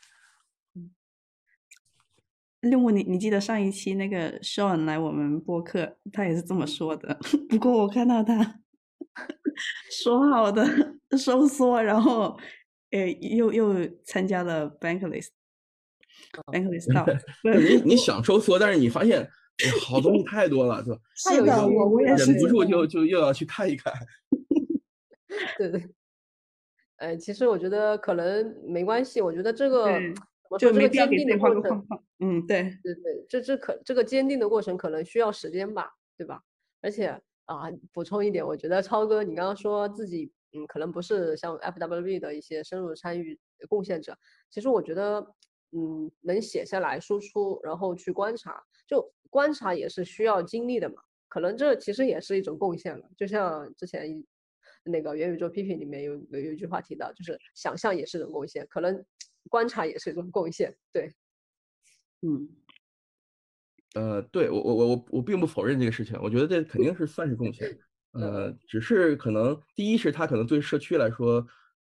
[2.61, 7.17] 六木，你你记得上一期那个 Sean 来我们播客，他也是这么说的。
[7.49, 8.61] 不过我看到他
[9.91, 10.63] 说好的
[11.17, 12.39] 收缩，然后
[12.91, 17.03] 呃又又参加了 Bankless，Bankless 到。
[17.59, 19.27] 你你想收缩，但是你发现
[19.83, 21.01] 好东西太多了，对吧？
[21.15, 23.93] 是的，我我也忍不住就就又要去看一看。
[25.57, 25.83] 对 对。
[26.97, 29.99] 呃，其实我觉得可能没关系，我觉得这个。
[30.59, 31.87] 就这个坚定的过程，
[32.19, 36.43] 嗯，对对对，这这可这个坚定的过程可能需要时间吧，对吧？
[36.81, 37.07] 而且
[37.45, 43.39] 啊，补充一点，我觉得超哥，你刚刚说自己嗯，可能不是像 FWB 的一些深入参与
[43.69, 44.17] 贡献者，
[44.49, 45.25] 其实我觉得
[45.71, 48.61] 嗯，能写下来输出，然后去观察，
[48.91, 53.09] 就观察也是需要经历的嘛，可能这其实也是一种贡献了。
[53.17, 54.23] 就像之前
[54.83, 59.03] 那个元宇宙批评里面有有有一句话提到，就是想象也是一种贡献，可能。
[59.49, 61.09] 观察也是一种贡献，对，
[62.21, 62.47] 嗯，
[63.95, 67.75] 呃，对我我我我我并不否认这个事情，我觉得这肯定是算是贡献，
[68.13, 71.43] 呃，只是可能第一是他可能对社区来说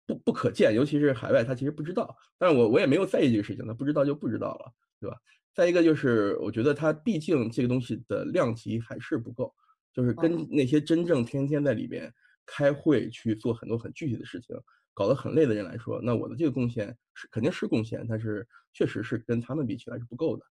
[0.06, 5.16] 不不可见，尤其是海外，他其实不知道，但是我我也没有在意这个事情，他不知道就不知道了，对吧？
[5.58, 9.52] 再一个就是我觉得他毕竟这个东西的量级还是不够，
[9.92, 12.14] 就是跟那些真正天天在里边
[12.46, 14.56] 开会去做很多很具体的事情。
[14.94, 20.46] 搞得很累的人来说，那我的这个贡献是肯定是贡献，但是确实是跟他们比起来是不够的。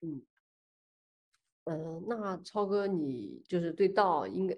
[0.00, 0.22] 嗯，
[1.64, 4.56] 呃，那超哥，你就是对道应该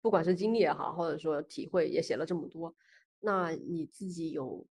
[0.00, 2.72] 不管是经历也好，或者说体会也写了这么多，
[3.18, 4.64] 那你自己有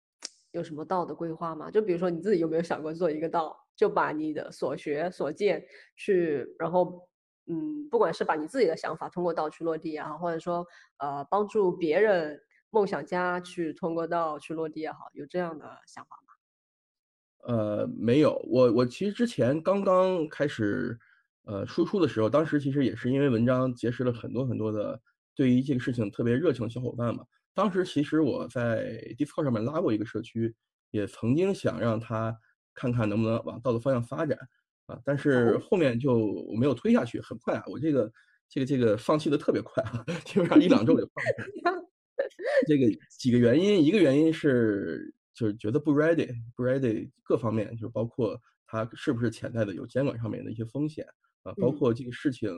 [0.52, 1.70] 有什么道的规划吗？
[1.70, 7.09] 就比如说你自己有没有想过做一个道，就把你的所学所见去，然后
[7.47, 10.66] 嗯，不管是把你自己的想法通过道去落地啊，或者说
[10.98, 12.40] 呃帮助别人。
[12.70, 17.55] 梦想家去通过道去落地也好，有这样的想法吗？
[17.55, 18.35] 呃，没有。
[18.51, 20.98] 我我其实之前刚刚开始
[21.44, 25.01] 呃输出的时候，当时其实也是因为文章结识了很多很多的
[25.35, 27.24] 对于这个事情特别热情的小伙伴嘛。
[27.55, 30.55] 当时其实我在 Discord 上面拉过一个社区，
[30.90, 32.36] 也曾经想让他
[32.77, 34.39] 看看能不能往道的方向发展
[34.86, 37.20] 啊，但是后面就没有推下去。
[37.20, 38.12] 很快啊，我这个
[38.48, 41.73] 这个这个放弃的特别快啊， 基本上一两周就放弃了。
[42.69, 42.86] 这个
[43.19, 51.07] 几个原因，一个原因是就是觉得不 ready，不 ready，各方面就是包括它是不是潜在的有监管上面的一些风险
[51.43, 52.51] 啊，包括这个事情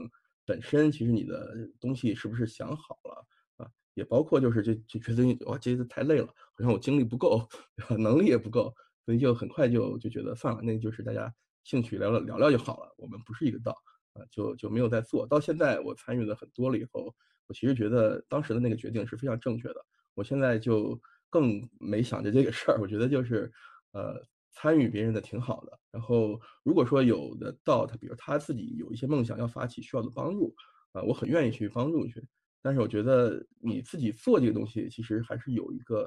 [0.45, 3.27] 本身，其实你的东西是不是想好了
[3.57, 7.47] 啊，也包括就是就就觉得哇，这次太累了，好像我精力不够，
[7.99, 8.75] 能力也不够，
[9.09, 11.33] 所以就很快就就觉得算了，那就是大家
[11.65, 13.75] 兴趣聊聊聊聊就好了，我们不是一个道
[14.13, 17.15] 啊，就就没有再做到现在，我参与的很多了以后。
[17.47, 19.77] 我其实觉得当时的那个决定是非常正确的。
[20.13, 22.79] 我现在就更没想着这个事儿。
[22.83, 23.51] 我觉得就是，
[23.93, 25.81] 呃，参与别人的挺好的。
[25.91, 30.55] 然后如果说有的道他，比如他自己有一些梦想要发起需要的帮助，
[30.93, 32.23] 啊，我很愿意去帮助去。
[32.61, 36.01] 但是我觉得你自己做这个东西，其实还是有一个，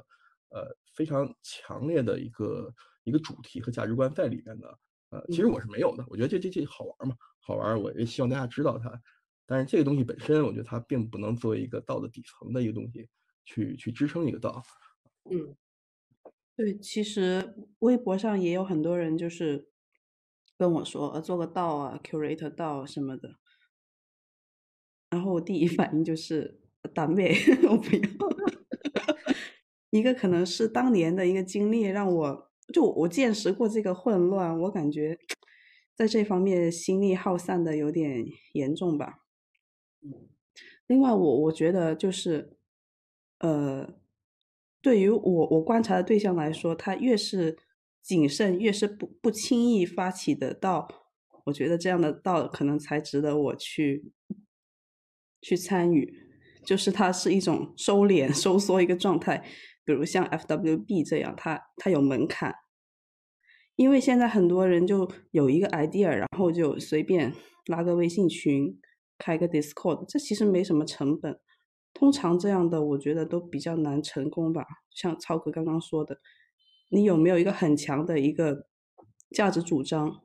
[0.50, 2.72] 呃，非常强烈的一个
[3.04, 4.78] 一个主题和价值观在里面的。
[5.10, 6.04] 呃，其实我是没有的。
[6.08, 7.80] 我觉得这这这好玩嘛，好玩。
[7.80, 8.90] 我也希望大家知道它。
[9.44, 13.08] 但是这个东西本身，我觉得它并不能作为一个道的底层的一个东西，
[13.44, 14.62] 去去支撑一个道。
[15.30, 15.54] 嗯，
[16.56, 19.68] 对，其实微博上也有很多人就是
[20.56, 23.36] 跟我说，呃，做个道啊，curate 道什么的。
[25.10, 26.62] 然后我第一反应就是
[26.94, 27.34] 单位，
[27.68, 28.02] 我不要。
[29.90, 35.18] 一个可能是当年的一个经历，让我就我见识过这个混乱，我感觉
[35.96, 39.20] 在这方面心力耗散的有点严重吧。
[40.86, 42.56] 另外，我我觉得就是，
[43.38, 43.94] 呃，
[44.82, 47.56] 对于我我观察的对象来说，他越是
[48.02, 50.88] 谨慎，越是不不轻易发起的道，
[51.46, 54.12] 我觉得这样的道可能才值得我去
[55.40, 56.20] 去参与。
[56.64, 59.44] 就是它是一种收敛、收缩一个状态，
[59.84, 62.54] 比如像 FWB 这样，它它有门槛，
[63.76, 67.32] 因为现在很多人就有一个 idea，然后就随便
[67.66, 68.78] 拉个微信群。
[69.18, 71.38] 开个 Discord，这其实没什么成本。
[71.94, 74.66] 通常这样的，我觉得都比较难成功吧。
[74.90, 76.18] 像超哥刚刚说的，
[76.88, 78.66] 你有没有一个很强的一个
[79.30, 80.24] 价值主张？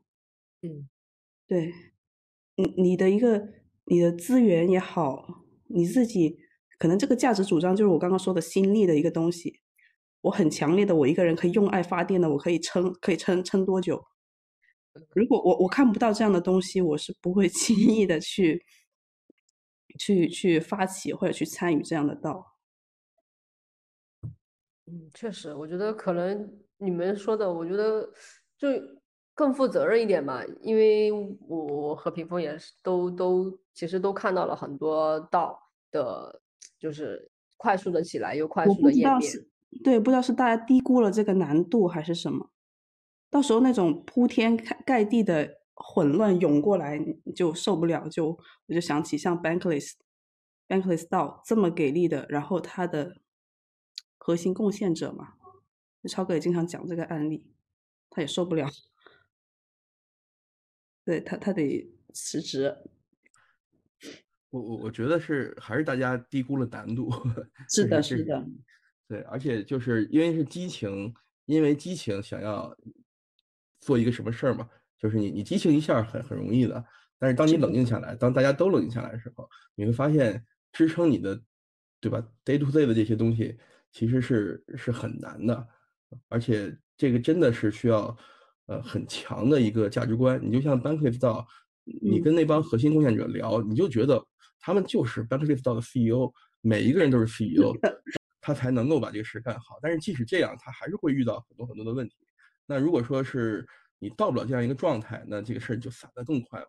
[0.63, 0.89] 嗯，
[1.47, 1.71] 对，
[2.55, 3.49] 你你的一个
[3.85, 6.39] 你的资源也好，你自己
[6.77, 9.61] 可能这个价值主张就是我刚刚说的心力的一个东西。
[10.21, 14.03] 我很强烈的，我一个人可以用爱发电的，我可以撑，可以撑撑多久？
[15.13, 18.65] 如果我我看不到这样的东西，我是不会 轻易的去
[19.99, 22.57] 去去发起或者去参与这样的道。
[24.87, 28.11] 嗯，确实，我觉得可能你们说的，我觉得
[28.57, 28.67] 就
[29.35, 31.11] 更负责任一点吧，因为
[31.47, 36.41] 我和屏风也是都都其实都看到了很多道的，
[36.79, 39.31] 就是快速的起来又快速的演变。
[39.83, 42.51] 对，不知道是大家低估了这个难度还是什么。
[43.29, 48.07] 到时候那种铺天盖盖地的混乱涌过来，你就受不了。
[48.07, 48.27] 就
[48.67, 49.93] 我就想起像 Bankless
[50.67, 53.17] Bankless 道这么给力的，然后他的
[54.17, 55.33] 核心贡献者嘛，
[56.09, 57.45] 超哥也经常讲这个案例，
[58.09, 58.69] 他也受不了，
[61.03, 62.77] 对他他得辞职。
[64.49, 67.11] 我我我觉得是还是大家低估了难度，
[67.69, 68.45] 是的，是是的，
[69.07, 71.13] 对，而且就是因为是激情，
[71.45, 72.75] 因为激情想要
[73.79, 74.67] 做一个什么事儿嘛，
[74.97, 76.83] 就是你你激情一下很很容易的，
[77.19, 81.39] 但是当你冷静下来，当大家都冷静下来的时候，你会发现支撑你的，
[81.99, 83.57] 对吧？day to day 的这些东西
[83.91, 85.67] 其实是是很难的，
[86.29, 88.15] 而且这个真的是需要
[88.67, 90.39] 呃很强的一个价值观。
[90.41, 91.47] 你就像 Bankless 道，
[92.01, 92.21] 你嗯。
[92.21, 94.23] 跟那帮核心贡献者聊，你就觉得
[94.67, 96.29] 他们就是 Bankless 道的 CEO，
[96.59, 97.71] 每一个人都是 CEO，
[98.41, 99.79] 他才能够把这个事干好。
[99.81, 102.17] 但是即使这样，他还是会遇到很多很多的问题。
[102.65, 103.65] 那如果说是
[103.97, 106.67] 你到不了这样一个状态，那这个事儿就散得更快了。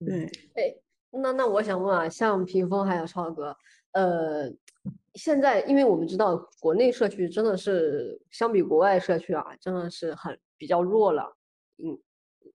[0.00, 0.76] 对，哎，
[1.12, 3.56] 那那我想问啊，像屏风还有超哥，
[3.92, 4.52] 呃，
[5.14, 11.34] 现在因为我们知道国内社区真的是相比国外社区啊，真的是很比较弱了，
[11.78, 11.98] 嗯，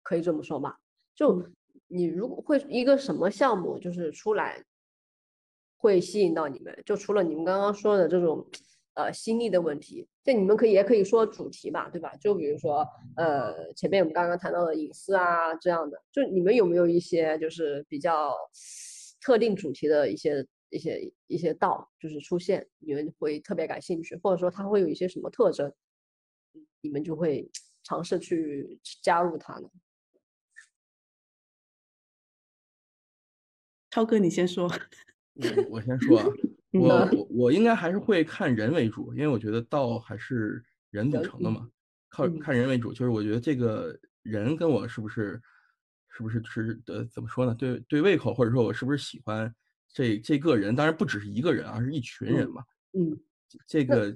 [0.03, 0.77] 可以这么说吧？
[1.15, 1.55] 就嗯
[1.87, 4.63] 你如果会一个什么项目就是出来
[5.77, 8.45] 会吸引到你们，就除了你们刚刚说的这种
[8.95, 12.13] 呃心力的问题，这你们可以也可以说主题吧，对吧？
[12.17, 12.85] 就比如说
[13.15, 18.35] 呃前面我们刚刚谈到的隐私啊这样的，就你们有没有一些就是比较
[19.21, 25.71] 特定主题的一些一些一些道，就是出现你们会特别感兴趣，或者说它会有一些什么特征，
[26.81, 27.49] 你们就会
[27.83, 29.69] 尝试去加入它呢？
[33.97, 34.71] 超哥你先说。
[35.33, 36.25] 我我先说啊，
[36.73, 41.67] 嗯我我我应该还是会看人为主，因为我觉得道还是人组成的嘛，
[42.07, 42.93] 靠嗯看人为主。
[42.93, 45.41] 就是我觉得这个人跟我是不是
[46.09, 47.55] 是不是是呃怎么说呢？
[47.55, 49.51] 对对胃口，或者说我是不是喜欢
[49.91, 50.75] 这这个人？
[50.75, 52.61] 当然不只是一个人，而是一群人嘛。
[52.93, 53.19] 嗯
[53.65, 54.15] 这个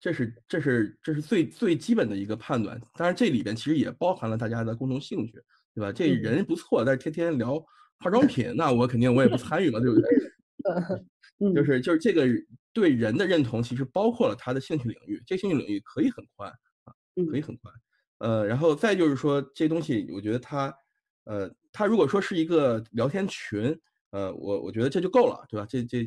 [0.00, 2.80] 这是这是这是最最基本的一个判断。
[2.94, 5.40] 当然这里边其实也包含了大家的共同兴趣，
[5.72, 5.92] 对吧？
[5.92, 7.64] 这嗯人不错，但是天天聊
[8.00, 10.08] 化妆品，那我肯定我也不参与嘛，对不对？
[11.40, 12.26] 嗯，就是就是这个
[12.72, 16.50] 对人的认同，其实包括了他的兴趣领域，这兴趣领域可以很宽
[16.84, 16.92] 啊，
[17.30, 17.74] 可以嗯很宽。
[18.18, 20.74] 呃，然后再就是说这东西，我觉得它，
[21.24, 23.78] 呃，它如果说是一个聊天群，
[24.10, 25.66] 呃，我我觉得这就够了，对吧？
[25.68, 26.02] 这这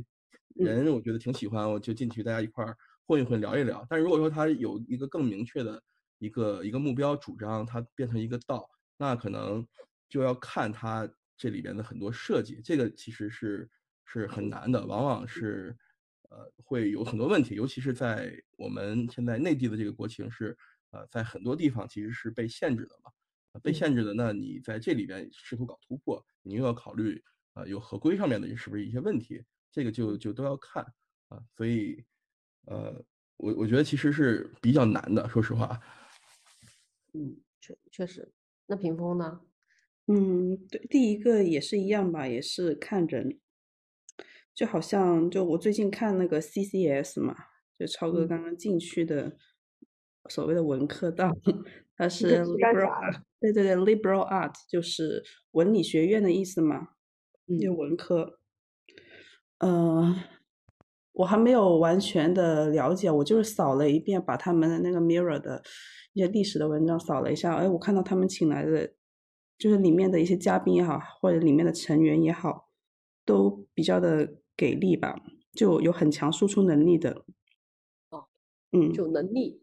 [0.59, 2.75] 嗯人我觉得挺喜欢，我就进去大家一块儿
[3.07, 3.85] 混一混，聊一聊。
[3.89, 5.81] 但如果说他有一个更明确的
[6.19, 9.65] 一个一个目标主张，它变成一个道，那可能
[10.09, 11.09] 就要看它
[11.41, 13.67] 这里边的很多设计，这个其实是
[14.05, 15.75] 是很难的，往往是
[16.29, 20.55] 呃会有很多问题，尤其是在我们现在内地的这个国情是
[20.91, 23.11] 呃在很多地方其实是被限制的嘛，
[23.53, 27.19] 呃被嗯限制的，那你在这里边试图搞突破，你又要考虑
[27.53, 30.85] 啊、呃有合规上面的是不是一些问题，这个就就都要看
[31.29, 32.05] 啊、所以
[32.67, 33.03] 呃
[33.37, 35.81] 我我觉得其实是比较难的，说实话。
[37.13, 38.31] 嗯，确确实。
[38.67, 39.41] 那屏风呢？
[40.07, 43.39] 嗯，对，第一个也是一样吧，也是看人，
[44.53, 47.35] 就好像就我最近看那个 CCS 嘛，
[47.77, 48.27] 就超哥嗯。
[48.27, 49.37] 刚刚进去的
[50.29, 51.31] 所谓的文科道，
[51.95, 56.89] 它是这是干 liberal 啥 art，对对对，liberal art 就是文理学院的意思嘛，
[57.59, 57.77] 就嗯。
[57.77, 58.39] 文科。
[59.59, 60.15] 呃，
[61.13, 65.61] 我还没有完全的了解，我就是扫了一遍，把他们的那个 Mirror 的
[66.13, 68.91] 一些历史的文章扫了一下，哎，我看到他们请来的，
[69.61, 72.71] 就是里面的一些嘉宾也好，或者里面的成员也好，
[73.23, 75.15] 都比较的给力吧，
[75.53, 77.23] 就有很强输出能力的。
[78.09, 78.25] 哦，
[78.71, 79.61] 嗯，就能力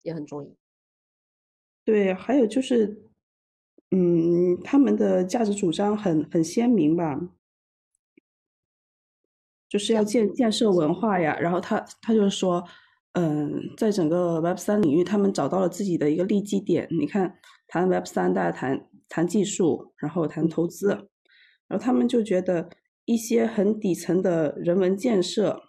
[0.00, 0.50] 也很重要。
[1.84, 3.02] 对，还有就是，
[3.90, 7.20] 嗯，他们的价值主张很很鲜明吧，
[9.68, 11.38] 就是要建建设文化呀。
[11.38, 12.66] 然后他他就是说，
[13.12, 16.88] 嗯，在整个 Web 三领域，他们找到了自己的一个利基点。
[16.90, 20.88] 你看，谈 Web 三，大家谈谈技术，然后谈投资，
[21.66, 22.68] 然后他们就觉得
[23.04, 25.62] 一些很底层的人文建设，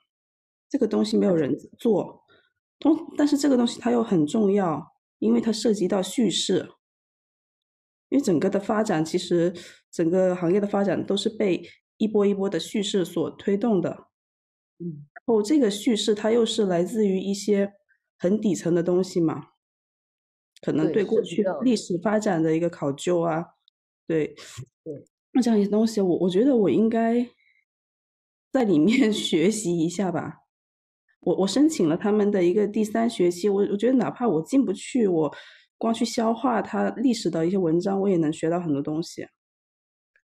[0.69, 2.23] 这个东西没有人做，
[2.79, 4.93] 东，但是这个东西它又很重要。
[5.19, 6.65] 因为它涉及到叙事，
[8.07, 9.53] 因为整个的发展其实
[9.91, 11.61] 整个行业的发展都是被
[11.97, 13.89] 一波一波的叙事所推动的。
[14.77, 17.73] 嗯，然后这个叙事它又是来自于一些
[18.17, 19.47] 很底层的东西嘛，
[20.61, 23.45] 可能对对过去历史发展的一个考究啊，
[24.07, 24.27] 对，
[24.83, 27.27] 对，那这样一些东西，我我觉得我应该
[28.51, 30.39] 在里面 学习一下吧。
[31.21, 35.35] 我我申请了他们的一个第三学期，我我觉得哪怕我进不去，我
[35.77, 39.27] 光去消化它历史的一些文章，我也能学到很多东西。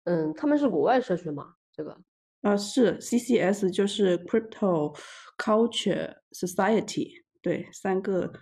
[0.04, 1.54] 嗯，他们是国外社区嘛？
[1.70, 1.94] 这个
[2.40, 4.98] 啊，是 CCS 就是 Crypto
[5.36, 7.10] Culture Society，
[7.42, 8.32] 对，三个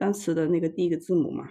[0.00, 1.50] 单词的那个第一个字母嘛。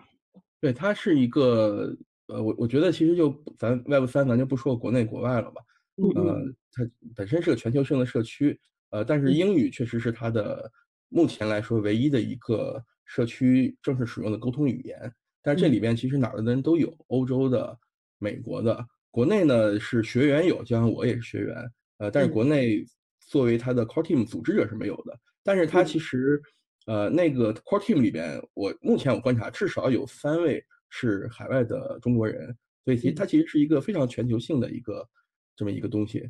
[0.61, 1.95] 对，它是一个
[2.27, 5.61] 呃，我我觉得其实就咱 Web 三咱就不说国内国外了吧，
[5.97, 6.09] 嗯。
[6.13, 6.83] 呃嗯，它
[7.15, 8.59] 本身是个全球性的社区，
[8.89, 9.33] 呃，但是嗯。
[9.33, 10.69] 英语确实是它的
[11.07, 15.11] 目前来说唯一的一个社区正式使用的沟通语言。
[15.41, 15.79] 但是这里嗯。
[15.79, 17.77] 边其实哪儿的人都有，欧洲的、
[18.17, 21.55] 美国的，国内呢是学员有，就像我也是学员，
[21.99, 22.29] 呃，但是嗯。
[22.29, 22.83] 国内
[23.21, 25.17] 作为它的 core team 组织者是没有的。
[25.41, 25.85] 但是它嗯。
[25.85, 26.41] 其实，
[26.89, 30.59] 呃，那个 core team 里边，我目前我观察至少有三位
[30.89, 32.47] 是海外的中国人，
[32.83, 35.07] 所以其实它嗯其实是一个非常全球性的一个
[35.55, 36.27] 这么一个东西。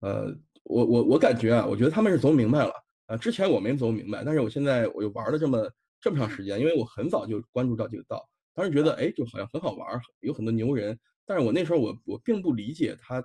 [0.00, 2.72] 呃，我我我感觉啊，我觉得他们是走明白了。
[3.04, 5.70] 啊，之前我没走明白，但是我现在我又玩了这么
[6.00, 13.22] 这么长时间，因为我很早就关注到这个道，当时觉得哎，就好像很好玩儿，有很多牛人，但是我那时候我我并不理解它，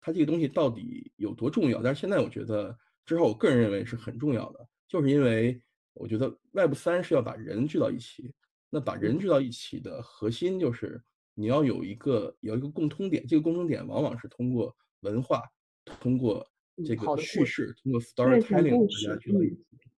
[0.00, 1.82] 它这个东西到底有多重要。
[1.82, 2.74] 但是现在我觉得，
[3.04, 5.60] 至少我个人认为是很重要的，就是因为
[5.96, 8.32] 我觉得 Web 三是要把人聚到一起，
[8.70, 11.02] 那把人聚到一起的核心就是
[11.34, 15.42] 你要有一个有一个共通点，这个共通点往往是通过文化，
[15.84, 16.46] 通过
[16.84, 19.90] 这个叙事，通过 storytelling 大家聚到一嗯起。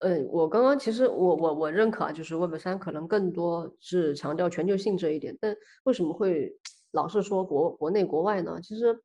[0.00, 6.56] 嗯，我刚刚其实我我我认可啊，就是 Web 三可能更多是强调全球性这一点，但为什么会
[6.92, 8.60] 老是说国国内国外呢？
[8.62, 8.96] 其实，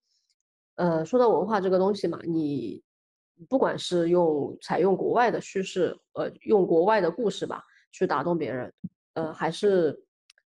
[0.75, 2.83] 呃，说到文化这个东西嘛，你
[3.49, 8.73] 不管是用采用国外的叙事，呃，用国外的故事吧去打动别人，
[9.13, 9.97] 呃，还是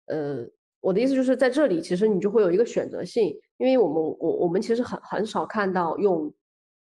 [0.07, 0.45] 呃，
[0.79, 6.33] 我的意思就是在这里，其实你就会有一个选择性，因为我们我我们其实很很少看到用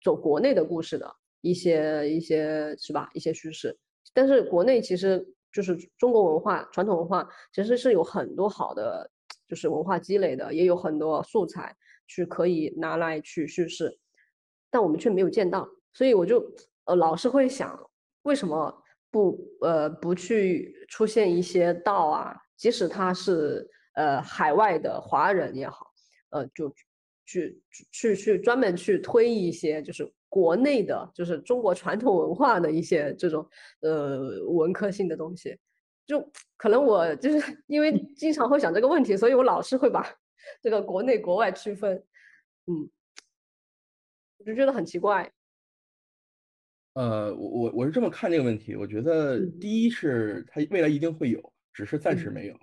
[0.03, 1.15] 走国内的故事的。
[1.41, 3.09] 一些一些是吧？
[3.13, 3.73] 一些叙事，
[4.13, 9.09] 但是国内其实就是中国文化、传统文化，其实是有很多好的，
[9.47, 11.73] 就是文化积累的，也有很多素材
[12.09, 13.97] 去可以拿来去叙事，
[14.69, 16.43] 但我们却没有见到，所以我就
[16.85, 17.77] 呃老是会想，
[18.23, 22.35] 为什么不呃不去出现一些道啊？
[22.55, 25.87] 即使他是呃海外的华人也好，
[26.29, 26.73] 呃就
[27.25, 27.61] 去
[27.91, 30.11] 去去专门去推一些就是。
[30.31, 33.43] 国内的，就是中国传统文化的一些这种
[33.81, 35.57] 呃文科性的东西，
[36.05, 36.23] 就
[36.55, 40.05] 可能我就是 因为经常会想这个问题，所以我老是会把
[40.61, 41.97] 这个国内国外区分，
[42.67, 42.87] 嗯，
[44.37, 45.31] 我就觉得很奇怪。
[46.93, 52.55] 呃，我我我是这么看这个问题，我觉得嗯第一是它未来一定会有，只是暂时嗯没有。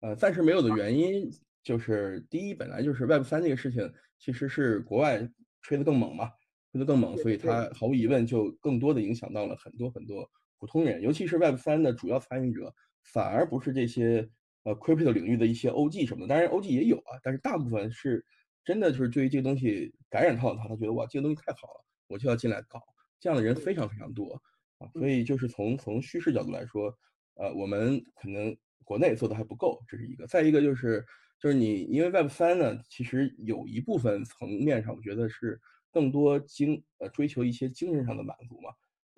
[0.00, 1.30] 呃，暂时没有的原因
[1.62, 5.28] 就是第一，本来就是 Web 三这个事情其实是国外
[5.62, 6.30] 吹得更猛嘛。
[6.72, 10.30] 吹得更猛，所以它毫无疑问就更多的影响到了很多很多
[10.60, 14.30] 普通人，尤其是 Web 三的主要参与者，反而不是这些
[14.62, 18.24] 呃 crypto 领域的一些 OG 什么的，当然 OG 也有啊，但是大部分是
[18.64, 22.80] 真的就是对于这个东西感染到了他，他觉得哇这个东西太好了，我就要进来搞，
[23.20, 24.42] 这样的人非常非常多
[24.78, 26.92] 啊，所以就是从从叙事角度来说，
[27.34, 31.06] 呃，我们可能国内做的还不够，这是一个，再一个就是
[31.38, 35.60] 就是你因为 Web 三呢，其实有一部分层面上，我觉得是。
[35.92, 38.70] 更多精呃追求一些精神上的满足嘛，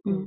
[0.06, 0.26] 嗯，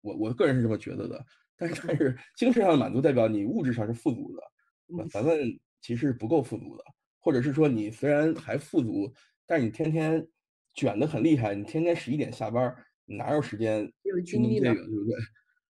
[0.00, 1.24] 我我个人是这么觉得的。
[1.56, 4.42] 但是但是精神上的满足代表你物质上是富足的，
[4.88, 5.38] 嗯，咱们
[5.80, 6.84] 其实是不够富足的，
[7.20, 9.14] 或者是说你虽然还富足，
[9.46, 10.26] 但是你天天
[10.74, 13.90] 卷得很厉害，你天天十一点下班，哪有时间
[14.26, 15.16] 去弄这个，对不对？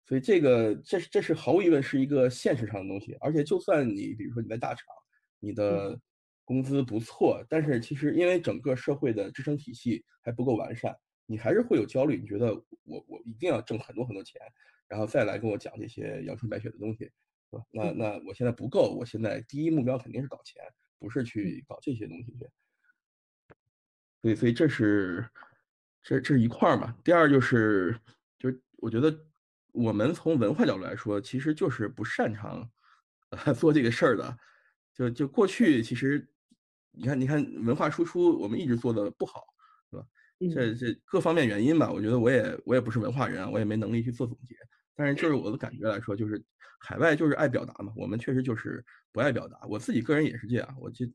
[0.07, 4.87] 所以这个这这是毫无疑问是一个现实上的东西，而且就算你比如说你在大厂，
[5.39, 5.99] 你的。
[6.49, 10.97] 工资不错，但是其实因为整个社会的支撑体系还不够完善，
[11.27, 12.17] 你还是会有焦虑。
[12.17, 14.41] 你觉得我我一定要挣很多很多钱，
[14.89, 17.11] 然后再来跟我讲这些阳春白雪的东西，是
[17.51, 17.63] 吧？
[17.71, 20.63] 那那我现在不够，我现在第一目标肯定是搞钱，
[20.99, 22.49] 不是去搞这些东西去。
[24.23, 25.29] 所以所以这是
[26.09, 26.95] 这这是一块儿嘛。
[27.05, 27.95] 第二就是
[28.39, 29.15] 就是我觉得
[29.73, 32.67] 我们从文化角度来说，其实就是不擅长
[33.31, 34.39] 呃 做这个事儿的。
[34.95, 36.27] 就就过去其实。
[37.01, 39.45] 你看，你看文化输出，我们一直做的不好，
[39.89, 40.05] 是吧？
[40.53, 44.57] 这这各方面原因吧，我觉得我也我也不是文化人啊，我也没能力去做总结。
[44.97, 46.43] 但是就是我的感觉来说，就是
[46.81, 49.61] 海外就是爱表达嘛，我们确实就是不爱表达。
[49.69, 51.07] 我自己个人也是这样，我就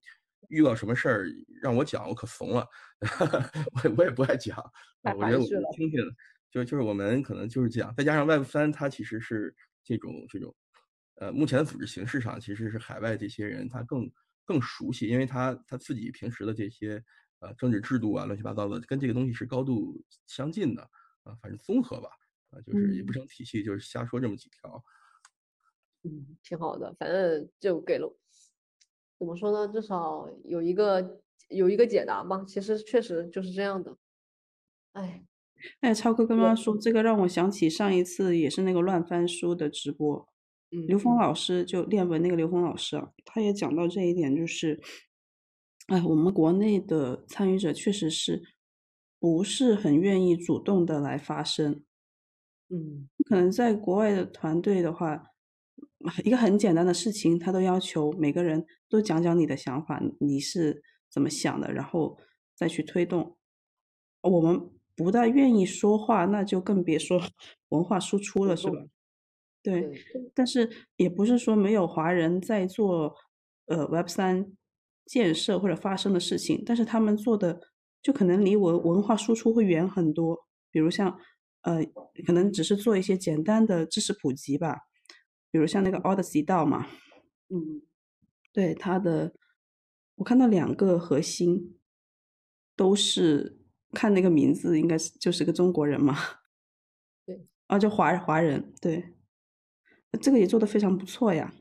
[0.49, 1.25] 遇到什么事儿
[1.61, 2.67] 让我讲，我可怂了，
[3.83, 4.57] 我我也不爱讲。
[5.03, 5.99] 我觉得我听听，
[6.51, 7.93] 就就是我们可能就是这样。
[7.95, 10.55] 再加上 Web 三，它其实是这种这种，
[11.15, 14.09] 呃，目前的组织形式上其实是海外这些人他更
[14.45, 17.03] 更熟悉，因为他他自己平时的这些
[17.39, 20.83] 呃政治制度啊，乱七八糟的，跟这个东西是高度相近的
[21.23, 22.09] 啊，反正综合吧，
[22.51, 24.83] 啊，就是也不成体系，就是瞎说这么几条。
[26.03, 28.13] 嗯，挺好的，反正就给了。
[29.23, 29.71] 怎么说呢？
[29.71, 31.17] 至少有一个
[31.47, 32.43] 有一个解答吧。
[32.45, 33.95] 其实确实就是这样的。
[34.91, 35.23] 哎，
[35.79, 40.27] 哎，超哥刚刚说这个，让我想起上一次也是那个乱翻书的直播。
[40.71, 44.81] 嗯，刘峰老师就练文那个刘峰老师啊，他也讲到这一点，就是，
[45.87, 48.43] 哎，我们国内的参与者确实是
[49.21, 51.81] 不是很愿意主动的来发声。
[52.67, 55.29] 嗯，可能在国外的团队的话。
[56.23, 62.17] 一个很简单的事情，他都要求每个人都讲讲你的想法，你是怎么想的，然后
[62.55, 63.37] 再去推动。
[64.21, 67.21] 我们不大愿意说话，那就更别说
[67.69, 68.73] 文化输出了，是吧？
[69.61, 69.91] 对。
[70.33, 73.15] 但是也不是说没有华人在做
[73.65, 74.53] 呃 Web 三
[75.05, 77.59] 建设或者发生的事情，但是他们做的
[78.01, 80.47] 就可能离文文化输出会远很多。
[80.71, 81.19] 比如像
[81.61, 81.83] 呃，
[82.25, 84.77] 可能只是做一些简单的知识普及吧。
[85.53, 86.87] 比如像那个 Odyssey 道嘛，
[87.49, 87.83] 嗯，
[88.51, 89.35] 对它的，
[90.15, 91.77] 我看到两个核心
[92.75, 93.59] 都是
[93.91, 96.17] 看那个名字，应该是就是个中国人嘛，
[97.23, 99.13] 对，啊，就华华人，对，
[100.19, 101.53] 这个也做的非常不错呀。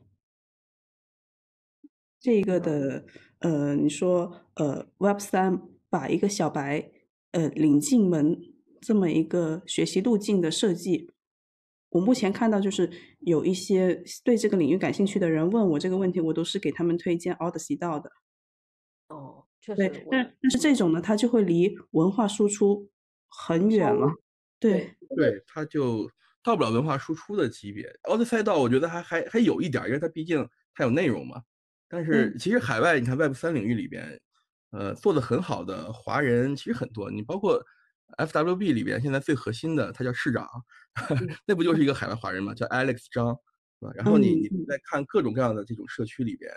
[2.19, 3.05] 这个的，
[3.41, 6.91] 呃，你说，呃，Web 三把一个小白，
[7.29, 8.41] 呃，领进门
[8.81, 11.12] 这么一个学习路径的设计。
[11.93, 12.89] 我目前看到就是
[13.19, 18.11] 有一些对这个领域感兴趣的人问我这个问题，我都是给他们推荐 Odyssey 道的。
[19.09, 22.89] 哦，确实，但但是这种呢，它就会离文化输出
[23.29, 24.11] 很远了。
[24.59, 26.09] 对对，它就
[26.43, 27.87] 到不了文化输出的级别。
[28.05, 31.43] Odyssey 道我觉得还还还有一点，因为它毕竟它有内容嘛。
[31.87, 34.19] 但是其实海外你看 Web 三领域里边，
[34.71, 37.63] 呃，做的很好的华人其实很多，你包括。
[38.17, 40.47] F.W.B 里边现在最核心的他叫市长，
[41.45, 43.37] 那不就是一个海外华人嘛，叫 Alex 张？
[43.95, 46.49] 然后你你在看各种各样的这种社区里边，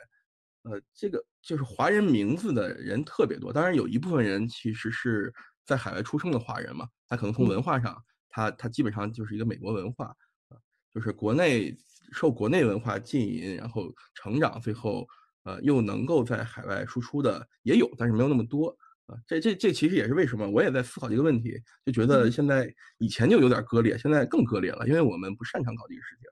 [0.63, 3.53] 呃，这个就是华人名字的人特别多。
[3.53, 5.35] 当然有一部分人其实是
[5.65, 10.07] 在海外出生的华人嘛，他可能从文化上，他他基本上就是一个美国文化，
[10.51, 10.55] 啊，
[10.95, 11.77] 就是国内
[12.13, 15.05] 受国内文化浸淫，然后成长，最后
[15.43, 18.77] 呃又能够在海外输出的也有，但是没有那么多。
[19.07, 22.69] 啊，这这这其实也是为什么我也在思考这个问题，就觉得现在
[22.99, 26.29] 以前就有点割裂，现在更割裂了，因为我们不擅长搞这个事情。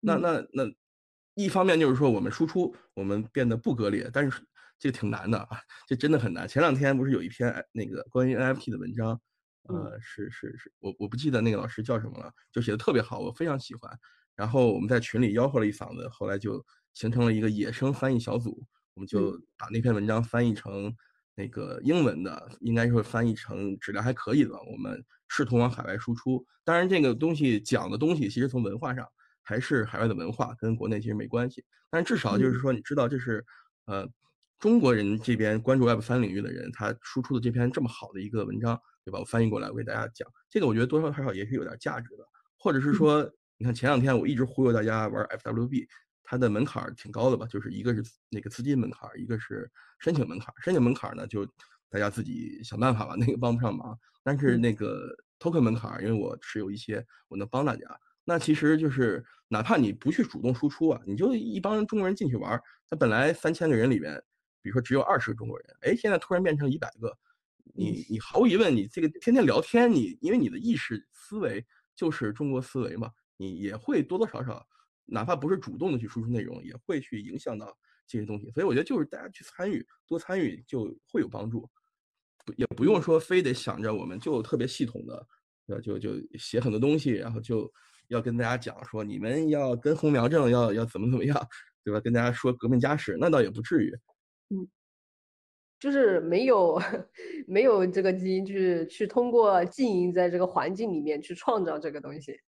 [0.00, 0.70] 那那那，
[1.34, 4.46] 一方面就是说我们输出，我们变得不割裂，但是
[4.78, 5.58] 这个挺难的啊，
[5.88, 6.46] 这真的很难。
[6.46, 9.18] 前两天不是有一篇那个关于 NFT 的文章，
[9.62, 13.90] 呃，是是是，我我不记得那个老师叫什么了，就写的特别好，我非常喜欢。
[14.34, 16.62] 然后我们在群里吆喝了一嗓子，后来就
[16.92, 18.62] 形成了一个野生翻译小组，
[18.92, 20.94] 我们就把那篇文章翻译成。
[21.36, 26.44] 那个英文的应该说翻译成质量还可以的，我们试图往海外输出。
[26.64, 29.06] 当然，这个东西讲的东西其实从文化上
[29.42, 31.62] 还是海外的文化，跟国内其实没关系。
[31.90, 33.44] 但至少就是说，你知道这是
[33.84, 34.08] 呃
[34.58, 39.18] 中国人这边关注 Web 三领域的人，他输出的这篇这么好的一个文章，对吧？
[39.18, 42.24] 我翻译过来，我给大家讲这个，我觉得多多少少也是有点价值的。
[42.58, 45.86] 或者是说，你看前两天我一直忽悠大家玩 FWB。
[46.28, 47.46] 它的门槛挺高的吧？
[47.46, 49.70] 就是一个是那个资金门槛，一个是
[50.00, 50.52] 申请门槛。
[50.60, 51.46] 申请门槛呢，就
[51.88, 53.96] 大家自己想办法吧，那个帮不上忙。
[54.24, 57.86] 但是那个 token 门槛，因为我持有一些，我能帮大家。
[58.24, 64.20] 那其实就是哪怕你不去主动输出啊，你就一帮中国人进去玩，他本来三千个人里面，
[64.60, 67.16] 比如说只有二十个中国人，哎，现在突然变成一百个，
[67.72, 74.66] 你你毫无疑问，你这个天天聊天，你因为你的意识思维就是中国思维嘛，你也会多多少少。
[75.06, 77.66] 哪怕不是主动的去输出内容，也会去影响到
[78.06, 78.50] 这些东西。
[78.50, 81.68] 所以我觉得就是大家去参与，多参与就会有帮助，
[82.44, 85.26] 不也不用说非得想着我们就特别系统的，
[85.68, 87.72] 呃，就就写很多东西，然后就
[88.08, 91.48] 要跟大家讲说你们要跟红苗正，要要怎么怎么样，
[91.84, 92.00] 对吧？
[92.00, 93.92] 跟大家说革命家史，那倒也不至于。
[94.50, 94.68] 嗯，
[95.78, 96.80] 就是没有
[97.46, 102.40] 没有这个基因去去通过经营在这个环境里面去创造这个东西，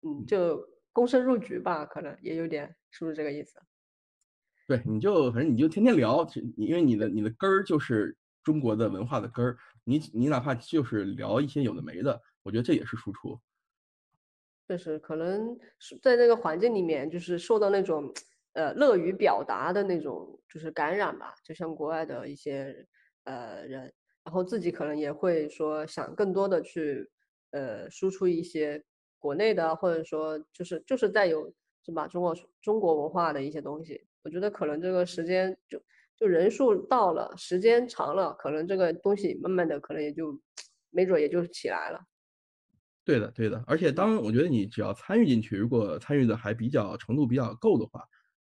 [0.00, 0.71] 嗯，就。
[0.94, 3.58] 躬身入局吧，可能也有点，是不是这个意思？
[4.68, 13.38] 对，你就反正你就天天聊，因为你的你的根儿就是中国的文化的根儿，你你哪怕就是聊一些有的没的，我觉得这也是输出。
[14.68, 18.10] 确实可能是在那个环境里面，就是受到那种
[18.52, 22.86] 呃乐于表达的那种就是感染吧，就像国外的一些
[23.24, 23.92] 呃人，
[24.24, 27.10] 然后自己可能也会说想更多的去
[27.50, 28.82] 呃输出一些
[29.22, 31.54] 国内的，或者说就是就是带有
[31.84, 34.04] 什么中国中国文化的一些东西。
[34.24, 35.80] 我觉得可能这个时间就
[36.16, 40.36] 就人数到了，时间长了，可能这个东西慢慢的可能也就
[40.90, 42.00] 没准也就起来了。
[43.04, 48.04] 对的，对的，而且当我觉得你只要参与进去，如果参与的还比较程度比较够的话，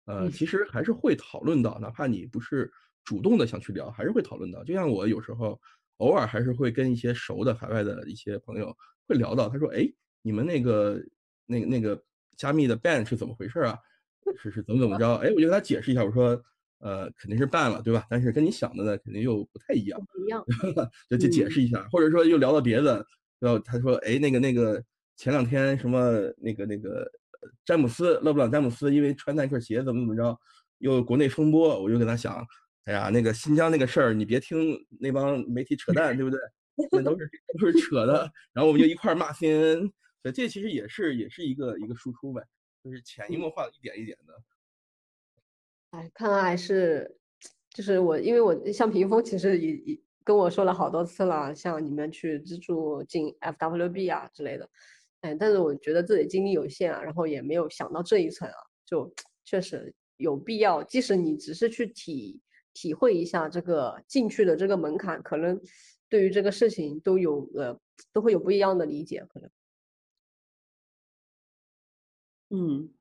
[0.07, 2.71] 呃，其实还是会讨论到，哪怕你不是
[3.05, 4.63] 主动的想去聊，还是会讨论到。
[4.65, 5.61] 就像我有时候
[5.97, 8.77] 偶尔还是会跟一些熟的海外的一些朋友
[9.09, 9.93] 会聊到，他说：“哎，
[10.25, 10.99] 你们那个
[11.45, 12.03] 那个那个
[12.35, 13.79] 加密的 ban 是怎么回事啊？
[14.39, 16.43] 是是怎么怎么着？”哎，我就跟他解释一下，我说
[16.81, 18.07] ：“呃，肯定是 ban 了，对吧？
[18.09, 20.43] 但是跟你想的呢，肯定又不太一样，不一样，
[21.11, 23.07] 就就解释一下，或者说又聊到别的。”
[23.39, 24.83] 然后他说：“哎，那个那个，
[25.17, 27.07] 前两天什么那个那个
[27.67, 30.35] 詹姆斯勒布朗詹姆斯因为穿耐克鞋怎么怎么着，
[30.79, 32.43] 又国内风波。”我就跟他想
[32.87, 36.41] ：“哎呀，那个新疆那个事儿，你别听那帮媒体扯淡，对不对？
[36.91, 37.31] 那都是
[37.61, 39.91] 都是扯的。”然后我们就一块骂 CNN，
[40.25, 42.43] 所以这其实也是也是一个一个输出呗，
[42.83, 44.43] 就是潜移默化的一点一点的。
[45.91, 47.19] 哎，看来是，
[47.75, 50.01] 就是我，因为我像屏风，其实也也。
[50.27, 54.67] 跟我说了好多次了，像你们去资助进 FWB 啊之类的，
[55.21, 58.57] 哎，但是我觉得自己精力有限啊，然后也没有想到这一层啊，
[58.87, 59.15] 就
[59.45, 62.41] 确实有必要，即使你只是去体
[62.73, 65.61] 体会一下这个进去的这个门槛，可能
[66.09, 67.79] 对于这个事情都有呃
[68.11, 69.51] 都会有不一样的理解，可能。
[72.55, 72.95] 嗯，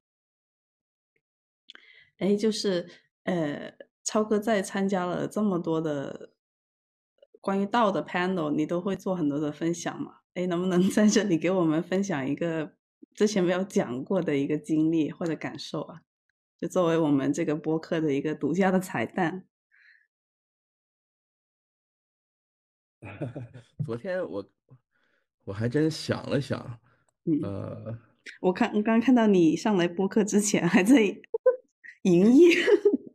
[2.18, 2.90] 哎，就是
[3.24, 6.32] 呃，超哥在参加了这么多的。
[7.42, 10.20] 关于道的 panel，你都会做很多的分享嘛？
[10.34, 12.78] 哎，能不能 在这里给我们分享一个
[13.14, 16.04] 之前没有讲过的一个经历或者感受啊？
[16.58, 19.46] 就作为我们这个播客的一个独家的彩蛋。
[23.86, 24.50] 昨天我
[25.44, 26.80] 我还真想了想，
[27.44, 28.00] 呃，
[28.42, 31.02] 我看我刚刚看到你上来播客之前还在
[32.04, 32.56] 营业，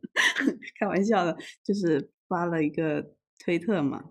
[0.79, 4.03] 开玩笑的，就是发了一个推特嘛。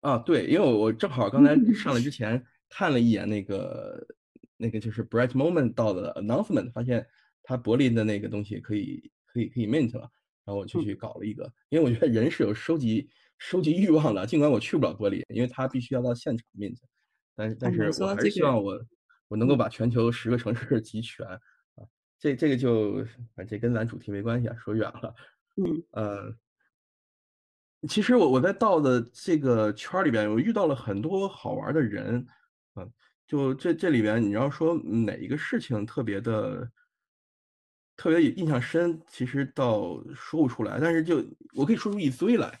[0.00, 4.06] 啊，对，因为我我正好刚才上来之 前看了一眼那个
[4.56, 7.06] 那个就是 Bright Moment 到的 announcement，发现
[7.42, 10.10] 他柏林的那个东西可以可以可以 mint 了，
[10.44, 13.08] 然后我就去搞了一个，因为我觉得人是有收集
[13.38, 16.78] 收集欲望的，尽管我去不了柏林，因为他必须要到现场 mint，
[17.36, 18.84] 但是但是我还是希望我
[19.32, 21.40] 我能够把全球十个城市集全啊，
[22.18, 23.02] 这这个就
[23.34, 25.14] 反正跟咱主题没关系啊，说远了，
[25.56, 26.36] 嗯呃。
[27.88, 32.26] 其实我我在到的这个圈里边，我遇到了很多好玩的人，
[32.74, 32.86] 啊，
[33.26, 36.70] 就这这里边你要说哪一个事情特别的
[37.96, 40.78] 特别印象深，其实倒说不出来。
[40.78, 42.60] 但是就我可以说出一堆来，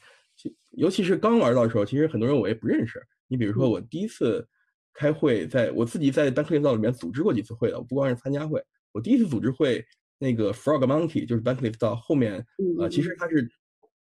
[0.70, 3.06] 尤其是刚玩到的时候，其实很多人我也不认识。
[3.28, 4.48] 你比如说我第一次
[4.94, 8.62] 开会，在我自己在班克利道里面组织过几次会的，不光是参加会。
[8.92, 9.84] 我第一次组织会，
[10.18, 12.44] 那个 Frog Monkey 就是 Banklift 道后面，
[12.78, 13.50] 呃，其实他是。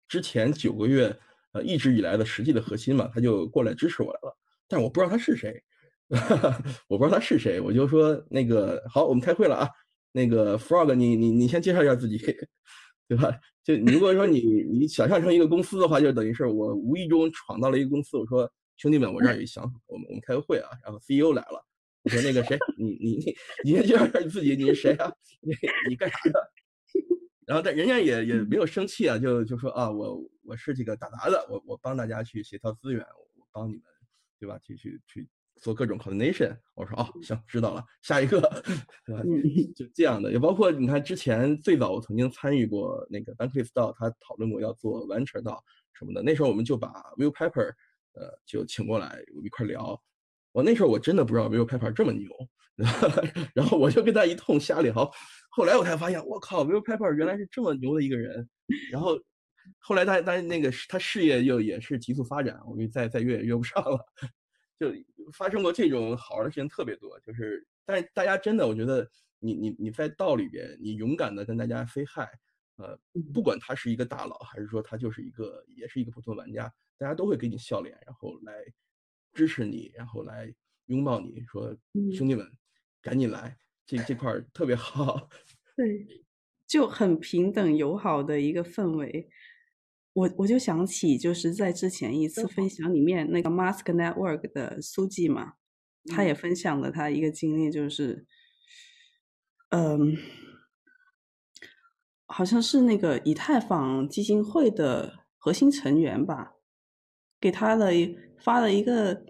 [0.06, 1.16] 之前九个月，
[1.52, 4.36] 呃，一直以来的实际的核心嘛，他就过来支持我来了，
[4.68, 5.60] 但我不知道他是谁，
[6.86, 9.68] 我不知道他是谁，我就说那个好，我们开会了啊，
[10.12, 12.18] 那个 Frog，你你你先介绍一下自己，
[13.08, 13.34] 对吧？
[13.64, 14.40] 就如果说你
[14.70, 21.64] 你想象成一个公司的话，就等于是我无意中闯到了一个公司，我说兄弟们，我这儿有一想法，我们我们开个会啊，然后 CEO 来了，
[22.02, 23.34] 我说那个谁，你你你
[23.64, 25.12] 你先介绍一下你自己，你是谁啊？
[25.40, 25.54] 你
[25.88, 26.52] 你干啥的？
[27.46, 33.04] 然后但人家也也没有生气啊，就就说啊，我我是这个打杂的，我我帮大家去协调资源，
[33.38, 33.82] 我帮你们，
[34.40, 34.58] 对吧？
[34.58, 36.56] 去去去做各种 coordination。
[36.74, 38.40] 我说哦，行，知道了，下一个，
[39.04, 39.22] 对吧？
[39.76, 46.88] 就这样的，也包括你看之前最早我曾经参与过那个 Bankless 道，他讨论过要做 venture 道什么的，那时候我们就把
[47.18, 47.72] Will Pepper
[48.14, 50.00] 呃就请过来我们一块聊。
[50.52, 52.28] 我那时候我真的不知道 Will Pepper 这么牛，
[53.54, 55.10] 然后我就跟他一通瞎聊。
[55.50, 58.48] 后来我才发现，我靠，Will Pepper 原来是这么牛的一个人。
[58.90, 59.18] 然后
[59.78, 63.98] 后来他他那个他事业又也是急速发展，我们再再约也约不上了。
[64.78, 64.92] 就
[65.32, 67.18] 发生过这种好玩的事情特别多。
[67.20, 69.08] 就是，但是大家真的，我觉得
[69.38, 72.28] 你你你在道里边，你勇敢的跟大家 say hi，
[72.76, 72.98] 呃，
[73.32, 78.52] 不管他是一个大佬，还是说他就是一个也是一个普通玩家，大家都会给你笑脸，然后来
[79.32, 80.54] 支持你，然后来
[80.86, 81.76] 拥抱你，说
[82.16, 82.50] 兄弟们，
[83.00, 83.56] 赶紧来。
[83.86, 85.28] 这这块儿特别好，
[85.76, 86.24] 对，
[86.66, 89.28] 就很平等友好的一个氛围。
[90.14, 95.56] 我我就想起，就是在之前一次分享里面那个 Mask Network 的书记嘛，
[96.06, 98.24] 他也分享了他一个经历，就是，
[99.68, 100.16] 嗯，
[102.24, 106.53] 好像是那个以太坊基金会的核心成员吧，
[107.44, 109.22] 给他了一发了一个，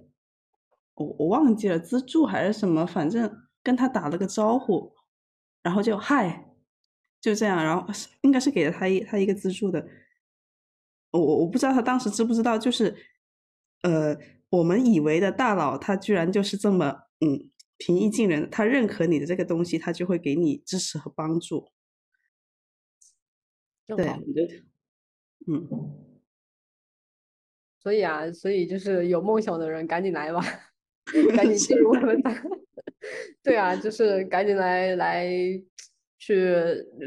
[0.95, 4.95] 我我忘记了资助还是什么，反正跟他打了个招呼，
[5.65, 6.55] 然后就嗨，
[7.21, 9.85] 就这样，然后应该是给了他一他一个资助的，
[11.11, 12.95] 我我我不知道他当时知不知道，就是
[13.83, 14.17] 呃，
[14.51, 21.73] 我们以为的大佬，他居然就是这么嗯平易近人，他认可你的这个东西，他就会给你支持和帮助。
[23.87, 24.07] 对，
[25.47, 25.69] 嗯，
[27.85, 30.41] 所以啊，所以就是有梦想的人赶紧来吧，
[31.37, 32.35] 赶紧 进入我们大。
[33.45, 35.29] 对啊，就是赶紧来来
[36.19, 36.55] 去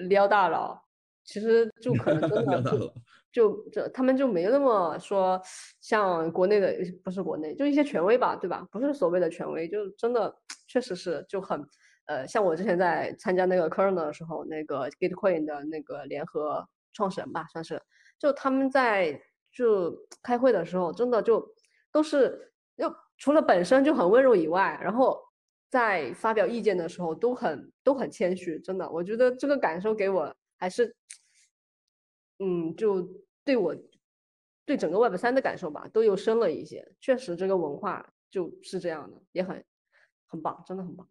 [0.07, 0.79] 撩大佬。
[1.23, 2.93] 其实就可能真的就
[3.33, 5.41] 就这他们就没那么说
[5.81, 8.65] 像国内的不是国内，就一些权威吧，对吧？
[8.71, 10.31] 不是所谓的权威，就真的
[10.67, 11.59] 确实是就很
[12.05, 16.63] 呃，像我之前在参加那个 Kernel 的时候，那个 Gitcoin 的那个联合
[16.93, 17.81] 创始人吧，算是，
[18.19, 19.19] 就他们在
[19.57, 21.43] 就开会的时候，真的就
[21.91, 25.19] 都是就除了本身就很温柔以外，然后
[25.67, 30.95] 在发表意见的时候都很都很谦虚，真的，我觉得这个感受给我还是，
[32.37, 33.01] 嗯，就
[33.43, 33.75] 对我
[34.63, 36.93] 对整个 Web 三的感受吧，都又深了一些。
[37.01, 39.65] 确实，这个文化就是这样的，也很
[40.27, 41.09] 很棒，真的很棒。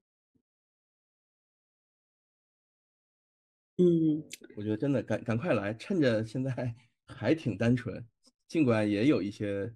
[3.79, 4.23] 嗯，
[4.57, 6.77] 我觉得真的赶赶快来，趁着现在
[7.09, 8.07] 还挺单纯，
[8.49, 9.73] 尽管也有一些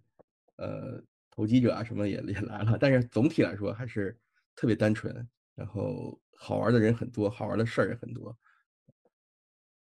[0.57, 4.17] 呃投机者啊什么也 也来了，但是总体来说还是
[4.57, 8.37] 特别单纯，然后好玩的人很多，好玩的事儿也很多。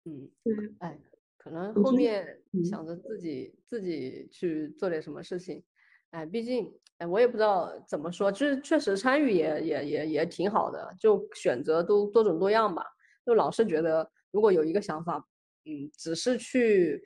[0.06, 1.00] 嗯，对，哎，
[1.38, 5.64] 可能后面嗯想着自己自己去做点什么事情，
[6.12, 12.84] 哎，毕竟哎，我也不知道怎么说，就是确实参与也也也也挺好的，就选择都多种多样吧。
[13.26, 15.18] 就老是觉得如果有一个想法，
[15.66, 17.02] 嗯，只是去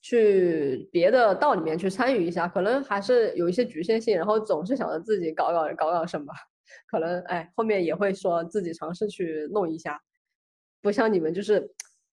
[0.00, 6.32] 去别的道里面去参与一下，可能还是有一些局限性，然后总是想着自己搞搞搞搞什么，
[6.88, 10.00] 可能哎后面也会说自己尝试去弄一下。
[10.82, 11.70] 不像你们就是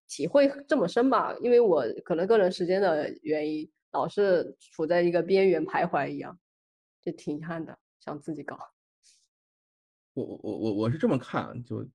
[0.09, 6.37] 体会这么深吧，因为我可能个人时间的原因，老是处在一个边缘徘徊一样，
[7.01, 8.57] 就挺遗憾的，想自己搞。
[10.13, 11.87] 我我我我我是这么看，就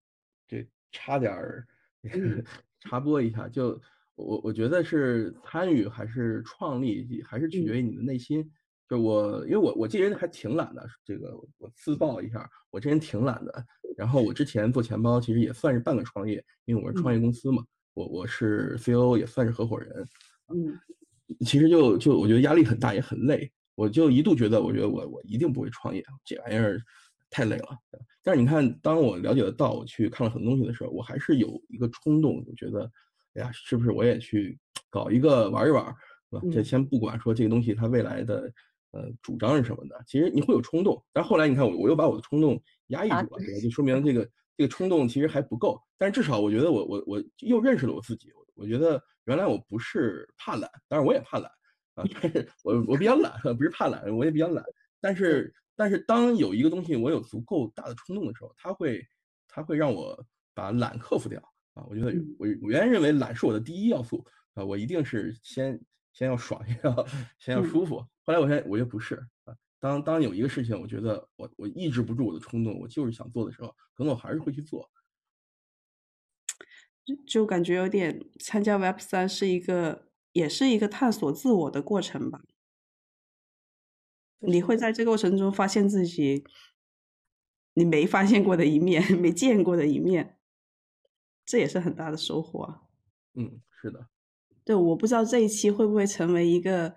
[0.49, 1.67] 这差点儿
[2.15, 2.43] 嗯
[2.81, 3.79] 插播一下，就
[4.23, 8.49] 我我觉得是参与还是创立，还是取决于你的内心。
[8.89, 13.65] 就我，因为我我这人还挺懒的，这个我自曝一下，我这人挺懒的。
[13.97, 20.09] 然后我之前做钱包，其实也算是半个创业，因为我是创业公司嘛，我我是 CEO 也算是合伙人。
[20.49, 20.79] 嗯
[21.47, 23.51] 其实就就我觉得压力很大，也很累。
[23.75, 26.79] 我就一度觉得，我觉得我我一定不会创业，这玩意儿
[27.31, 27.69] 太累了。
[28.23, 32.91] 但是你看，当我了解的到，我去看了很多东西的时候，我还是有一个冲动，我觉得，
[33.35, 34.59] 哎呀，是不是我也去
[34.91, 35.85] 搞一个玩一玩，
[36.31, 36.47] 对吧？
[36.53, 38.53] 这嗯先不管说这个东西它未来的
[38.93, 41.03] 呃主张是什么的，其实你会有冲动。
[41.13, 43.61] 但后来你看我我又把我的冲动压抑住啊了，对吧？
[43.63, 45.81] 就说明这个这个冲动其实还不够。
[45.99, 51.51] 但是至少我觉得我我我又认识了我自己，我觉得原来我不是怕懒，当然我也怕懒
[51.95, 54.65] 啊， 但是我我比较懒，不是怕懒，我也比较懒。
[55.01, 59.03] 但是但是当有一个东西我有足够大的冲动的时候，它会
[59.49, 60.23] 它会让我
[60.55, 61.41] 把懒克服掉
[61.75, 61.85] 啊。
[61.89, 64.25] 我觉得嗯我我原来认为懒是我的第一要素
[64.55, 65.81] 啊，我一定是先
[66.13, 67.07] 先要爽， 先要
[67.39, 67.97] 先要嗯舒服。
[68.25, 74.89] 后来我发现我觉得不是啊，当当有一个事情我觉得我我抑制不住我的冲动，我就是想做的时候，可能我还是会去做。
[77.05, 82.43] 就就感觉有点参加 Web 三是一个，也是一个探索自我的过程吧。
[84.39, 86.45] 你会在这个过程中发现自己
[87.75, 90.39] 你没发现过的一面， 没见过的一面，
[91.45, 92.83] 这也是很大的收获啊。
[93.35, 94.07] 嗯，是的，
[94.65, 96.95] 对，我不知道这一期会不会成为一个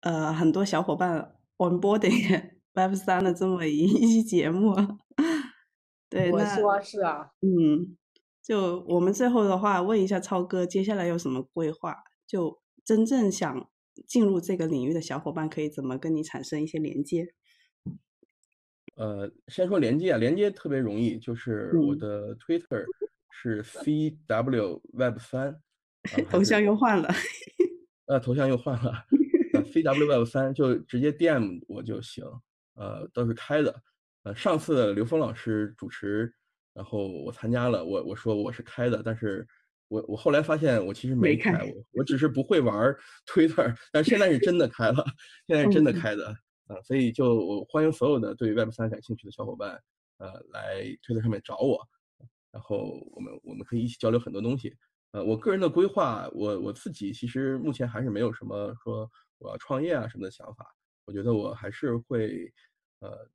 [0.00, 4.98] 呃很多小伙伴 onboarding Web 三的这么一 一期节目啊。
[6.08, 7.96] 对，那我希望是啊，嗯，
[8.42, 11.96] 就我们最后的话，问一下超哥，接下来有什么规划？
[12.26, 13.68] 就真正想
[14.06, 17.34] 进入这个领域的小伙伴，可以怎么跟你产生一些连接？
[18.96, 22.84] 呃，先说连接啊，连接特别容易，就是我嗯的 Twitter
[23.30, 25.60] 是 CW Web 三，
[26.30, 27.08] 头像又换了，
[28.06, 28.92] 呃，头像又换了，
[29.54, 32.24] 呃，CW Web 三就直接 DM 我就行，
[32.74, 33.82] 呃，都是开的。
[34.24, 36.32] 呃，上次刘峰老师主持，
[36.74, 39.46] 然后我参加了，我我说我是开的，但是
[39.88, 45.04] 我我后来发现我其实没开我我只是不会玩儿 Twitter，但是现在是真的开了，
[45.46, 46.36] 现在是真的嗯开的。
[46.68, 49.80] 呃，所以就我欢迎所有的对 Web 三感兴趣的小伙伴，
[50.18, 51.80] 呃，来推特上面找我，
[52.58, 54.74] 然后我们我们可以一起交流很多东西。
[55.12, 59.08] 呃，我个人的规划，我我自己其实目前还是没有什么说
[59.38, 60.66] 我要创业啊什么的想法。
[61.06, 62.52] 我觉得我还是会，
[62.98, 63.30] 呃，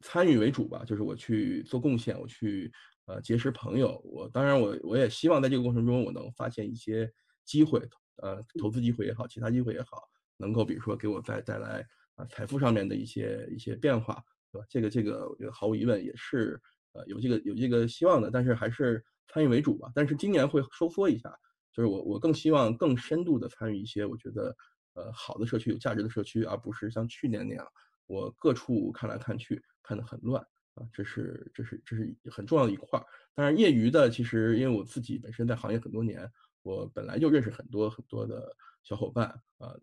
[0.00, 2.70] 参与为主吧，就是我去做贡献，我去
[3.06, 3.96] 呃结识朋友。
[4.04, 7.08] 我当然我我也希望在这个过程中，我能发现一些
[7.44, 7.80] 机会，
[8.16, 10.02] 呃，投资机会也好，其他机会也好，
[10.36, 11.86] 能够比如说给我再带来
[12.16, 14.20] 啊财富上面的一些一些变化，
[14.50, 14.66] 对吧？
[14.68, 16.60] 这个这个我觉得毫无疑问也是
[16.92, 19.04] 呃有这个有这个希望的，但是还是。
[19.28, 21.34] 参与为主吧，但是今年会收缩一下，
[21.72, 24.54] 就是我我更希望更深度的参与一些我觉得
[24.92, 27.66] 呃好的社区、有价值的社区，而不是像去年那样，
[28.06, 30.42] 我各处看来看去看得很乱
[30.74, 33.06] 啊，这是这是这是很重要的一块儿。
[33.34, 36.30] 当然，业余的其实因为我自己本身在行业很多年，
[36.62, 39.74] 我本来就认识很多很多的小伙伴啊，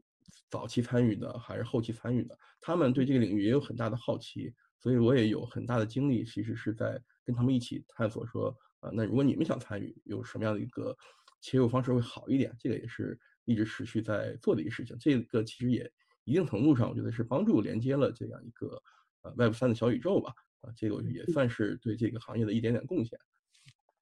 [0.51, 8.55] 早期参与的还是后期参与的，他们对这个领域也有很大的好奇，所以我也有很大的精力，其实是在跟他们一起探索说。
[8.81, 10.97] 啊，那如果你们想参与，有什么样的一个
[11.41, 12.55] 切入方式会好一点？
[12.57, 14.97] 这个也是一直持续在做的一个事情。
[14.97, 15.91] 这个其实也
[16.23, 18.81] 一定程度上，我觉得是帮助连接了这样一个
[19.23, 20.33] 呃 Web 三的小宇宙吧。
[20.61, 23.19] 啊，这个我也算是对这个行业的一点点贡献。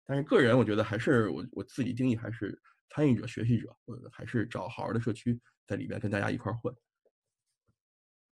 [0.06, 6.72] 但是个人我觉得还是我我自己定义还是参与者、学习者，我还是找好玩的社区在里边跟大家一块混。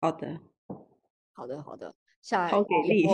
[0.00, 0.40] 好的，
[1.34, 1.94] 好的，好的。
[2.22, 3.06] 下好给力，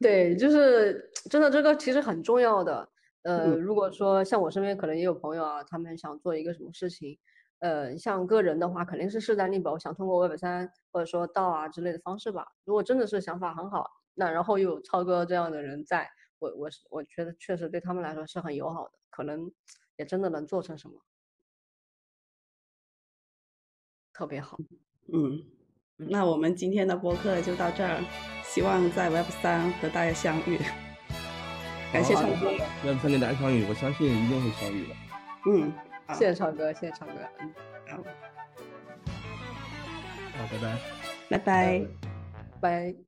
[0.00, 2.88] 对，就是真的这个其实很重要的。
[3.22, 7.18] 呃，如果说像我身边可能也有朋友啊，他们想做一个什么事情，
[7.60, 12.46] 呃，像个人的话肯定是势单力薄，想通过 Web 三或者说道啊之类的方式吧。
[12.64, 16.08] 如果真的是想法很好，那然后又有超哥这样的人在，
[16.38, 19.50] 我我是我觉得确实对他们来说是很友好的，可能
[19.96, 21.00] 也真的能做成什么，
[24.12, 24.56] 特别好，
[25.12, 25.63] 嗯。
[25.96, 28.00] 那我们今天的播客就到这儿，
[28.44, 30.58] 希望在 Web 三和大家相遇。
[31.92, 32.50] 感谢唱歌
[32.84, 34.94] ，Web 三跟大家相遇，我相信一定会相遇的。
[35.46, 35.72] 嗯，
[36.14, 37.54] 谢谢唱歌，谢谢唱歌，嗯，
[37.88, 37.96] 好，
[40.36, 40.78] 好，拜拜，
[41.28, 41.86] 拜拜，
[42.60, 43.04] 拜。